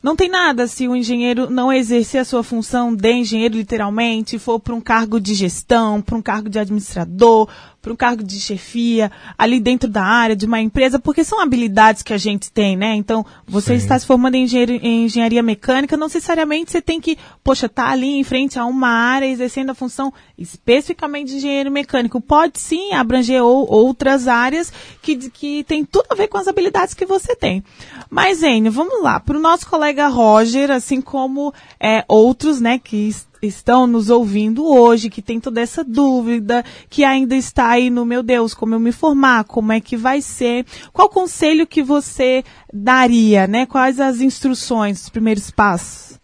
não 0.02 0.16
tem 0.16 0.28
nada 0.28 0.66
se 0.66 0.88
o 0.88 0.96
engenheiro 0.96 1.48
não 1.48 1.72
exercer 1.72 2.20
a 2.20 2.24
sua 2.24 2.42
função 2.42 2.96
de 2.96 3.12
engenheiro 3.12 3.56
literalmente, 3.56 4.40
for 4.40 4.58
para 4.58 4.74
um 4.74 4.80
cargo 4.80 5.20
de 5.20 5.32
gestão, 5.32 6.02
para 6.02 6.16
um 6.16 6.22
cargo 6.22 6.48
de 6.48 6.58
administrador, 6.58 7.48
para 7.86 7.92
um 7.92 7.96
cargo 7.96 8.24
de 8.24 8.40
chefia, 8.40 9.12
ali 9.38 9.60
dentro 9.60 9.88
da 9.88 10.02
área 10.02 10.34
de 10.34 10.44
uma 10.44 10.60
empresa, 10.60 10.98
porque 10.98 11.22
são 11.22 11.40
habilidades 11.40 12.02
que 12.02 12.12
a 12.12 12.18
gente 12.18 12.50
tem, 12.50 12.76
né? 12.76 12.96
Então, 12.96 13.24
você 13.46 13.78
Sim. 13.78 13.84
está 13.84 13.96
se 13.96 14.04
formando 14.04 14.34
em, 14.34 14.44
em, 14.82 15.04
engenharia 15.04 15.40
mecânica, 15.40 15.96
não 15.96 16.08
necessariamente 16.08 16.72
você 16.72 16.82
tem 16.82 17.00
que, 17.00 17.16
poxa, 17.44 17.68
tá 17.68 17.88
ali 17.88 18.18
em 18.18 18.24
frente 18.24 18.58
a 18.58 18.64
uma 18.64 18.88
área 18.88 19.26
exercendo 19.26 19.70
a 19.70 19.74
função 19.74 20.12
especificamente 20.36 21.28
de 21.28 21.36
engenheiro 21.36 21.70
mecânico. 21.70 22.20
Pode 22.20 22.58
sim 22.58 22.92
abranger 22.92 23.40
ou, 23.44 23.70
outras 23.70 24.26
áreas 24.26 24.72
que, 25.00 25.30
que 25.30 25.62
tem 25.62 25.84
tudo 25.84 26.06
a 26.10 26.16
ver 26.16 26.26
com 26.26 26.38
as 26.38 26.48
habilidades 26.48 26.92
que 26.92 27.06
você 27.06 27.36
tem. 27.36 27.62
Mas, 28.10 28.42
Enio, 28.42 28.72
vamos 28.72 29.00
lá. 29.00 29.20
Para 29.20 29.36
o 29.36 29.40
nosso 29.40 29.70
colega 29.70 30.08
Roger, 30.08 30.72
assim 30.72 31.00
como 31.00 31.54
é, 31.78 32.04
outros, 32.08 32.60
né, 32.60 32.80
que 32.80 33.14
estão 33.46 33.86
nos 33.86 34.10
ouvindo 34.10 34.64
hoje, 34.66 35.10
que 35.10 35.22
tem 35.22 35.40
toda 35.40 35.60
essa 35.60 35.82
dúvida, 35.82 36.64
que 36.90 37.04
ainda 37.04 37.36
está 37.36 37.70
aí 37.70 37.90
no 37.90 38.04
meu 38.04 38.22
Deus, 38.22 38.54
como 38.54 38.74
eu 38.74 38.80
me 38.80 38.92
formar, 38.92 39.44
como 39.44 39.72
é 39.72 39.80
que 39.80 39.96
vai 39.96 40.20
ser, 40.20 40.66
qual 40.92 41.08
conselho 41.08 41.66
que 41.66 41.82
você 41.82 42.44
daria, 42.72 43.46
né? 43.46 43.66
Quais 43.66 44.00
as 44.00 44.20
instruções, 44.20 45.02
os 45.02 45.08
primeiros 45.08 45.50
passos? 45.50 46.18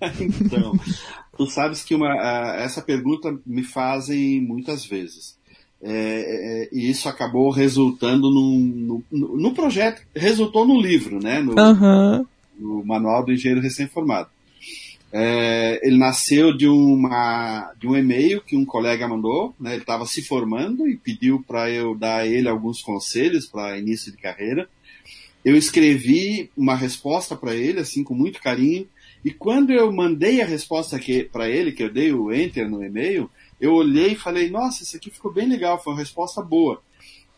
então, 0.40 0.78
tu 1.36 1.46
sabes 1.46 1.82
que 1.82 1.94
uma, 1.94 2.14
essa 2.56 2.82
pergunta 2.82 3.36
me 3.46 3.62
fazem 3.62 4.40
muitas 4.40 4.84
vezes. 4.84 5.38
É, 5.80 5.92
é, 5.92 6.68
e 6.72 6.90
isso 6.90 7.08
acabou 7.08 7.50
resultando 7.50 8.30
no, 8.30 9.02
no, 9.10 9.36
no, 9.36 9.54
projeto, 9.54 10.02
resultou 10.14 10.66
no 10.66 10.80
livro, 10.80 11.22
né? 11.22 11.40
No, 11.40 11.52
uhum. 11.52 12.26
no 12.58 12.84
Manual 12.84 13.24
do 13.24 13.32
Engenheiro 13.32 13.62
Recém-Formado. 13.62 14.28
É, 15.10 15.80
ele 15.82 15.96
nasceu 15.96 16.54
de, 16.54 16.68
uma, 16.68 17.72
de 17.78 17.86
um 17.86 17.96
e-mail 17.96 18.42
que 18.42 18.56
um 18.56 18.64
colega 18.64 19.08
mandou, 19.08 19.54
né, 19.58 19.72
ele 19.72 19.80
estava 19.80 20.04
se 20.04 20.22
formando 20.22 20.86
e 20.86 20.96
pediu 20.96 21.42
para 21.46 21.70
eu 21.70 21.94
dar 21.94 22.16
a 22.16 22.26
ele 22.26 22.48
alguns 22.48 22.82
conselhos 22.82 23.46
para 23.46 23.78
início 23.78 24.12
de 24.12 24.18
carreira. 24.18 24.68
Eu 25.44 25.56
escrevi 25.56 26.50
uma 26.56 26.74
resposta 26.74 27.34
para 27.34 27.54
ele, 27.54 27.80
assim, 27.80 28.04
com 28.04 28.14
muito 28.14 28.40
carinho, 28.40 28.86
e 29.24 29.30
quando 29.30 29.72
eu 29.72 29.90
mandei 29.92 30.40
a 30.40 30.46
resposta 30.46 31.00
para 31.32 31.48
ele, 31.48 31.72
que 31.72 31.82
eu 31.82 31.92
dei 31.92 32.12
o 32.12 32.32
enter 32.32 32.68
no 32.68 32.84
e-mail, 32.84 33.30
eu 33.60 33.74
olhei 33.74 34.12
e 34.12 34.16
falei, 34.16 34.48
nossa, 34.50 34.82
isso 34.82 34.96
aqui 34.96 35.10
ficou 35.10 35.32
bem 35.32 35.48
legal, 35.48 35.82
foi 35.82 35.92
uma 35.92 35.98
resposta 35.98 36.42
boa. 36.42 36.82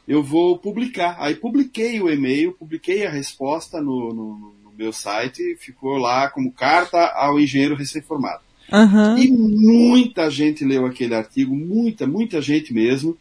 Eu 0.07 0.23
vou 0.23 0.59
publicar. 0.59 1.17
Aí 1.19 1.35
publiquei 1.35 2.01
o 2.01 2.11
e-mail, 2.11 2.53
publiquei 2.53 3.07
a 3.07 3.11
resposta 3.11 3.81
no, 3.81 4.13
no 4.13 4.55
meu 4.81 4.95
site, 4.95 5.57
ficou 5.61 5.99
lá 5.99 6.31
como 6.31 6.51
carta 6.51 6.99
ao 7.15 7.39
engenheiro 7.39 7.77
recém-formado. 7.77 8.41
Uhum. 8.73 9.19
E 9.19 9.31
muita 9.31 10.31
gente 10.31 10.65
leu 10.65 10.87
aquele 10.87 11.15
artigo, 11.15 11.55
muita, 11.55 12.07
muita 12.07 12.41
gente 12.41 12.73
mesmo. 12.73 13.15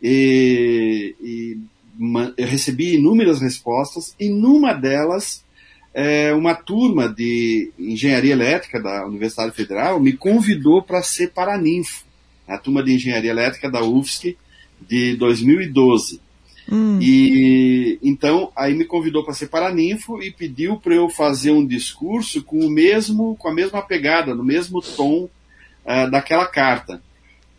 E, 0.00 1.16
e 1.20 1.58
eu 2.36 2.46
recebi 2.46 2.94
inúmeras 2.94 3.40
respostas, 3.40 4.14
e 4.20 4.28
numa 4.28 4.72
delas, 4.72 5.44
é, 5.92 6.32
uma 6.32 6.54
turma 6.54 7.08
de 7.08 7.72
engenharia 7.76 8.32
elétrica 8.32 8.80
da 8.80 9.04
Universidade 9.04 9.50
Federal 9.52 9.98
me 9.98 10.12
convidou 10.12 10.80
para 10.80 11.02
ser 11.02 11.32
paraninfo, 11.32 12.04
a 12.46 12.56
turma 12.56 12.84
de 12.84 12.94
engenharia 12.94 13.30
elétrica 13.30 13.68
da 13.68 13.82
UFSC 13.82 14.36
de 14.80 15.16
2012. 15.16 16.20
Hum. 16.70 16.98
E 17.00 17.98
então 18.02 18.50
aí 18.56 18.74
me 18.74 18.84
convidou 18.84 19.24
para 19.24 19.34
ser 19.34 19.48
paraninfo 19.48 20.22
e 20.22 20.30
pediu 20.30 20.76
para 20.76 20.94
eu 20.94 21.08
fazer 21.08 21.50
um 21.50 21.66
discurso 21.66 22.42
com 22.42 22.58
o 22.58 22.70
mesmo, 22.70 23.36
com 23.36 23.48
a 23.48 23.54
mesma 23.54 23.82
pegada, 23.82 24.34
no 24.34 24.44
mesmo 24.44 24.80
tom 24.80 25.24
uh, 25.24 26.10
daquela 26.10 26.46
carta. 26.46 27.02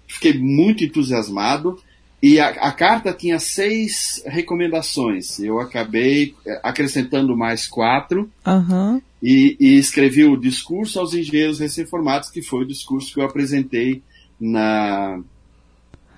Fiquei 0.07 0.33
muito 0.33 0.83
entusiasmado 0.83 1.79
e 2.21 2.39
a, 2.39 2.47
a, 2.47 2.71
carta 2.71 3.13
tinha 3.13 3.37
seis 3.39 4.23
recomendações. 4.25 5.39
Eu 5.39 5.59
acabei 5.59 6.33
eh, 6.45 6.59
acrescentando 6.63 7.37
mais 7.37 7.67
quatro 7.67 8.29
uhum. 8.45 8.99
e, 9.21 9.55
e 9.59 9.77
escrevi 9.77 10.25
o 10.25 10.37
discurso 10.37 10.99
aos 10.99 11.13
engenheiros 11.13 11.59
recém-formados, 11.59 12.31
que 12.31 12.41
foi 12.41 12.63
o 12.63 12.67
discurso 12.67 13.13
que 13.13 13.19
eu 13.19 13.25
apresentei 13.25 14.01
na, 14.39 15.19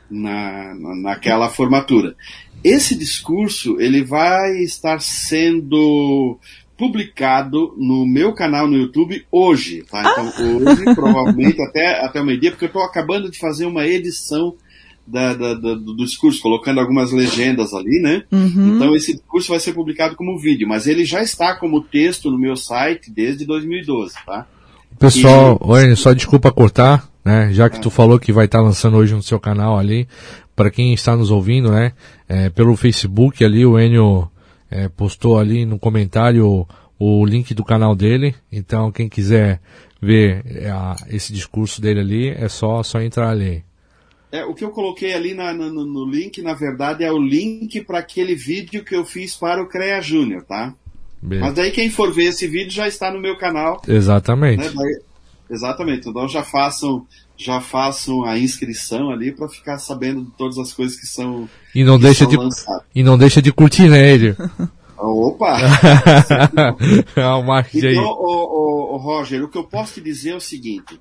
na, 0.09 0.73
naquela 1.01 1.49
formatura. 1.49 2.15
Esse 2.63 2.95
discurso 2.95 3.79
ele 3.79 4.03
vai 4.03 4.57
estar 4.63 4.99
sendo 4.99 6.37
publicado 6.77 7.73
no 7.77 8.05
meu 8.05 8.33
canal 8.33 8.67
no 8.67 8.77
YouTube 8.77 9.25
hoje, 9.31 9.83
tá? 9.89 10.01
Então 10.01 10.27
ah. 10.27 10.69
hoje, 10.69 10.95
provavelmente 10.95 11.61
até, 11.61 12.05
até 12.05 12.21
o 12.21 12.25
meio-dia, 12.25 12.51
porque 12.51 12.65
eu 12.65 12.67
estou 12.67 12.83
acabando 12.83 13.31
de 13.31 13.39
fazer 13.39 13.65
uma 13.65 13.85
edição 13.85 14.55
da, 15.07 15.33
da, 15.33 15.53
da, 15.53 15.73
do 15.73 15.95
discurso, 15.95 16.41
colocando 16.41 16.79
algumas 16.79 17.11
legendas 17.11 17.73
ali, 17.73 18.01
né? 18.01 18.23
Uhum. 18.31 18.75
Então 18.75 18.95
esse 18.95 19.13
discurso 19.13 19.49
vai 19.49 19.59
ser 19.59 19.73
publicado 19.73 20.15
como 20.15 20.37
vídeo, 20.37 20.67
mas 20.67 20.85
ele 20.85 21.05
já 21.05 21.21
está 21.21 21.55
como 21.55 21.81
texto 21.81 22.29
no 22.29 22.37
meu 22.37 22.55
site 22.55 23.09
desde 23.09 23.45
2012, 23.45 24.13
tá? 24.25 24.45
Pessoal, 24.99 25.59
e... 25.63 25.67
oi, 25.67 25.95
só 25.95 26.11
desculpa 26.11 26.51
cortar, 26.51 27.07
né? 27.27 27.51
Já 27.51 27.69
que 27.69 27.81
tu 27.81 27.89
falou 27.89 28.17
que 28.17 28.31
vai 28.31 28.45
estar 28.45 28.61
lançando 28.61 28.95
hoje 28.95 29.13
no 29.13 29.21
seu 29.21 29.37
canal 29.37 29.77
ali, 29.77 30.07
para 30.55 30.71
quem 30.71 30.93
está 30.93 31.15
nos 31.15 31.29
ouvindo, 31.29 31.69
né? 31.69 31.91
É, 32.27 32.49
pelo 32.49 32.75
Facebook 32.77 33.43
ali, 33.43 33.65
o 33.65 33.77
Enio 33.77 34.31
é, 34.71 34.87
postou 34.87 35.37
ali 35.37 35.65
no 35.65 35.77
comentário 35.77 36.47
o, 36.47 36.67
o, 36.97 37.25
link 37.25 37.53
do 37.53 37.65
canal 37.65 37.93
dele. 37.93 38.33
Então, 38.49 38.91
quem 38.91 39.09
quiser 39.09 39.59
ver 40.01 40.41
é, 40.45 40.69
a, 40.69 40.95
esse 41.09 41.33
discurso 41.33 41.81
dele 41.81 41.99
ali, 41.99 42.29
é 42.29 42.47
só, 42.47 42.81
só 42.81 43.01
entrar 43.01 43.29
ali. 43.29 43.61
É, 44.31 44.45
o 44.45 44.53
que 44.53 44.63
eu 44.63 44.71
coloquei 44.71 45.13
ali 45.13 45.33
na, 45.33 45.53
no, 45.53 45.69
no, 45.69 46.09
link, 46.09 46.41
na 46.41 46.53
verdade, 46.53 47.03
é 47.03 47.11
o 47.11 47.19
link 47.19 47.81
para 47.81 47.99
aquele 47.99 48.35
vídeo 48.35 48.85
que 48.85 48.95
eu 48.95 49.03
fiz 49.03 49.35
para 49.35 49.61
o 49.61 49.67
CREA 49.67 50.01
Júnior, 50.01 50.43
tá? 50.43 50.73
Bem. 51.21 51.39
Mas 51.39 51.53
daí 51.55 51.71
quem 51.71 51.89
for 51.89 52.13
ver 52.13 52.25
esse 52.25 52.47
vídeo 52.47 52.71
já 52.71 52.87
está 52.87 53.11
no 53.11 53.19
meu 53.19 53.37
canal. 53.37 53.81
Exatamente. 53.87 54.63
Né? 54.63 54.71
Daí, 54.73 55.01
exatamente. 55.49 56.09
Então 56.09 56.27
já 56.27 56.43
façam 56.43 57.05
já 57.37 57.61
façam 57.61 58.23
a 58.23 58.37
inscrição 58.37 59.11
ali 59.11 59.31
para 59.31 59.47
ficar 59.47 59.77
sabendo 59.77 60.23
de 60.23 60.31
todas 60.31 60.57
as 60.57 60.73
coisas 60.73 60.99
que 60.99 61.05
são 61.05 61.47
e 61.73 61.83
não 61.83 61.99
deixa 61.99 62.25
de 62.25 62.35
lançadas. 62.35 62.81
e 62.95 63.03
não 63.03 63.15
deixa 63.15 63.41
de 63.41 63.51
curtir 63.53 63.87
né 63.87 64.11
ele 64.11 64.35
opa! 64.97 65.57
É 67.15 67.27
o 67.27 67.43
marketing 67.43 67.87
então 67.87 68.03
o, 68.03 68.93
o, 68.93 68.95
o, 68.95 68.97
Roger 68.97 69.43
o 69.43 69.49
que 69.49 69.57
eu 69.57 69.63
posso 69.63 69.93
te 69.93 70.01
dizer 70.01 70.31
é 70.31 70.35
o 70.35 70.41
seguinte. 70.41 70.99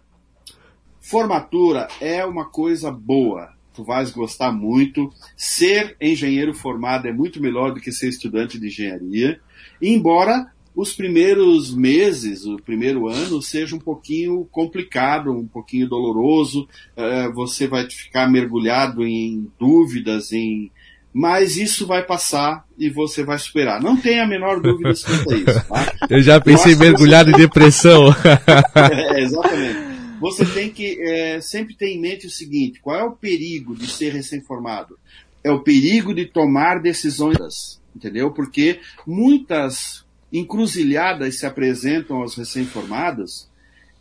Formatura 1.01 1.87
é 2.01 2.25
uma 2.25 2.45
coisa 2.47 2.91
boa. 2.91 3.51
Tu 3.73 3.85
vais 3.85 4.11
gostar 4.11 4.51
muito. 4.51 5.13
Ser 5.37 5.97
engenheiro 6.01 6.53
formado 6.53 7.07
é 7.07 7.13
muito 7.13 7.41
melhor 7.41 7.73
do 7.73 7.81
que 7.81 7.93
ser 7.93 8.09
estudante 8.09 8.59
de 8.59 8.67
engenharia. 8.67 9.41
Embora 9.81 10.51
os 10.77 10.93
primeiros 10.93 11.75
meses, 11.75 12.45
o 12.45 12.59
primeiro 12.59 13.09
ano, 13.09 13.41
seja 13.41 13.75
um 13.75 13.79
pouquinho 13.79 14.47
complicado, 14.53 15.33
um 15.33 15.47
pouquinho 15.47 15.89
doloroso, 15.89 16.69
uh, 16.95 17.33
você 17.33 17.67
vai 17.67 17.89
ficar 17.91 18.31
mergulhado 18.31 19.03
em 19.03 19.51
dúvidas, 19.59 20.33
em, 20.33 20.71
mas 21.11 21.57
isso 21.57 21.87
vai 21.87 22.05
passar 22.05 22.67
e 22.79 22.91
você 22.91 23.25
vai 23.25 23.39
superar. 23.39 23.81
Não 23.81 23.97
tenha 23.97 24.25
a 24.25 24.27
menor 24.27 24.61
dúvida 24.61 24.93
quanto 25.03 25.33
a 25.33 25.37
isso. 25.37 25.67
Tá? 25.67 25.93
Eu 26.11 26.21
já 26.21 26.39
pensei 26.39 26.75
em 26.75 26.79
mergulhado 26.79 27.31
em 27.31 27.39
depressão. 27.39 28.09
é, 28.93 29.23
exatamente. 29.23 29.97
Você 30.21 30.45
tem 30.45 30.71
que 30.71 31.01
é, 31.03 31.41
sempre 31.41 31.75
ter 31.75 31.89
em 31.89 32.01
mente 32.01 32.27
o 32.27 32.31
seguinte: 32.31 32.81
qual 32.81 32.97
é 32.97 33.05
o 33.05 33.13
perigo 33.13 33.75
de 33.75 33.87
ser 33.87 34.13
recém-formado? 34.13 34.99
É 35.43 35.51
o 35.51 35.61
perigo 35.61 36.15
de 36.15 36.27
tomar 36.27 36.83
decisões, 36.83 37.81
entendeu? 37.95 38.31
Porque 38.31 38.81
muitas 39.07 40.06
encruzilhadas 40.33 41.39
se 41.39 41.47
apresentam 41.47 42.19
aos 42.19 42.35
recém-formados 42.35 43.49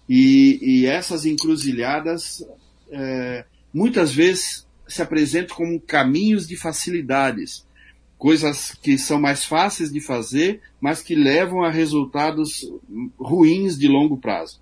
e, 0.08 0.60
e, 0.62 0.86
essas 0.86 1.26
encruzilhadas 1.26 2.46
é, 2.92 3.46
muitas 3.74 4.14
vezes 4.14 4.68
se 4.88 5.02
apresentam 5.02 5.56
como 5.56 5.82
caminhos 5.82 6.48
de 6.48 6.56
facilidades, 6.56 7.66
coisas 8.18 8.74
que 8.82 8.98
são 8.98 9.20
mais 9.20 9.44
fáceis 9.44 9.92
de 9.92 10.00
fazer, 10.00 10.62
mas 10.80 11.02
que 11.02 11.16
levam 11.16 11.64
a 11.64 11.72
resultados 11.72 12.70
ruins 13.20 13.78
de 13.78 13.88
longo 13.88 14.18
prazo. 14.18 14.62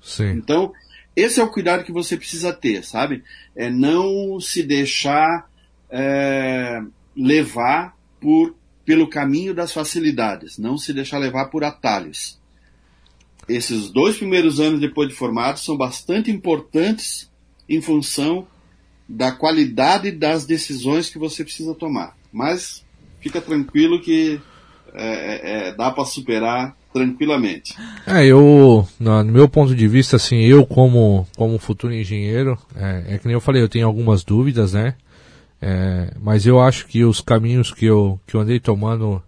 Sim. 0.00 0.30
Então, 0.30 0.72
esse 1.14 1.38
é 1.38 1.44
o 1.44 1.50
cuidado 1.50 1.84
que 1.84 1.92
você 1.92 2.16
precisa 2.16 2.52
ter, 2.52 2.82
sabe? 2.82 3.22
É 3.54 3.70
não 3.70 4.40
se 4.40 4.62
deixar 4.62 5.48
é, 5.90 6.82
levar 7.14 7.96
por, 8.18 8.54
pelo 8.84 9.08
caminho 9.08 9.54
das 9.54 9.72
facilidades, 9.72 10.58
não 10.58 10.76
se 10.76 10.92
deixar 10.92 11.18
levar 11.18 11.46
por 11.46 11.64
atalhos. 11.64 12.40
Esses 13.48 13.90
dois 13.90 14.16
primeiros 14.16 14.60
anos 14.60 14.80
depois 14.80 15.08
de 15.08 15.14
formado 15.14 15.58
são 15.58 15.76
bastante 15.76 16.30
importantes 16.30 17.30
em 17.68 17.80
função 17.80 18.46
da 19.08 19.32
qualidade 19.32 20.10
das 20.10 20.46
decisões 20.46 21.10
que 21.10 21.18
você 21.18 21.44
precisa 21.44 21.74
tomar. 21.74 22.16
Mas 22.32 22.84
fica 23.20 23.40
tranquilo 23.40 24.00
que 24.00 24.40
é, 24.94 25.06
é, 25.06 25.68
é 25.68 25.74
dá 25.74 25.90
para 25.90 26.04
superar 26.04 26.76
tranquilamente. 26.92 27.74
É, 28.06 28.24
eu, 28.26 28.86
no 29.00 29.24
meu 29.24 29.48
ponto 29.48 29.74
de 29.74 29.88
vista, 29.88 30.16
assim, 30.16 30.40
eu 30.40 30.66
como, 30.66 31.26
como 31.36 31.58
futuro 31.58 31.94
engenheiro, 31.94 32.58
é, 32.76 33.14
é 33.14 33.18
que 33.18 33.26
nem 33.26 33.34
eu 33.34 33.40
falei, 33.40 33.62
eu 33.62 33.68
tenho 33.68 33.86
algumas 33.86 34.22
dúvidas, 34.22 34.74
né? 34.74 34.94
É, 35.64 36.12
mas 36.20 36.44
eu 36.44 36.60
acho 36.60 36.86
que 36.88 37.04
os 37.04 37.20
caminhos 37.20 37.72
que 37.72 37.86
eu, 37.86 38.18
que 38.26 38.34
eu 38.34 38.40
andei 38.40 38.58
tomando 38.58 39.22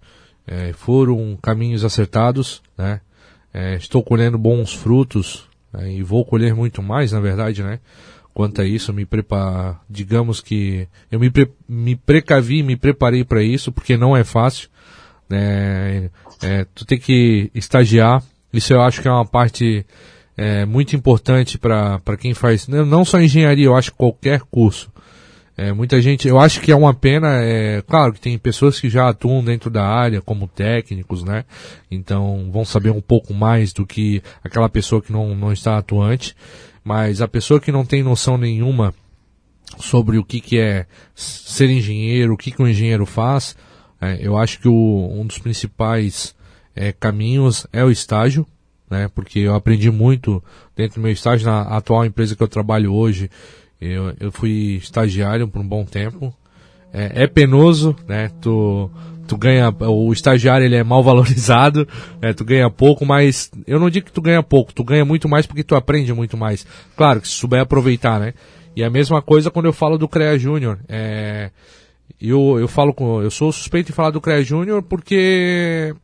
é, 0.45 0.72
foram 0.72 1.39
caminhos 1.41 1.85
acertados, 1.85 2.61
né? 2.76 3.01
É, 3.53 3.76
estou 3.76 4.03
colhendo 4.03 4.37
bons 4.37 4.74
frutos 4.74 5.49
é, 5.72 5.93
e 5.93 6.03
vou 6.03 6.24
colher 6.24 6.53
muito 6.53 6.82
mais, 6.82 7.12
na 7.12 7.20
verdade, 7.20 7.62
né? 7.62 7.78
Quanto 8.35 8.61
a 8.61 8.64
isso, 8.64 8.93
me 8.93 9.07
prepar, 9.07 9.80
digamos 9.89 10.41
que 10.41 10.89
eu 11.09 11.20
me, 11.20 11.30
pre, 11.30 11.49
me 11.68 11.95
precavi, 11.95 12.64
me 12.64 12.74
preparei 12.74 13.22
para 13.22 13.41
isso, 13.45 13.70
porque 13.70 13.97
não 13.97 14.16
é 14.16 14.24
fácil. 14.24 14.68
Né? 15.30 16.11
É, 16.43 16.66
tu 16.74 16.85
tem 16.85 16.99
que 16.99 17.49
estagiar. 17.55 18.20
Isso 18.53 18.72
eu 18.72 18.82
acho 18.82 19.01
que 19.01 19.07
é 19.07 19.11
uma 19.11 19.24
parte 19.24 19.87
é, 20.37 20.64
muito 20.64 20.97
importante 20.97 21.59
para 21.59 22.01
quem 22.18 22.35
faz, 22.35 22.66
não 22.66 23.05
só 23.05 23.20
engenharia, 23.20 23.66
eu 23.66 23.76
acho 23.76 23.95
qualquer 23.95 24.41
curso. 24.41 24.93
É, 25.57 25.73
muita 25.73 26.03
gente, 26.03 26.27
eu 26.27 26.39
acho 26.39 26.61
que 26.61 26.73
é 26.73 26.77
uma 26.77 26.93
pena, 26.93 27.41
é, 27.41 27.81
claro 27.83 28.13
que 28.13 28.21
tem 28.21 28.37
pessoas 28.37 28.81
que 28.81 28.91
já 28.91 29.09
atuam 29.09 29.43
dentro 29.43 29.71
da 29.71 29.87
área 29.87 30.21
como 30.21 30.49
técnicos, 30.49 31.23
né? 31.23 31.45
Então 31.89 32.51
vão 32.51 32.65
saber 32.65 32.91
um 32.91 33.01
pouco 33.01 33.33
mais 33.33 33.73
do 33.73 33.87
que 33.87 34.21
aquela 34.43 34.69
pessoa 34.69 35.01
que 35.01 35.13
não, 35.13 35.35
não 35.37 35.53
está 35.53 35.79
atuante, 35.79 36.35
mas 36.83 37.21
a 37.23 37.29
pessoa 37.29 37.61
que 37.61 37.71
não 37.71 37.85
tem 37.85 38.03
noção 38.03 38.37
nenhuma 38.37 38.93
sobre 39.79 40.19
o 40.19 40.25
que, 40.25 40.41
que 40.41 40.59
é 40.59 40.87
ser 41.15 41.71
engenheiro, 41.71 42.35
o 42.35 42.37
que, 42.37 42.51
que 42.51 42.63
um 42.63 42.69
engenheiro 42.69 43.07
faz, 43.07 43.57
é, 44.01 44.19
eu 44.21 44.37
acho 44.37 44.59
que 44.59 44.69
o, 44.69 45.09
um 45.13 45.25
dos 45.25 45.39
principais 45.39 46.35
é, 46.75 46.93
caminhos 46.93 47.65
é 47.73 47.85
o 47.85 47.91
estágio, 47.91 48.45
né? 48.91 49.09
Porque 49.15 49.39
eu 49.39 49.55
aprendi 49.55 49.91
muito 49.91 50.43
dentro 50.77 51.01
do 51.01 51.03
meu 51.03 51.13
estágio 51.13 51.47
na 51.47 51.63
atual 51.63 52.05
empresa 52.05 52.37
que 52.37 52.43
eu 52.43 52.49
trabalho 52.49 52.93
hoje. 52.93 53.31
Eu, 53.87 54.14
eu 54.18 54.32
fui 54.32 54.76
estagiário 54.76 55.47
por 55.47 55.61
um 55.61 55.68
bom 55.68 55.85
tempo. 55.85 56.35
É, 56.93 57.24
é 57.24 57.26
penoso, 57.26 57.95
né? 58.09 58.30
Tu, 58.41 58.91
tu 59.26 59.37
ganha, 59.37 59.68
o 59.70 60.12
estagiário 60.12 60.64
ele 60.64 60.76
é 60.76 60.85
mal 60.85 61.03
valorizado, 61.03 61.87
né? 62.22 62.32
tu 62.32 62.45
ganha 62.45 62.70
pouco, 62.70 63.05
mas 63.05 63.51
eu 63.66 63.78
não 63.78 63.91
digo 63.91 64.07
que 64.07 64.12
tu 64.12 64.22
ganha 64.22 64.43
pouco, 64.43 64.72
tu 64.72 64.85
ganha 64.85 65.05
muito 65.05 65.28
mais 65.28 65.47
porque 65.47 65.62
tu 65.62 65.74
aprende 65.74 66.12
muito 66.12 66.37
mais. 66.37 66.66
Claro 66.97 67.20
que 67.20 67.28
se 67.28 67.35
souber 67.35 67.61
aproveitar, 67.61 68.18
né? 68.18 68.32
E 68.76 68.82
a 68.82 68.91
mesma 68.91 69.20
coisa 69.20 69.51
quando 69.51 69.66
eu 69.66 69.72
falo 69.72 69.99
do 69.99 70.09
CREA 70.09 70.39
Júnior. 70.39 70.78
É, 70.89 71.51
eu, 72.20 72.59
eu 72.59 72.68
falo 72.68 72.95
com, 72.95 73.22
eu 73.22 73.30
sou 73.30 73.53
suspeito 73.53 73.89
de 73.89 73.93
falar 73.93 74.11
do 74.11 74.20
CREA 74.20 74.43
Júnior 74.43 74.82
porque 74.82 75.95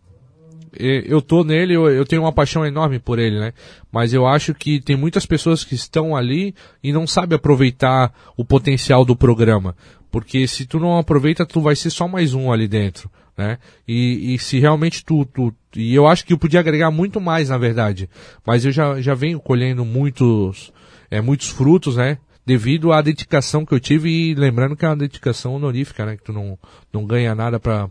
eu 0.79 1.21
tô 1.21 1.43
nele, 1.43 1.75
eu, 1.75 1.89
eu, 1.89 2.05
tenho 2.05 2.23
uma 2.23 2.33
paixão 2.33 2.65
enorme 2.65 2.99
por 2.99 3.19
ele, 3.19 3.39
né? 3.39 3.53
Mas 3.91 4.13
eu 4.13 4.27
acho 4.27 4.55
que 4.55 4.81
tem 4.81 4.97
muitas 4.97 5.27
pessoas 5.27 5.65
que 5.65 5.75
estão 5.75 6.17
ali 6.17 6.55
e 6.83 6.93
não 6.93 7.07
sabem 7.07 7.37
aproveitar 7.37 8.13
o 8.37 8.45
potencial 8.45 9.05
do 9.05 9.17
programa. 9.17 9.75
Porque 10.11 10.47
se 10.47 10.67
tu 10.67 10.79
não 10.79 10.99
aproveita, 10.99 11.47
tu 11.47 11.61
vai 11.61 11.77
ser 11.77 11.91
só 11.91 12.09
mais 12.09 12.35
um 12.35 12.53
ali 12.53 12.67
dentro, 12.67 13.11
né? 13.37 13.59
E, 13.87 14.35
e 14.35 14.39
se 14.39 14.59
realmente 14.59 15.05
tu, 15.05 15.25
tu, 15.25 15.55
e 15.75 15.95
eu 15.95 16.07
acho 16.07 16.25
que 16.25 16.33
eu 16.33 16.39
podia 16.39 16.61
agregar 16.61 16.91
muito 16.91 17.21
mais, 17.21 17.49
na 17.49 17.59
verdade. 17.59 18.09
Mas 18.45 18.65
eu 18.65 18.73
já, 18.73 19.01
já 19.01 19.15
venho 19.15 19.41
colhendo 19.41 19.85
muitos, 19.85 20.73
é, 21.11 21.21
muitos 21.21 21.49
frutos, 21.49 21.97
né? 21.97 22.19
Devido 22.45 22.93
à 22.93 23.01
dedicação 23.01 23.65
que 23.65 23.73
eu 23.73 23.79
tive 23.79 24.11
e 24.11 24.35
lembrando 24.35 24.77
que 24.77 24.85
é 24.85 24.89
uma 24.89 24.97
dedicação 24.97 25.55
honorífica, 25.55 26.05
né? 26.05 26.17
Que 26.17 26.25
tu 26.25 26.33
não, 26.33 26.59
não 26.93 27.05
ganha 27.05 27.35
nada 27.35 27.61
pra, 27.61 27.89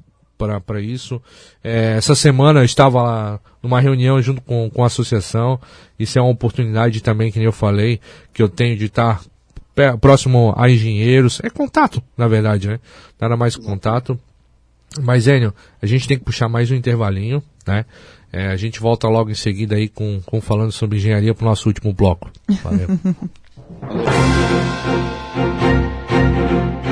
para 0.62 0.80
isso. 0.80 1.22
É, 1.62 1.96
essa 1.98 2.16
semana 2.16 2.62
eu 2.62 2.66
estava 2.66 3.02
lá 3.04 3.40
numa 3.62 3.82
reunião 3.82 4.22
junto 4.22 4.42
com, 4.42 4.70
com 4.70 4.84
a 4.84 4.88
associação. 4.88 5.60
Isso 6.00 6.18
é 6.18 6.22
uma 6.22 6.32
oportunidade 6.32 7.02
também, 7.02 7.32
que 7.32 7.44
eu 7.44 7.52
falei, 7.52 8.00
que 8.34 8.42
eu 8.42 8.48
tenho 8.48 8.78
de 8.78 8.86
estar 8.86 9.22
próximo 10.00 10.54
a 10.56 10.70
engenheiros. 10.70 11.42
É 11.44 11.50
contato, 11.50 12.02
na 12.18 12.28
verdade, 12.28 12.70
né? 12.70 12.80
Nada 13.20 13.36
mais 13.36 13.56
contato. 13.56 14.18
Mas, 15.02 15.28
Enio, 15.28 15.54
a 15.82 15.86
gente 15.86 16.08
tem 16.08 16.18
que 16.18 16.24
puxar 16.24 16.48
mais 16.48 16.72
um 16.72 16.76
intervalinho, 16.76 17.44
né? 17.68 17.86
É, 18.32 18.48
a 18.48 18.56
gente 18.56 18.80
volta 18.80 19.08
logo 19.08 19.30
em 19.30 19.36
seguida 19.36 19.76
aí 19.76 19.90
com, 19.90 20.22
com 20.26 20.40
falando 20.40 20.72
sobre 20.72 20.98
engenharia 20.98 21.34
para 21.34 21.46
o 21.46 21.50
nosso 21.50 21.68
último 21.68 21.92
bloco. 21.94 22.32
Valeu. 22.64 22.88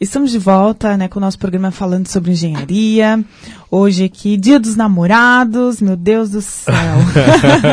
Estamos 0.00 0.30
de 0.30 0.38
volta, 0.38 0.96
né, 0.96 1.08
com 1.08 1.18
o 1.18 1.20
nosso 1.20 1.38
programa 1.38 1.70
falando 1.70 2.08
sobre 2.08 2.30
engenharia. 2.30 3.22
Hoje 3.70 4.04
aqui, 4.04 4.38
Dia 4.38 4.58
dos 4.58 4.74
Namorados, 4.74 5.78
meu 5.78 5.94
Deus 5.94 6.30
do 6.30 6.40
céu. 6.40 6.74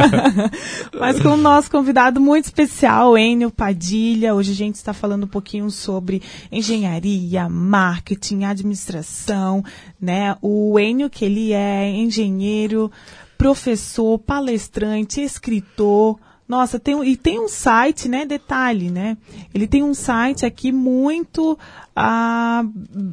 Mas 1.00 1.22
com 1.22 1.30
o 1.30 1.38
nosso 1.38 1.72
convidado 1.72 2.20
muito 2.20 2.44
especial, 2.44 3.18
Enio 3.18 3.50
Padilha. 3.50 4.36
Hoje 4.36 4.52
a 4.52 4.56
gente 4.56 4.76
está 4.76 4.92
falando 4.92 5.24
um 5.24 5.28
pouquinho 5.28 5.72
sobre 5.72 6.22
engenharia, 6.52 7.48
marketing, 7.48 8.44
administração, 8.44 9.64
né? 10.00 10.36
O 10.42 10.78
Enio, 10.78 11.10
que 11.10 11.24
ele 11.24 11.54
é 11.54 11.90
engenheiro, 11.90 12.92
professor, 13.38 14.20
palestrante, 14.20 15.22
escritor, 15.22 16.20
nossa, 16.48 16.80
tem, 16.80 17.04
e 17.04 17.18
tem 17.18 17.40
um 17.40 17.50
site, 17.50 18.08
né? 18.08 18.26
Detalhe, 18.26 18.90
né? 18.90 19.18
Ele 19.54 19.68
tem 19.68 19.84
um 19.84 19.94
site 19.94 20.46
aqui 20.46 20.72
muito, 20.72 21.60
ah, 21.94 22.64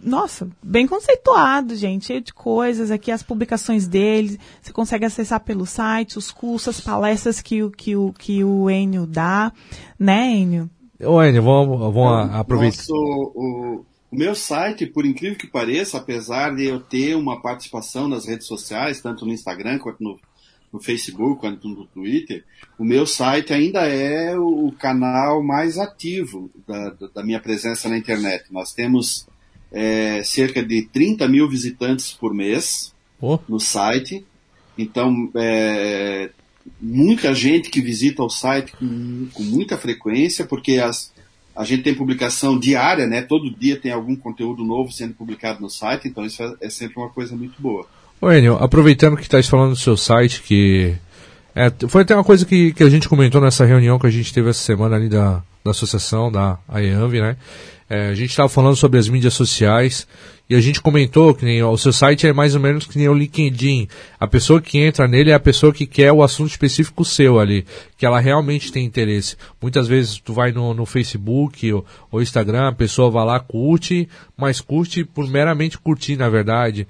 nossa, 0.02 0.48
bem 0.62 0.86
conceituado, 0.86 1.74
gente, 1.74 2.06
cheio 2.06 2.20
de 2.20 2.32
coisas 2.32 2.92
aqui, 2.92 3.10
as 3.10 3.24
publicações 3.24 3.88
dele, 3.88 4.38
você 4.62 4.72
consegue 4.72 5.04
acessar 5.04 5.40
pelo 5.40 5.66
site, 5.66 6.16
os 6.16 6.30
cursos, 6.30 6.76
as 6.76 6.80
palestras 6.80 7.40
que, 7.40 7.62
o 7.62 7.72
que, 7.72 7.96
o, 7.96 8.12
que 8.12 8.44
o 8.44 8.70
Enio 8.70 9.04
dá, 9.04 9.52
né, 9.98 10.32
Enio? 10.32 10.70
Ô, 11.02 11.20
Enio, 11.20 11.42
vamos, 11.42 11.78
vamos 11.92 12.32
aproveitar. 12.34 12.76
Nosso, 12.76 12.92
o, 12.94 13.84
o 14.12 14.16
meu 14.16 14.36
site, 14.36 14.86
por 14.86 15.04
incrível 15.04 15.36
que 15.36 15.48
pareça, 15.48 15.98
apesar 15.98 16.54
de 16.54 16.66
eu 16.66 16.78
ter 16.78 17.16
uma 17.16 17.42
participação 17.42 18.06
nas 18.06 18.26
redes 18.26 18.46
sociais, 18.46 19.00
tanto 19.00 19.26
no 19.26 19.32
Instagram 19.32 19.80
quanto 19.80 20.04
no 20.04 20.20
no 20.74 20.80
Facebook, 20.80 21.40
quanto 21.40 21.68
no 21.68 21.86
Twitter, 21.86 22.42
o 22.76 22.84
meu 22.84 23.06
site 23.06 23.52
ainda 23.52 23.86
é 23.86 24.36
o 24.36 24.72
canal 24.76 25.40
mais 25.40 25.78
ativo 25.78 26.50
da, 26.66 26.90
da 27.14 27.22
minha 27.22 27.38
presença 27.38 27.88
na 27.88 27.96
internet. 27.96 28.46
Nós 28.50 28.72
temos 28.72 29.24
é, 29.70 30.20
cerca 30.24 30.64
de 30.64 30.82
30 30.82 31.28
mil 31.28 31.48
visitantes 31.48 32.12
por 32.12 32.34
mês 32.34 32.92
Oh. 33.20 33.38
no 33.48 33.60
site. 33.60 34.26
Então, 34.76 35.30
é, 35.36 36.30
muita 36.80 37.32
gente 37.32 37.70
que 37.70 37.80
visita 37.80 38.22
o 38.22 38.28
site 38.28 38.72
com, 38.72 39.28
com 39.32 39.42
muita 39.44 39.78
frequência, 39.78 40.44
porque 40.44 40.78
as, 40.78 41.12
a 41.54 41.64
gente 41.64 41.84
tem 41.84 41.94
publicação 41.94 42.58
diária, 42.58 43.06
né? 43.06 43.22
Todo 43.22 43.48
dia 43.48 43.80
tem 43.80 43.92
algum 43.92 44.16
conteúdo 44.16 44.64
novo 44.64 44.92
sendo 44.92 45.14
publicado 45.14 45.60
no 45.60 45.70
site, 45.70 46.08
então 46.08 46.26
isso 46.26 46.42
é, 46.42 46.54
é 46.62 46.68
sempre 46.68 46.98
uma 46.98 47.08
coisa 47.08 47.36
muito 47.36 47.62
boa. 47.62 47.86
Ô 48.24 48.32
Enio, 48.32 48.56
aproveitando 48.58 49.18
que 49.18 49.22
está 49.24 49.42
falando 49.42 49.72
do 49.72 49.76
seu 49.76 49.98
site, 49.98 50.40
que 50.40 50.94
é, 51.54 51.70
foi 51.86 52.00
até 52.00 52.14
uma 52.14 52.24
coisa 52.24 52.46
que, 52.46 52.72
que 52.72 52.82
a 52.82 52.88
gente 52.88 53.06
comentou 53.06 53.38
nessa 53.38 53.66
reunião 53.66 53.98
que 53.98 54.06
a 54.06 54.10
gente 54.10 54.32
teve 54.32 54.48
essa 54.48 54.62
semana 54.62 54.96
ali 54.96 55.10
da, 55.10 55.42
da 55.62 55.72
associação, 55.72 56.32
da 56.32 56.56
AEANV, 56.66 57.20
né? 57.20 57.36
É, 57.94 58.08
a 58.08 58.14
gente 58.14 58.30
estava 58.30 58.48
falando 58.48 58.74
sobre 58.74 58.98
as 58.98 59.08
mídias 59.08 59.34
sociais 59.34 60.04
e 60.50 60.54
a 60.56 60.60
gente 60.60 60.82
comentou 60.82 61.32
que 61.32 61.44
nem, 61.44 61.62
o 61.62 61.76
seu 61.78 61.92
site 61.92 62.26
é 62.26 62.32
mais 62.32 62.54
ou 62.56 62.60
menos 62.60 62.86
que 62.86 62.98
nem 62.98 63.08
o 63.08 63.14
LinkedIn. 63.14 63.86
A 64.18 64.26
pessoa 64.26 64.60
que 64.60 64.78
entra 64.78 65.06
nele 65.06 65.30
é 65.30 65.34
a 65.34 65.40
pessoa 65.40 65.72
que 65.72 65.86
quer 65.86 66.12
o 66.12 66.22
assunto 66.22 66.50
específico 66.50 67.04
seu 67.04 67.38
ali, 67.38 67.64
que 67.96 68.04
ela 68.04 68.18
realmente 68.18 68.72
tem 68.72 68.84
interesse. 68.84 69.36
Muitas 69.62 69.86
vezes 69.86 70.18
tu 70.18 70.34
vai 70.34 70.50
no, 70.50 70.74
no 70.74 70.84
Facebook 70.84 71.72
ou, 71.72 71.86
ou 72.10 72.20
Instagram, 72.20 72.68
a 72.68 72.72
pessoa 72.72 73.12
vai 73.12 73.24
lá, 73.24 73.38
curte, 73.38 74.08
mas 74.36 74.60
curte 74.60 75.04
por 75.04 75.26
meramente 75.30 75.78
curtir, 75.78 76.16
na 76.16 76.28
verdade. 76.28 76.86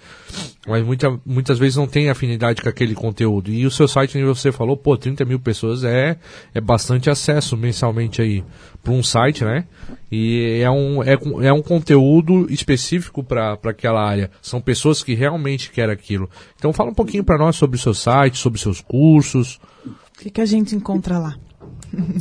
Mas 0.67 0.85
muita, 0.85 1.21
muitas 1.25 1.59
vezes 1.59 1.77
não 1.77 1.87
tem 1.87 2.09
afinidade 2.09 2.63
com 2.63 2.69
aquele 2.69 2.95
conteúdo. 2.95 3.51
E 3.51 3.67
o 3.67 3.71
seu 3.71 3.87
site, 3.87 4.21
você 4.25 4.51
falou, 4.51 4.77
pô, 4.77 4.97
30 4.97 5.25
mil 5.27 5.39
pessoas 5.39 5.85
é, 5.85 6.17
é 6.55 6.61
bastante 6.61 7.11
acesso 7.11 7.57
mensalmente 7.57 8.23
aí 8.23 8.43
para 8.83 8.93
um 8.93 9.03
site, 9.03 9.45
né? 9.45 9.65
E 10.11 10.61
é 10.63 10.71
um, 10.71 10.94
é, 11.03 11.19
é 11.43 11.53
um 11.53 11.63
conteúdo 11.63 12.47
específico 12.53 13.23
para 13.23 13.59
aquela 13.65 14.03
área. 14.03 14.31
São 14.43 14.61
pessoas 14.61 15.03
que 15.03 15.15
realmente 15.15 15.71
querem 15.71 15.93
aquilo. 15.93 16.29
Então 16.57 16.73
fala 16.73 16.91
um 16.91 16.95
pouquinho 16.95 17.25
para 17.25 17.39
nós 17.39 17.57
sobre 17.57 17.77
o 17.77 17.81
seu 17.81 17.95
site, 17.95 18.39
sobre 18.39 18.61
seus 18.61 18.81
cursos. 18.81 19.61
O 19.87 20.19
que, 20.19 20.31
que 20.31 20.41
a 20.41 20.47
gente 20.47 20.75
encontra 20.75 21.19
lá? 21.19 21.37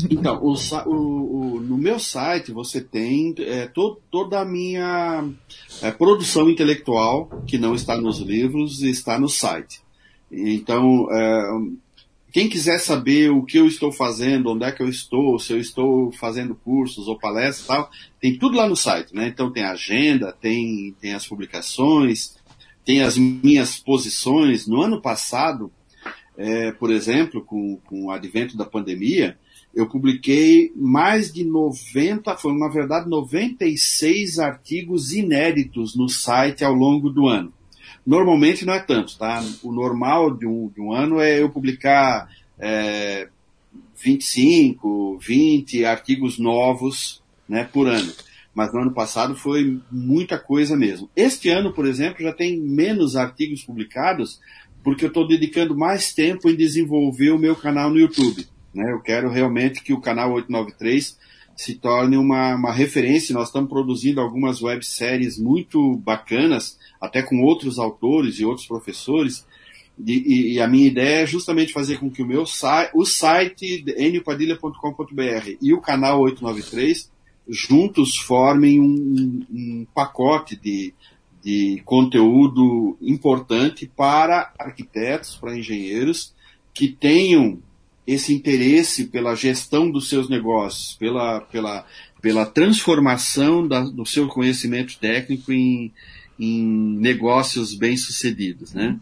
Então, 0.10 0.40
o, 0.44 0.54
o, 0.54 1.56
o, 1.56 1.60
no 1.62 1.78
meu 1.78 2.00
site 2.00 2.52
você 2.52 2.80
tem 2.82 3.34
é, 3.40 3.68
to, 3.68 4.00
toda 4.12 4.40
a 4.40 4.46
minha 4.46 5.28
é, 5.82 5.92
produção 5.92 6.50
intelectual, 6.50 7.44
que 7.48 7.58
não 7.58 7.74
está 7.74 8.00
nos 8.00 8.20
livros, 8.20 8.82
está 8.82 9.20
no 9.20 9.28
site. 9.28 9.82
Então, 10.32 11.08
é, 11.12 11.42
quem 12.34 12.50
quiser 12.50 12.80
saber 12.80 13.30
o 13.30 13.44
que 13.44 13.60
eu 13.60 13.68
estou 13.68 13.92
fazendo, 13.92 14.50
onde 14.50 14.66
é 14.66 14.72
que 14.72 14.82
eu 14.82 14.90
estou, 14.90 15.38
se 15.38 15.54
eu 15.54 15.60
estou 15.60 16.12
fazendo 16.14 16.56
cursos 16.56 17.08
ou 17.08 17.16
palestras 17.16 17.68
tal, 17.68 17.92
tem 18.20 18.40
tudo 18.40 18.58
lá 18.58 18.68
no 18.68 18.76
site, 18.76 19.14
né? 19.14 19.28
Então 19.28 19.52
tem 19.52 19.64
a 19.64 19.74
agenda, 19.74 20.34
tem, 20.34 20.96
tem 21.00 21.14
as 21.14 21.28
publicações, 21.28 22.36
tem 22.84 23.04
as 23.04 23.20
minhas 23.20 23.78
posições. 23.78 24.66
No 24.66 24.82
ano 24.82 25.00
passado, 25.00 25.72
é, 26.36 26.72
por 26.72 26.92
exemplo, 26.92 27.46
com, 27.46 27.78
com 27.86 28.06
o 28.06 28.12
advento 28.12 28.58
da 28.58 28.66
pandemia, 28.66 29.38
eu 29.72 29.88
publiquei 29.88 30.72
mais 30.76 31.32
de 31.32 31.44
90, 31.44 32.36
foi 32.38 32.58
na 32.58 32.68
verdade 32.68 33.08
96 33.08 34.40
artigos 34.40 35.14
inéditos 35.14 35.96
no 35.96 36.10
site 36.10 36.66
ao 36.66 36.74
longo 36.74 37.12
do 37.12 37.28
ano. 37.28 37.54
Normalmente 38.06 38.66
não 38.66 38.74
é 38.74 38.80
tanto, 38.80 39.18
tá? 39.18 39.44
O 39.62 39.72
normal 39.72 40.36
de 40.36 40.46
um, 40.46 40.68
de 40.68 40.82
um 40.82 40.92
ano 40.92 41.20
é 41.20 41.42
eu 41.42 41.50
publicar 41.50 42.30
é, 42.60 43.30
25, 44.04 45.18
20 45.20 45.86
artigos 45.86 46.38
novos 46.38 47.22
né, 47.48 47.64
por 47.64 47.88
ano. 47.88 48.12
Mas 48.54 48.72
no 48.74 48.82
ano 48.82 48.94
passado 48.94 49.36
foi 49.36 49.80
muita 49.92 50.38
coisa 50.38 50.76
mesmo. 50.76 51.10
Este 51.16 51.50
ano, 51.50 51.74
por 51.74 51.88
exemplo, 51.88 52.22
já 52.22 52.34
tem 52.34 52.60
menos 52.60 53.16
artigos 53.16 53.64
publicados 53.64 54.40
porque 54.84 55.06
eu 55.06 55.08
estou 55.08 55.26
dedicando 55.26 55.76
mais 55.76 56.14
tempo 56.14 56.50
em 56.50 56.56
desenvolver 56.56 57.32
o 57.32 57.40
meu 57.40 57.56
canal 57.56 57.90
no 57.90 57.98
YouTube. 57.98 58.46
Né? 58.74 58.92
Eu 58.92 59.00
quero 59.00 59.30
realmente 59.30 59.82
que 59.82 59.94
o 59.94 60.02
canal 60.02 60.34
893 60.34 61.18
se 61.56 61.76
torne 61.76 62.18
uma, 62.18 62.56
uma 62.56 62.72
referência. 62.72 63.34
Nós 63.34 63.48
estamos 63.48 63.70
produzindo 63.70 64.20
algumas 64.20 64.62
webséries 64.62 65.38
muito 65.38 65.96
bacanas, 65.98 66.78
até 67.04 67.22
com 67.22 67.42
outros 67.42 67.78
autores 67.78 68.40
e 68.40 68.46
outros 68.46 68.66
professores. 68.66 69.46
E, 70.04 70.54
e, 70.54 70.62
a 70.62 70.68
minha 70.68 70.88
ideia 70.88 71.24
é 71.24 71.28
justamente 71.28 71.74
fazer 71.74 72.00
com 72.00 72.10
que 72.10 72.24
o 72.24 72.26
meu 72.26 72.46
site, 72.46 72.92
o 72.96 73.06
site 73.06 73.84
eniopadilha.com.br 73.96 75.58
e 75.62 75.74
o 75.74 75.82
canal 75.82 76.22
893 76.22 77.12
juntos 77.48 78.18
formem 78.18 78.80
um, 78.80 79.46
um 79.52 79.86
pacote 79.94 80.56
de, 80.56 80.94
de 81.44 81.82
conteúdo 81.86 82.98
importante 83.02 83.86
para 83.86 84.52
arquitetos, 84.58 85.36
para 85.36 85.58
engenheiros 85.58 86.34
que 86.74 86.88
tenham 86.88 87.60
esse 88.08 88.34
interesse 88.34 89.06
pela 89.06 89.36
gestão 89.36 89.92
dos 89.92 90.10
seus 90.10 90.28
negócios, 90.28 90.96
pela, 90.96 91.42
pela, 91.42 91.86
pela 92.22 92.46
transformação 92.46 93.68
da, 93.68 93.82
do 93.82 94.06
seu 94.06 94.28
conhecimento 94.28 94.98
técnico 94.98 95.52
em, 95.52 95.92
em 96.44 97.00
negócios 97.00 97.74
bem-sucedidos, 97.74 98.74
né? 98.74 99.00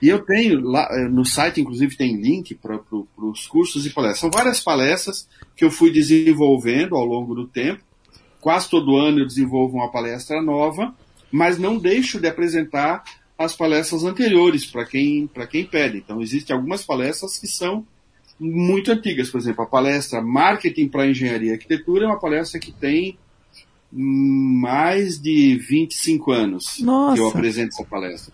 E 0.00 0.08
eu 0.08 0.20
tenho 0.20 0.60
lá 0.60 0.86
eh, 0.90 1.08
no 1.08 1.24
site, 1.24 1.60
inclusive, 1.60 1.96
tem 1.96 2.20
link 2.20 2.54
para 2.54 2.78
pro, 2.78 3.08
os 3.16 3.46
cursos 3.46 3.86
e 3.86 3.90
palestras. 3.90 4.20
São 4.20 4.30
várias 4.30 4.60
palestras 4.60 5.26
que 5.56 5.64
eu 5.64 5.70
fui 5.70 5.90
desenvolvendo 5.90 6.94
ao 6.94 7.04
longo 7.04 7.34
do 7.34 7.46
tempo. 7.46 7.82
Quase 8.40 8.68
todo 8.68 8.96
ano 8.96 9.20
eu 9.20 9.26
desenvolvo 9.26 9.76
uma 9.76 9.90
palestra 9.90 10.42
nova, 10.42 10.94
mas 11.30 11.58
não 11.58 11.78
deixo 11.78 12.20
de 12.20 12.28
apresentar 12.28 13.02
as 13.38 13.56
palestras 13.56 14.04
anteriores 14.04 14.66
para 14.66 14.84
quem 14.84 15.26
para 15.26 15.46
quem 15.46 15.64
pede. 15.64 15.98
Então, 15.98 16.20
existem 16.20 16.54
algumas 16.54 16.84
palestras 16.84 17.38
que 17.38 17.46
são 17.46 17.86
muito 18.38 18.92
antigas. 18.92 19.30
Por 19.30 19.40
exemplo, 19.40 19.64
a 19.64 19.66
palestra 19.66 20.20
Marketing 20.20 20.88
para 20.88 21.06
Engenharia 21.06 21.50
e 21.50 21.52
Arquitetura 21.54 22.04
é 22.04 22.08
uma 22.08 22.20
palestra 22.20 22.60
que 22.60 22.72
tem 22.72 23.16
mais 23.92 25.20
de 25.20 25.56
25 25.56 26.32
anos 26.32 26.78
Nossa. 26.80 27.14
que 27.14 27.20
eu 27.20 27.28
apresento 27.28 27.74
essa 27.74 27.84
palestra. 27.84 28.32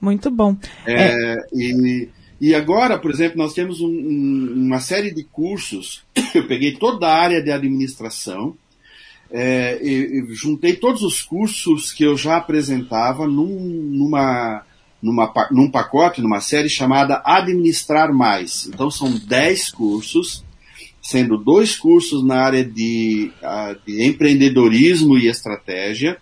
Muito 0.00 0.30
bom. 0.30 0.56
É, 0.84 1.34
é... 1.34 1.36
E, 1.54 2.08
e 2.40 2.54
agora, 2.54 2.98
por 2.98 3.10
exemplo, 3.10 3.38
nós 3.38 3.54
temos 3.54 3.80
um, 3.80 3.88
um, 3.88 4.52
uma 4.66 4.80
série 4.80 5.14
de 5.14 5.24
cursos. 5.24 6.04
Eu 6.34 6.46
peguei 6.46 6.72
toda 6.72 7.06
a 7.06 7.16
área 7.16 7.42
de 7.42 7.50
administração, 7.50 8.56
é, 9.30 9.80
juntei 10.30 10.74
todos 10.74 11.02
os 11.02 11.22
cursos 11.22 11.92
que 11.92 12.04
eu 12.04 12.16
já 12.16 12.36
apresentava 12.36 13.26
num, 13.26 13.48
numa 13.48 14.64
numa, 15.02 15.32
num 15.50 15.68
pacote, 15.68 16.22
numa 16.22 16.40
série 16.40 16.68
chamada 16.68 17.20
Administrar 17.24 18.14
Mais. 18.14 18.66
Então 18.68 18.90
são 18.90 19.12
10 19.12 19.72
cursos, 19.72 20.44
sendo 21.02 21.36
dois 21.36 21.76
cursos 21.76 22.24
na 22.24 22.36
área 22.36 22.64
de, 22.64 23.32
de 23.84 24.06
empreendedorismo 24.06 25.18
e 25.18 25.26
estratégia, 25.26 26.16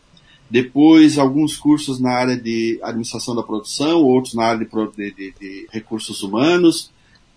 depois 0.51 1.19
alguns 1.19 1.57
cursos 1.57 2.01
na 2.01 2.13
área 2.13 2.37
de 2.37 2.81
administração 2.83 3.37
da 3.37 3.43
produção, 3.43 4.03
outros 4.03 4.35
na 4.35 4.45
área 4.45 4.67
de, 4.67 5.13
de, 5.13 5.35
de 5.39 5.69
recursos 5.71 6.23
humanos, 6.23 6.91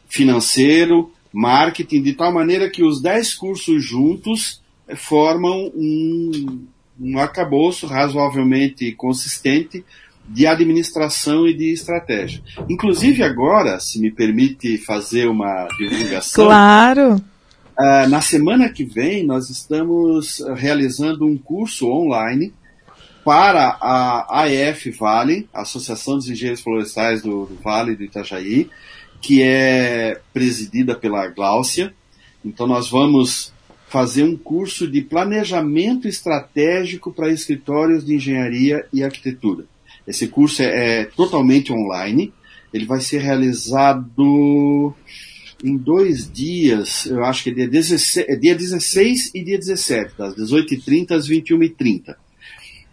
financeiro, 0.07 1.11
marketing, 1.31 2.01
de 2.01 2.13
tal 2.13 2.31
maneira 2.33 2.69
que 2.69 2.83
os 2.83 3.01
10 3.01 3.35
cursos 3.35 3.83
juntos 3.83 4.61
formam 4.95 5.71
um, 5.75 6.65
um 6.99 7.19
arcabouço 7.19 7.85
razoavelmente 7.87 8.91
consistente 8.93 9.83
de 10.27 10.47
administração 10.47 11.45
e 11.45 11.53
de 11.53 11.73
estratégia. 11.73 12.41
Inclusive 12.69 13.21
agora, 13.23 13.79
se 13.79 13.99
me 13.99 14.09
permite 14.09 14.77
fazer 14.77 15.27
uma 15.27 15.67
divulgação. 15.77 16.45
Claro! 16.45 17.32
Uh, 17.80 18.07
na 18.07 18.21
semana 18.21 18.69
que 18.69 18.84
vem, 18.84 19.26
nós 19.26 19.49
estamos 19.49 20.43
realizando 20.55 21.26
um 21.26 21.36
curso 21.36 21.89
online 21.89 22.53
para 23.26 23.78
a 23.82 24.41
AEF 24.41 24.91
Vale, 24.91 25.49
Associação 25.51 26.17
dos 26.17 26.30
Engenheiros 26.30 26.61
Florestais 26.61 27.24
do, 27.24 27.45
do 27.45 27.55
Vale 27.63 27.95
do 27.95 28.03
Itajaí, 28.03 28.69
que 29.21 29.41
é 29.41 30.19
presidida 30.32 30.93
pela 30.93 31.28
Gláucia. 31.28 31.93
Então 32.45 32.67
nós 32.67 32.89
vamos 32.89 33.51
fazer 33.88 34.24
um 34.24 34.36
curso 34.36 34.88
de 34.88 35.01
planejamento 35.01 36.07
estratégico 36.07 37.11
para 37.11 37.32
escritórios 37.32 38.05
de 38.05 38.15
engenharia 38.15 38.86
e 38.91 39.03
arquitetura. 39.03 39.65
Esse 40.05 40.28
curso 40.28 40.61
é, 40.61 41.01
é 41.01 41.05
totalmente 41.05 41.71
online. 41.71 42.34
Ele 42.74 42.86
vai 42.86 42.99
ser 42.99 43.19
realizado 43.21 44.93
em 45.64 45.78
dois 45.78 46.32
dias, 46.32 47.05
eu 47.05 47.24
acho 47.24 47.43
que 47.43 47.49
é 47.51 47.53
dia 47.53 47.68
16, 47.68 48.28
é 48.28 48.36
dia 48.36 48.53
16 48.53 49.32
e 49.34 49.43
dia 49.43 49.57
17, 49.57 50.14
das 50.18 50.36
18h30 50.36 51.11
às 51.11 51.28
21h30. 51.28 52.16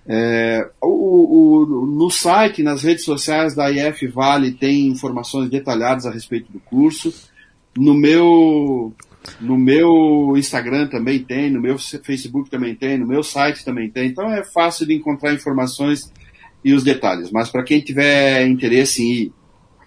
É, 0.07 0.69
o, 0.81 0.87
o, 0.89 1.87
no 1.87 2.11
site, 2.11 2.63
nas 2.63 2.83
redes 2.83 3.05
sociais 3.05 3.55
da 3.55 3.71
IF 3.71 4.07
Vale 4.07 4.53
tem 4.53 4.87
informações 4.87 5.51
detalhadas 5.51 6.07
a 6.07 6.11
respeito 6.11 6.51
do 6.51 6.61
curso. 6.61 7.13
No 7.77 7.95
meu, 7.95 8.93
No 9.41 9.59
meu 9.59 10.35
Instagram 10.37 10.89
também 10.89 11.19
tem, 11.19 11.51
no 11.51 11.61
meu 11.61 11.77
Facebook 11.79 12.51
também 12.51 12.75
tem, 12.75 12.99
no 12.99 13.07
meu 13.07 13.23
site 13.23 13.65
também 13.65 13.91
tem. 13.91 14.09
Então 14.09 14.33
é 14.33 14.43
fácil 14.43 14.87
de 14.87 14.95
encontrar 14.95 15.35
informações 15.35 16.11
e 16.65 16.73
os 16.73 16.83
detalhes. 16.83 17.31
Mas 17.31 17.51
para 17.51 17.63
quem 17.63 17.81
tiver 17.81 18.47
interesse 18.47 19.03
em 19.03 19.13
ir 19.13 19.33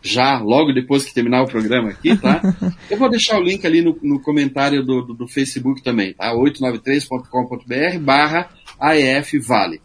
já, 0.03 0.37
logo 0.37 0.73
depois 0.73 1.05
que 1.05 1.13
terminar 1.13 1.43
o 1.43 1.47
programa 1.47 1.89
aqui, 1.91 2.17
tá? 2.17 2.41
Eu 2.91 2.97
vou 2.97 3.09
deixar 3.09 3.39
o 3.39 3.43
link 3.43 3.65
ali 3.65 3.81
no, 3.81 3.97
no 4.01 4.19
comentário 4.19 4.83
do, 4.83 5.01
do, 5.01 5.13
do, 5.13 5.27
Facebook 5.27 5.81
também, 5.81 6.13
tá? 6.13 6.33
893.com.br 6.33 7.99
barra 8.01 8.49
AEF 8.77 9.39
Vale. 9.39 9.81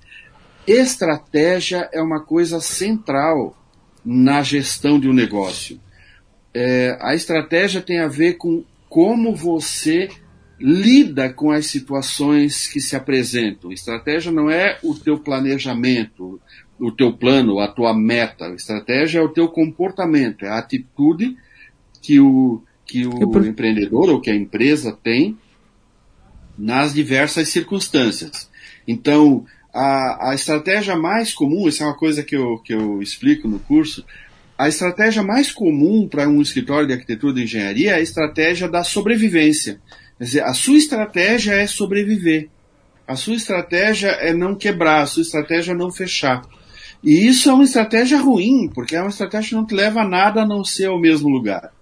Estratégia 0.67 1.89
é 1.93 2.03
uma 2.03 2.21
coisa 2.21 2.61
central 2.61 3.57
na 4.05 4.43
gestão 4.43 4.99
de 4.99 5.09
um 5.09 5.15
negócio. 5.15 5.81
É, 6.53 6.99
a 7.01 7.15
estratégia 7.15 7.81
tem 7.81 8.01
a 8.01 8.09
ver 8.09 8.35
com 8.35 8.65
como 8.89 9.35
você 9.37 10.09
lida 10.59 11.33
com 11.33 11.53
as 11.53 11.67
situações 11.67 12.67
que 12.67 12.81
se 12.81 12.97
apresentam. 12.97 13.71
Estratégia 13.71 14.33
não 14.33 14.51
é 14.51 14.79
o 14.83 14.95
teu 14.95 15.19
planejamento, 15.19 16.41
o 16.79 16.93
teu 16.93 17.13
plano, 17.13 17.59
a 17.59 17.69
tua 17.69 17.95
meta. 17.95 18.47
A 18.47 18.55
estratégia 18.55 19.21
é 19.21 19.23
o 19.23 19.29
teu 19.29 19.49
comportamento, 19.49 20.45
é 20.45 20.49
a 20.49 20.59
atitude 20.59 21.37
que 22.01 22.21
o, 22.21 22.63
que 22.87 23.07
o 23.07 23.47
empreendedor 23.47 24.09
ou 24.09 24.21
que 24.21 24.31
a 24.31 24.35
empresa 24.35 24.97
tem 25.03 25.37
nas 26.57 26.93
diversas 26.95 27.49
circunstâncias. 27.49 28.49
Então, 28.87 29.45
a, 29.73 30.31
a 30.31 30.35
estratégia 30.35 30.97
mais 30.97 31.33
comum, 31.33 31.69
isso 31.69 31.83
é 31.83 31.87
uma 31.87 31.97
coisa 31.97 32.23
que 32.23 32.37
eu, 32.37 32.59
que 32.59 32.75
eu 32.75 33.01
explico 33.03 33.47
no 33.47 33.59
curso, 33.61 34.05
a 34.57 34.69
estratégia 34.69 35.23
mais 35.23 35.53
comum 35.53 36.09
para 36.09 36.29
um 36.29 36.43
escritório 36.43 36.89
de 36.89 36.93
arquitetura 36.93 37.35
de 37.35 37.45
engenharia 37.45 37.93
é 37.93 37.95
a 37.95 38.01
estratégia 38.01 38.69
da 38.69 38.83
sobrevivência. 38.83 39.81
Quer 40.19 40.25
dizer, 40.25 40.43
a 40.43 40.53
sua 40.53 40.77
estratégia 40.77 41.53
é 41.53 41.67
sobreviver. 41.67 42.49
A 43.07 43.15
sua 43.15 43.35
estratégia 43.35 44.09
é 44.09 44.35
não 44.35 44.57
quebrar, 44.57 45.03
a 45.03 45.07
sua 45.07 45.23
estratégia 45.23 45.73
é 45.73 45.77
não 45.77 45.93
fechar. 45.93 46.43
E 47.03 47.27
isso 47.27 47.49
é 47.49 47.53
uma 47.53 47.65
estratégia 47.65 48.19
ruim, 48.19 48.69
porque 48.75 48.97
é 48.97 49.01
uma 49.01 49.11
estratégia 49.11 49.51
que 49.51 49.55
não 49.55 49.67
te 49.67 49.75
leva 49.75 50.01
a 50.01 50.09
nada 50.09 50.43
a 50.43 50.47
não 50.47 50.65
ser 50.65 50.87
ao 50.87 51.01
mesmo 51.01 51.29
lugar. 51.29 51.73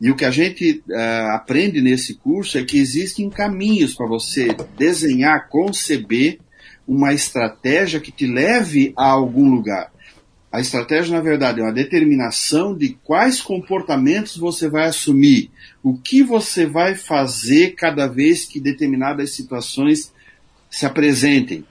E 0.00 0.10
o 0.10 0.16
que 0.16 0.24
a 0.24 0.30
gente 0.30 0.82
uh, 0.88 1.30
aprende 1.32 1.80
nesse 1.80 2.14
curso 2.14 2.58
é 2.58 2.64
que 2.64 2.78
existem 2.78 3.30
caminhos 3.30 3.94
para 3.94 4.06
você 4.06 4.48
desenhar, 4.76 5.48
conceber 5.48 6.38
uma 6.86 7.12
estratégia 7.12 8.00
que 8.00 8.12
te 8.12 8.26
leve 8.26 8.92
a 8.96 9.06
algum 9.06 9.48
lugar. 9.48 9.92
A 10.52 10.60
estratégia, 10.60 11.16
na 11.16 11.22
verdade, 11.22 11.60
é 11.60 11.64
uma 11.64 11.72
determinação 11.72 12.76
de 12.76 12.96
quais 13.02 13.40
comportamentos 13.40 14.36
você 14.36 14.68
vai 14.68 14.86
assumir, 14.86 15.50
o 15.82 15.96
que 15.96 16.22
você 16.22 16.64
vai 16.64 16.94
fazer 16.94 17.74
cada 17.74 18.06
vez 18.06 18.44
que 18.44 18.60
determinadas 18.60 19.30
situações 19.30 20.12
se 20.70 20.86
apresentem 20.86 21.64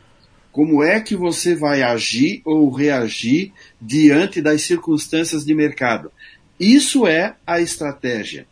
como 0.53 0.83
é 0.83 1.01
que 1.01 1.15
você 1.15 1.55
vai 1.55 1.81
agir 1.81 2.43
ou 2.45 2.69
reagir 2.69 3.51
diante 3.81 4.39
das 4.39 4.61
circunstâncias 4.61 5.43
de 5.43 5.53
mercado. 5.55 6.11
Isso 6.59 7.07
é 7.07 7.35
a 7.45 7.59
estratégia. 7.59 8.45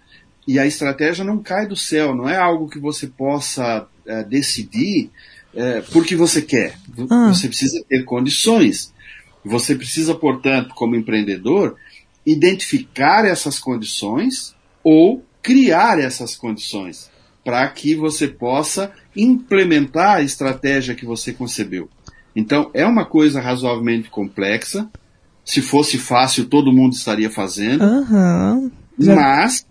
E 0.48 0.58
a 0.58 0.66
estratégia 0.66 1.24
não 1.24 1.38
cai 1.38 1.68
do 1.68 1.76
céu, 1.76 2.16
não 2.16 2.28
é 2.28 2.36
algo 2.36 2.68
que 2.68 2.80
você 2.80 3.06
possa 3.06 3.88
é, 4.04 4.24
decidir 4.24 5.12
é, 5.54 5.82
porque 5.94 6.16
você 6.16 6.42
quer. 6.42 6.76
Ah. 7.08 7.28
Você 7.32 7.48
precisa 7.48 7.86
ter 7.88 8.04
condições. 8.04 8.92
Você 9.46 9.76
precisa, 9.76 10.16
portanto, 10.16 10.74
como 10.74 10.96
empreendedor, 10.96 11.76
identificar 12.26 13.26
essas 13.26 13.60
condições 13.60 14.56
ou 14.84 15.24
criar 15.44 16.00
essas 16.00 16.36
condições 16.36 17.11
para 17.44 17.68
que 17.70 17.96
você 17.96 18.28
possa 18.28 18.92
implementar 19.16 20.18
a 20.18 20.22
estratégia 20.22 20.96
que 20.96 21.06
você 21.06 21.34
concebeu. 21.34 21.90
Então, 22.36 22.70
é 22.74 22.86
uma 22.86 23.06
coisa 23.06 23.42
razoavelmente 23.42 24.10
complexa. 24.10 24.90
Se 25.44 25.62
fosse 25.62 25.98
fácil, 25.98 26.46
todo 26.46 26.72
mundo 26.72 26.94
estaria 26.94 27.30
fazendo. 27.30 27.84
Uhum. 27.84 28.72
Mas 28.98 29.66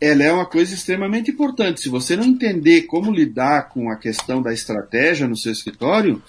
ela 0.00 0.22
é 0.22 0.32
uma 0.32 0.46
coisa 0.46 0.74
extremamente 0.74 1.30
importante. 1.30 1.80
Se 1.80 1.88
você 1.88 2.16
não 2.16 2.24
entender 2.24 2.82
como 2.82 3.12
lidar 3.12 3.68
com 3.68 3.90
a 3.90 3.96
questão 3.96 4.40
da 4.40 4.52
estratégia 4.52 5.26
no 5.26 5.36
seu 5.36 5.52
escritório, 5.52 6.22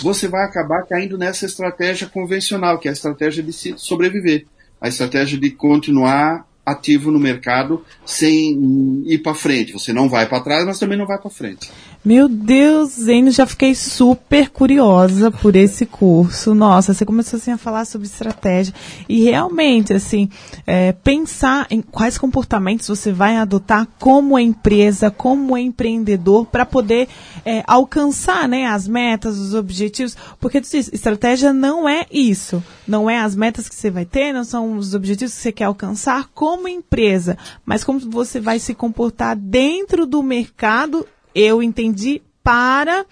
você 0.00 0.28
vai 0.28 0.44
acabar 0.44 0.86
caindo 0.86 1.18
nessa 1.18 1.44
estratégia 1.44 2.08
convencional, 2.08 2.78
que 2.78 2.88
é 2.88 2.90
a 2.90 2.94
estratégia 2.94 3.42
de 3.42 3.52
sobreviver, 3.76 4.46
a 4.80 4.88
estratégia 4.88 5.38
de 5.38 5.50
continuar 5.50 6.46
ativo 6.64 7.10
no 7.10 7.18
mercado 7.18 7.84
sem 8.04 9.02
ir 9.06 9.18
para 9.18 9.34
frente. 9.34 9.72
Você 9.72 9.92
não 9.92 10.08
vai 10.08 10.26
para 10.28 10.42
trás, 10.42 10.64
mas 10.64 10.78
também 10.78 10.96
não 10.96 11.06
vai 11.06 11.18
para 11.18 11.30
frente. 11.30 11.70
Meu 12.04 12.28
Deus, 12.28 12.94
Zeno, 12.94 13.30
já 13.30 13.46
fiquei 13.46 13.76
super 13.76 14.50
curiosa 14.50 15.30
por 15.30 15.54
esse 15.54 15.86
curso. 15.86 16.52
Nossa, 16.52 16.92
você 16.92 17.04
começou 17.06 17.36
assim 17.36 17.52
a 17.52 17.56
falar 17.56 17.84
sobre 17.84 18.08
estratégia 18.08 18.74
e 19.08 19.22
realmente, 19.22 19.92
assim, 19.92 20.28
é, 20.66 20.90
pensar 20.90 21.64
em 21.70 21.80
quais 21.80 22.18
comportamentos 22.18 22.88
você 22.88 23.12
vai 23.12 23.36
adotar 23.36 23.86
como 24.00 24.36
empresa, 24.36 25.12
como 25.12 25.56
empreendedor, 25.56 26.44
para 26.46 26.66
poder 26.66 27.08
é, 27.44 27.62
alcançar, 27.68 28.48
né, 28.48 28.66
as 28.66 28.88
metas, 28.88 29.38
os 29.38 29.54
objetivos. 29.54 30.16
Porque 30.40 30.60
tu 30.60 30.68
diz, 30.68 30.90
estratégia 30.92 31.52
não 31.52 31.88
é 31.88 32.04
isso, 32.10 32.60
não 32.84 33.08
é 33.08 33.20
as 33.20 33.36
metas 33.36 33.68
que 33.68 33.76
você 33.76 33.90
vai 33.90 34.04
ter, 34.04 34.32
não 34.32 34.42
são 34.42 34.76
os 34.76 34.92
objetivos 34.92 35.34
que 35.34 35.40
você 35.40 35.52
quer 35.52 35.66
alcançar 35.66 36.28
como 36.34 36.66
empresa, 36.66 37.38
mas 37.64 37.84
como 37.84 38.00
você 38.00 38.40
vai 38.40 38.58
se 38.58 38.74
comportar 38.74 39.36
dentro 39.36 40.04
do 40.04 40.20
mercado 40.20 41.06
eu 41.34 41.62
entendi, 41.62 42.22
para 42.42 43.04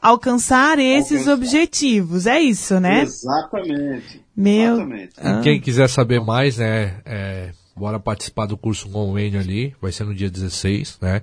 alcançar 0.00 0.78
esses 0.78 1.26
alcançar. 1.28 1.34
objetivos. 1.34 2.26
É 2.26 2.40
isso, 2.40 2.78
né? 2.80 3.02
Exatamente. 3.02 4.22
Meu. 4.36 4.74
Exatamente. 4.74 5.12
Ah. 5.18 5.40
Quem 5.42 5.60
quiser 5.60 5.88
saber 5.88 6.20
mais, 6.20 6.58
né? 6.58 6.94
É, 7.04 7.50
bora 7.76 7.98
participar 7.98 8.46
do 8.46 8.56
curso 8.56 8.88
com 8.88 9.12
o 9.12 9.18
Enio 9.18 9.40
ali, 9.40 9.74
vai 9.80 9.92
ser 9.92 10.04
no 10.04 10.14
dia 10.14 10.30
16, 10.30 10.98
né? 11.00 11.22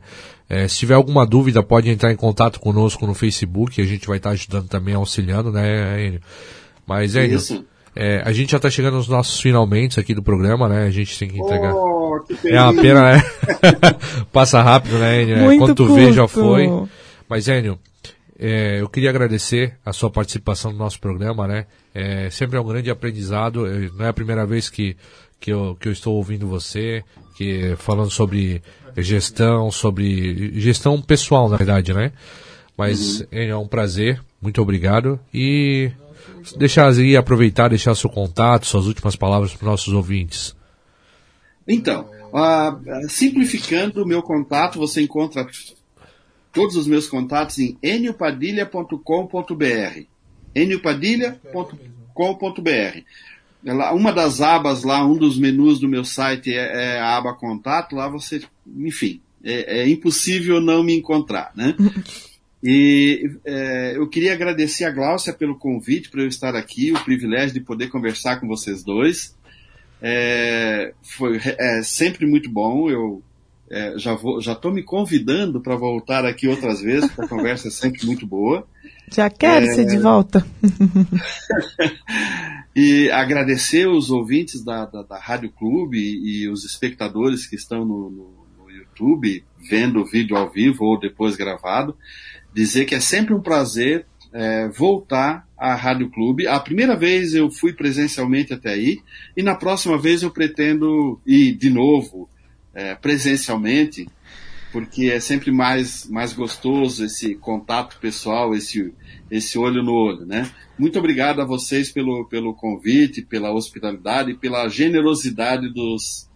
É, 0.49 0.67
se 0.67 0.77
tiver 0.77 0.93
alguma 0.93 1.25
dúvida, 1.25 1.61
pode 1.63 1.89
entrar 1.89 2.11
em 2.11 2.15
contato 2.15 2.59
conosco 2.59 3.05
no 3.05 3.13
Facebook, 3.13 3.81
a 3.81 3.85
gente 3.85 4.07
vai 4.07 4.17
estar 4.17 4.29
ajudando 4.31 4.67
também, 4.67 4.93
auxiliando, 4.93 5.51
né, 5.51 6.05
Enio? 6.05 6.21
Mas, 6.87 7.15
Enio, 7.15 7.39
é, 7.95 8.21
a 8.25 8.31
gente 8.31 8.51
já 8.51 8.57
está 8.57 8.69
chegando 8.69 8.95
nos 8.95 9.07
nossos 9.07 9.39
finalmente 9.39 9.99
aqui 9.99 10.13
do 10.13 10.21
programa, 10.21 10.67
né? 10.67 10.85
A 10.85 10.91
gente 10.91 11.17
tem 11.17 11.29
que 11.29 11.39
entregar. 11.39 11.73
Oh, 11.73 11.94
é 12.45 12.61
uma 12.61 12.81
pena, 12.81 13.13
né? 13.13 13.23
Passa 14.31 14.61
rápido, 14.61 14.97
né, 14.97 15.23
Enio? 15.23 15.37
Muito 15.39 15.59
Quando 15.59 15.75
tu 15.75 15.87
curto. 15.87 15.95
vê, 15.95 16.13
já 16.13 16.27
foi. 16.27 16.67
Mas, 17.27 17.47
Enio, 17.47 17.79
é, 18.37 18.81
eu 18.81 18.89
queria 18.89 19.09
agradecer 19.09 19.75
a 19.85 19.93
sua 19.93 20.09
participação 20.09 20.71
no 20.71 20.77
nosso 20.77 20.99
programa, 20.99 21.47
né? 21.47 21.65
É, 21.93 22.29
sempre 22.29 22.57
é 22.57 22.61
um 22.61 22.65
grande 22.65 22.89
aprendizado. 22.89 23.65
Não 23.95 24.05
é 24.05 24.09
a 24.09 24.13
primeira 24.13 24.45
vez 24.45 24.69
que, 24.69 24.97
que, 25.39 25.51
eu, 25.51 25.77
que 25.79 25.87
eu 25.87 25.91
estou 25.91 26.15
ouvindo 26.15 26.47
você, 26.47 27.03
que 27.35 27.75
falando 27.77 28.11
sobre 28.11 28.61
gestão, 28.97 29.71
sobre 29.71 30.59
gestão 30.59 31.01
pessoal, 31.01 31.49
na 31.49 31.57
verdade, 31.57 31.93
né? 31.93 32.11
Mas 32.77 33.21
uhum. 33.21 33.27
é 33.31 33.55
um 33.55 33.67
prazer. 33.67 34.21
Muito 34.41 34.61
obrigado. 34.61 35.19
E 35.33 35.91
deixar 36.57 36.91
aí, 36.91 37.15
aproveitar, 37.15 37.69
deixar 37.69 37.95
seu 37.95 38.09
contato, 38.09 38.67
suas 38.67 38.85
últimas 38.85 39.15
palavras 39.15 39.51
para 39.53 39.65
os 39.65 39.69
nossos 39.71 39.93
ouvintes. 39.93 40.55
Então, 41.67 42.09
uh, 42.31 43.09
simplificando 43.09 44.03
o 44.03 44.07
meu 44.07 44.21
contato, 44.21 44.79
você 44.79 45.01
encontra 45.01 45.47
todos 46.51 46.75
os 46.75 46.85
meus 46.87 47.07
contatos 47.07 47.57
em 47.59 47.77
eniopadilha.com.br 47.81 50.03
eniopadilha.com.br 50.53 53.03
uma 53.93 54.13
das 54.13 54.41
abas 54.41 54.83
lá, 54.83 55.03
um 55.05 55.17
dos 55.17 55.39
menus 55.39 55.79
do 55.79 55.87
meu 55.87 56.03
site 56.03 56.53
é, 56.53 56.95
é 56.95 56.99
a 56.99 57.17
aba 57.17 57.33
contato, 57.33 57.95
lá 57.95 58.07
você, 58.07 58.41
enfim, 58.77 59.21
é, 59.43 59.81
é 59.81 59.89
impossível 59.89 60.61
não 60.61 60.83
me 60.83 60.95
encontrar, 60.95 61.51
né? 61.55 61.75
E 62.67 63.29
é, 63.45 63.95
eu 63.95 64.09
queria 64.09 64.33
agradecer 64.33 64.85
a 64.85 64.89
Gláucia 64.89 65.31
pelo 65.31 65.55
convite 65.55 66.09
para 66.09 66.23
eu 66.23 66.27
estar 66.27 66.55
aqui, 66.55 66.91
o 66.91 67.03
privilégio 67.03 67.53
de 67.53 67.59
poder 67.59 67.89
conversar 67.89 68.39
com 68.39 68.47
vocês 68.47 68.83
dois. 68.83 69.35
É, 70.01 70.93
foi 71.01 71.39
é, 71.43 71.81
sempre 71.83 72.25
muito 72.25 72.49
bom. 72.49 72.89
Eu 72.89 73.23
é, 73.69 73.97
já 73.97 74.13
vou, 74.13 74.41
já 74.41 74.53
estou 74.53 74.71
me 74.71 74.83
convidando 74.83 75.61
para 75.61 75.75
voltar 75.75 76.25
aqui 76.25 76.47
outras 76.47 76.81
vezes, 76.81 77.09
porque 77.09 77.21
a 77.21 77.37
conversa 77.37 77.67
é 77.67 77.71
sempre 77.71 78.05
muito 78.05 78.25
boa. 78.25 78.67
Já 79.11 79.29
quero 79.29 79.65
ser 79.67 79.85
de 79.85 79.97
volta. 79.97 80.45
e 82.75 83.09
agradecer 83.11 83.87
os 83.87 84.09
ouvintes 84.09 84.63
da, 84.63 84.85
da, 84.85 85.03
da 85.03 85.19
Rádio 85.19 85.51
Clube 85.51 85.97
e, 85.97 86.43
e, 86.43 86.49
os 86.49 86.65
espectadores 86.65 87.47
que 87.47 87.55
estão 87.55 87.85
no, 87.85 88.09
no, 88.09 88.45
no 88.59 88.71
YouTube, 88.71 89.43
vendo 89.69 90.01
o 90.01 90.05
vídeo 90.05 90.35
ao 90.35 90.51
vivo 90.51 90.85
ou 90.85 90.99
depois 90.99 91.35
gravado 91.35 91.95
dizer 92.55 92.85
que 92.85 92.95
é 92.95 93.01
sempre 93.01 93.33
um 93.33 93.41
prazer 93.41 94.05
é, 94.35 94.67
voltar 94.67 95.47
à 95.57 95.73
Rádio 95.73 96.09
Clube. 96.09 96.45
A 96.45 96.59
primeira 96.59 96.93
vez 96.93 97.33
eu 97.33 97.49
fui 97.49 97.71
presencialmente 97.71 98.53
até 98.53 98.71
aí, 98.73 98.99
e 99.35 99.41
na 99.41 99.55
próxima 99.55 99.97
vez 99.97 100.21
eu 100.21 100.29
pretendo 100.29 101.21
ir 101.25 101.53
de 101.53 101.69
novo 101.69 102.29
é, 102.73 102.93
presencialmente, 102.93 104.05
porque 104.73 105.05
é 105.05 105.21
sempre 105.21 105.51
mais, 105.51 106.05
mais 106.09 106.33
gostoso 106.33 107.05
esse 107.05 107.35
contato 107.35 107.97
pessoal, 108.01 108.53
esse, 108.53 108.93
esse 109.31 109.57
olho 109.57 109.81
no 109.81 109.93
olho, 109.93 110.25
né? 110.25 110.51
Muito 110.77 110.99
obrigado 110.99 111.41
a 111.41 111.45
vocês 111.45 111.89
pelo, 111.89 112.25
pelo 112.25 112.53
convite, 112.53 113.21
pela 113.21 113.53
hospitalidade 113.53 114.33
pela 114.33 114.67
generosidade 114.67 115.73
dos, 115.73 116.29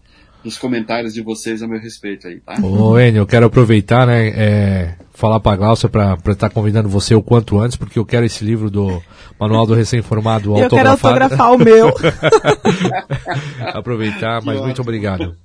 dos 0.43 0.57
comentários 0.57 1.13
de 1.13 1.21
vocês 1.21 1.61
a 1.61 1.67
meu 1.67 1.79
respeito 1.79 2.27
aí, 2.27 2.39
tá? 2.39 2.55
Ô, 2.61 2.97
Enio, 2.97 3.21
eu 3.21 3.27
quero 3.27 3.45
aproveitar, 3.45 4.07
né, 4.07 4.27
é, 4.29 4.95
falar 5.13 5.39
pra 5.39 5.55
Glaucia 5.55 5.89
pra 5.89 6.13
estar 6.13 6.35
tá 6.35 6.49
convidando 6.49 6.87
você 6.87 7.13
o 7.13 7.21
quanto 7.21 7.59
antes, 7.59 7.75
porque 7.75 7.99
eu 7.99 8.05
quero 8.05 8.25
esse 8.25 8.43
livro 8.43 8.69
do 8.69 9.01
Manual 9.39 9.65
do 9.65 9.73
Recém-Formado 9.73 10.55
autografado. 10.55 10.63
Eu 10.63 10.69
quero 10.69 10.89
autografar 10.89 11.53
o 11.53 11.57
meu. 11.57 11.93
aproveitar, 13.73 14.41
mas 14.43 14.59
muito 14.61 14.81
obrigado. 14.81 15.35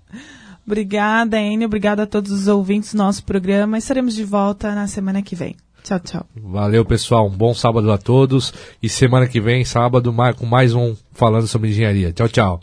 Obrigada, 0.67 1.39
Enio. 1.39 1.67
Obrigada 1.67 2.05
a 2.05 2.07
todos 2.07 2.33
os 2.33 2.49
ouvintes 2.49 2.95
do 2.95 2.99
nosso 2.99 3.25
programa. 3.25 3.77
Estaremos 3.77 4.15
de 4.15 4.25
volta 4.25 4.75
na 4.75 4.87
semana 4.87 5.23
que 5.23 5.37
vem. 5.37 5.57
Tchau, 5.83 6.01
tchau. 6.01 6.27
Valeu, 6.35 6.85
pessoal. 6.85 7.27
Um 7.27 7.37
bom 7.37 7.53
sábado 7.53 7.93
a 7.93 7.99
todos. 7.99 8.55
E 8.83 8.89
semana 8.89 9.29
que 9.29 9.41
vem, 9.41 9.65
sábado, 9.65 10.15
com 10.39 10.47
mais 10.47 10.75
um 10.75 10.97
Falando 11.13 11.47
sobre 11.47 11.69
Engenharia. 11.69 12.13
Tchau, 12.13 12.29
tchau. 12.29 12.63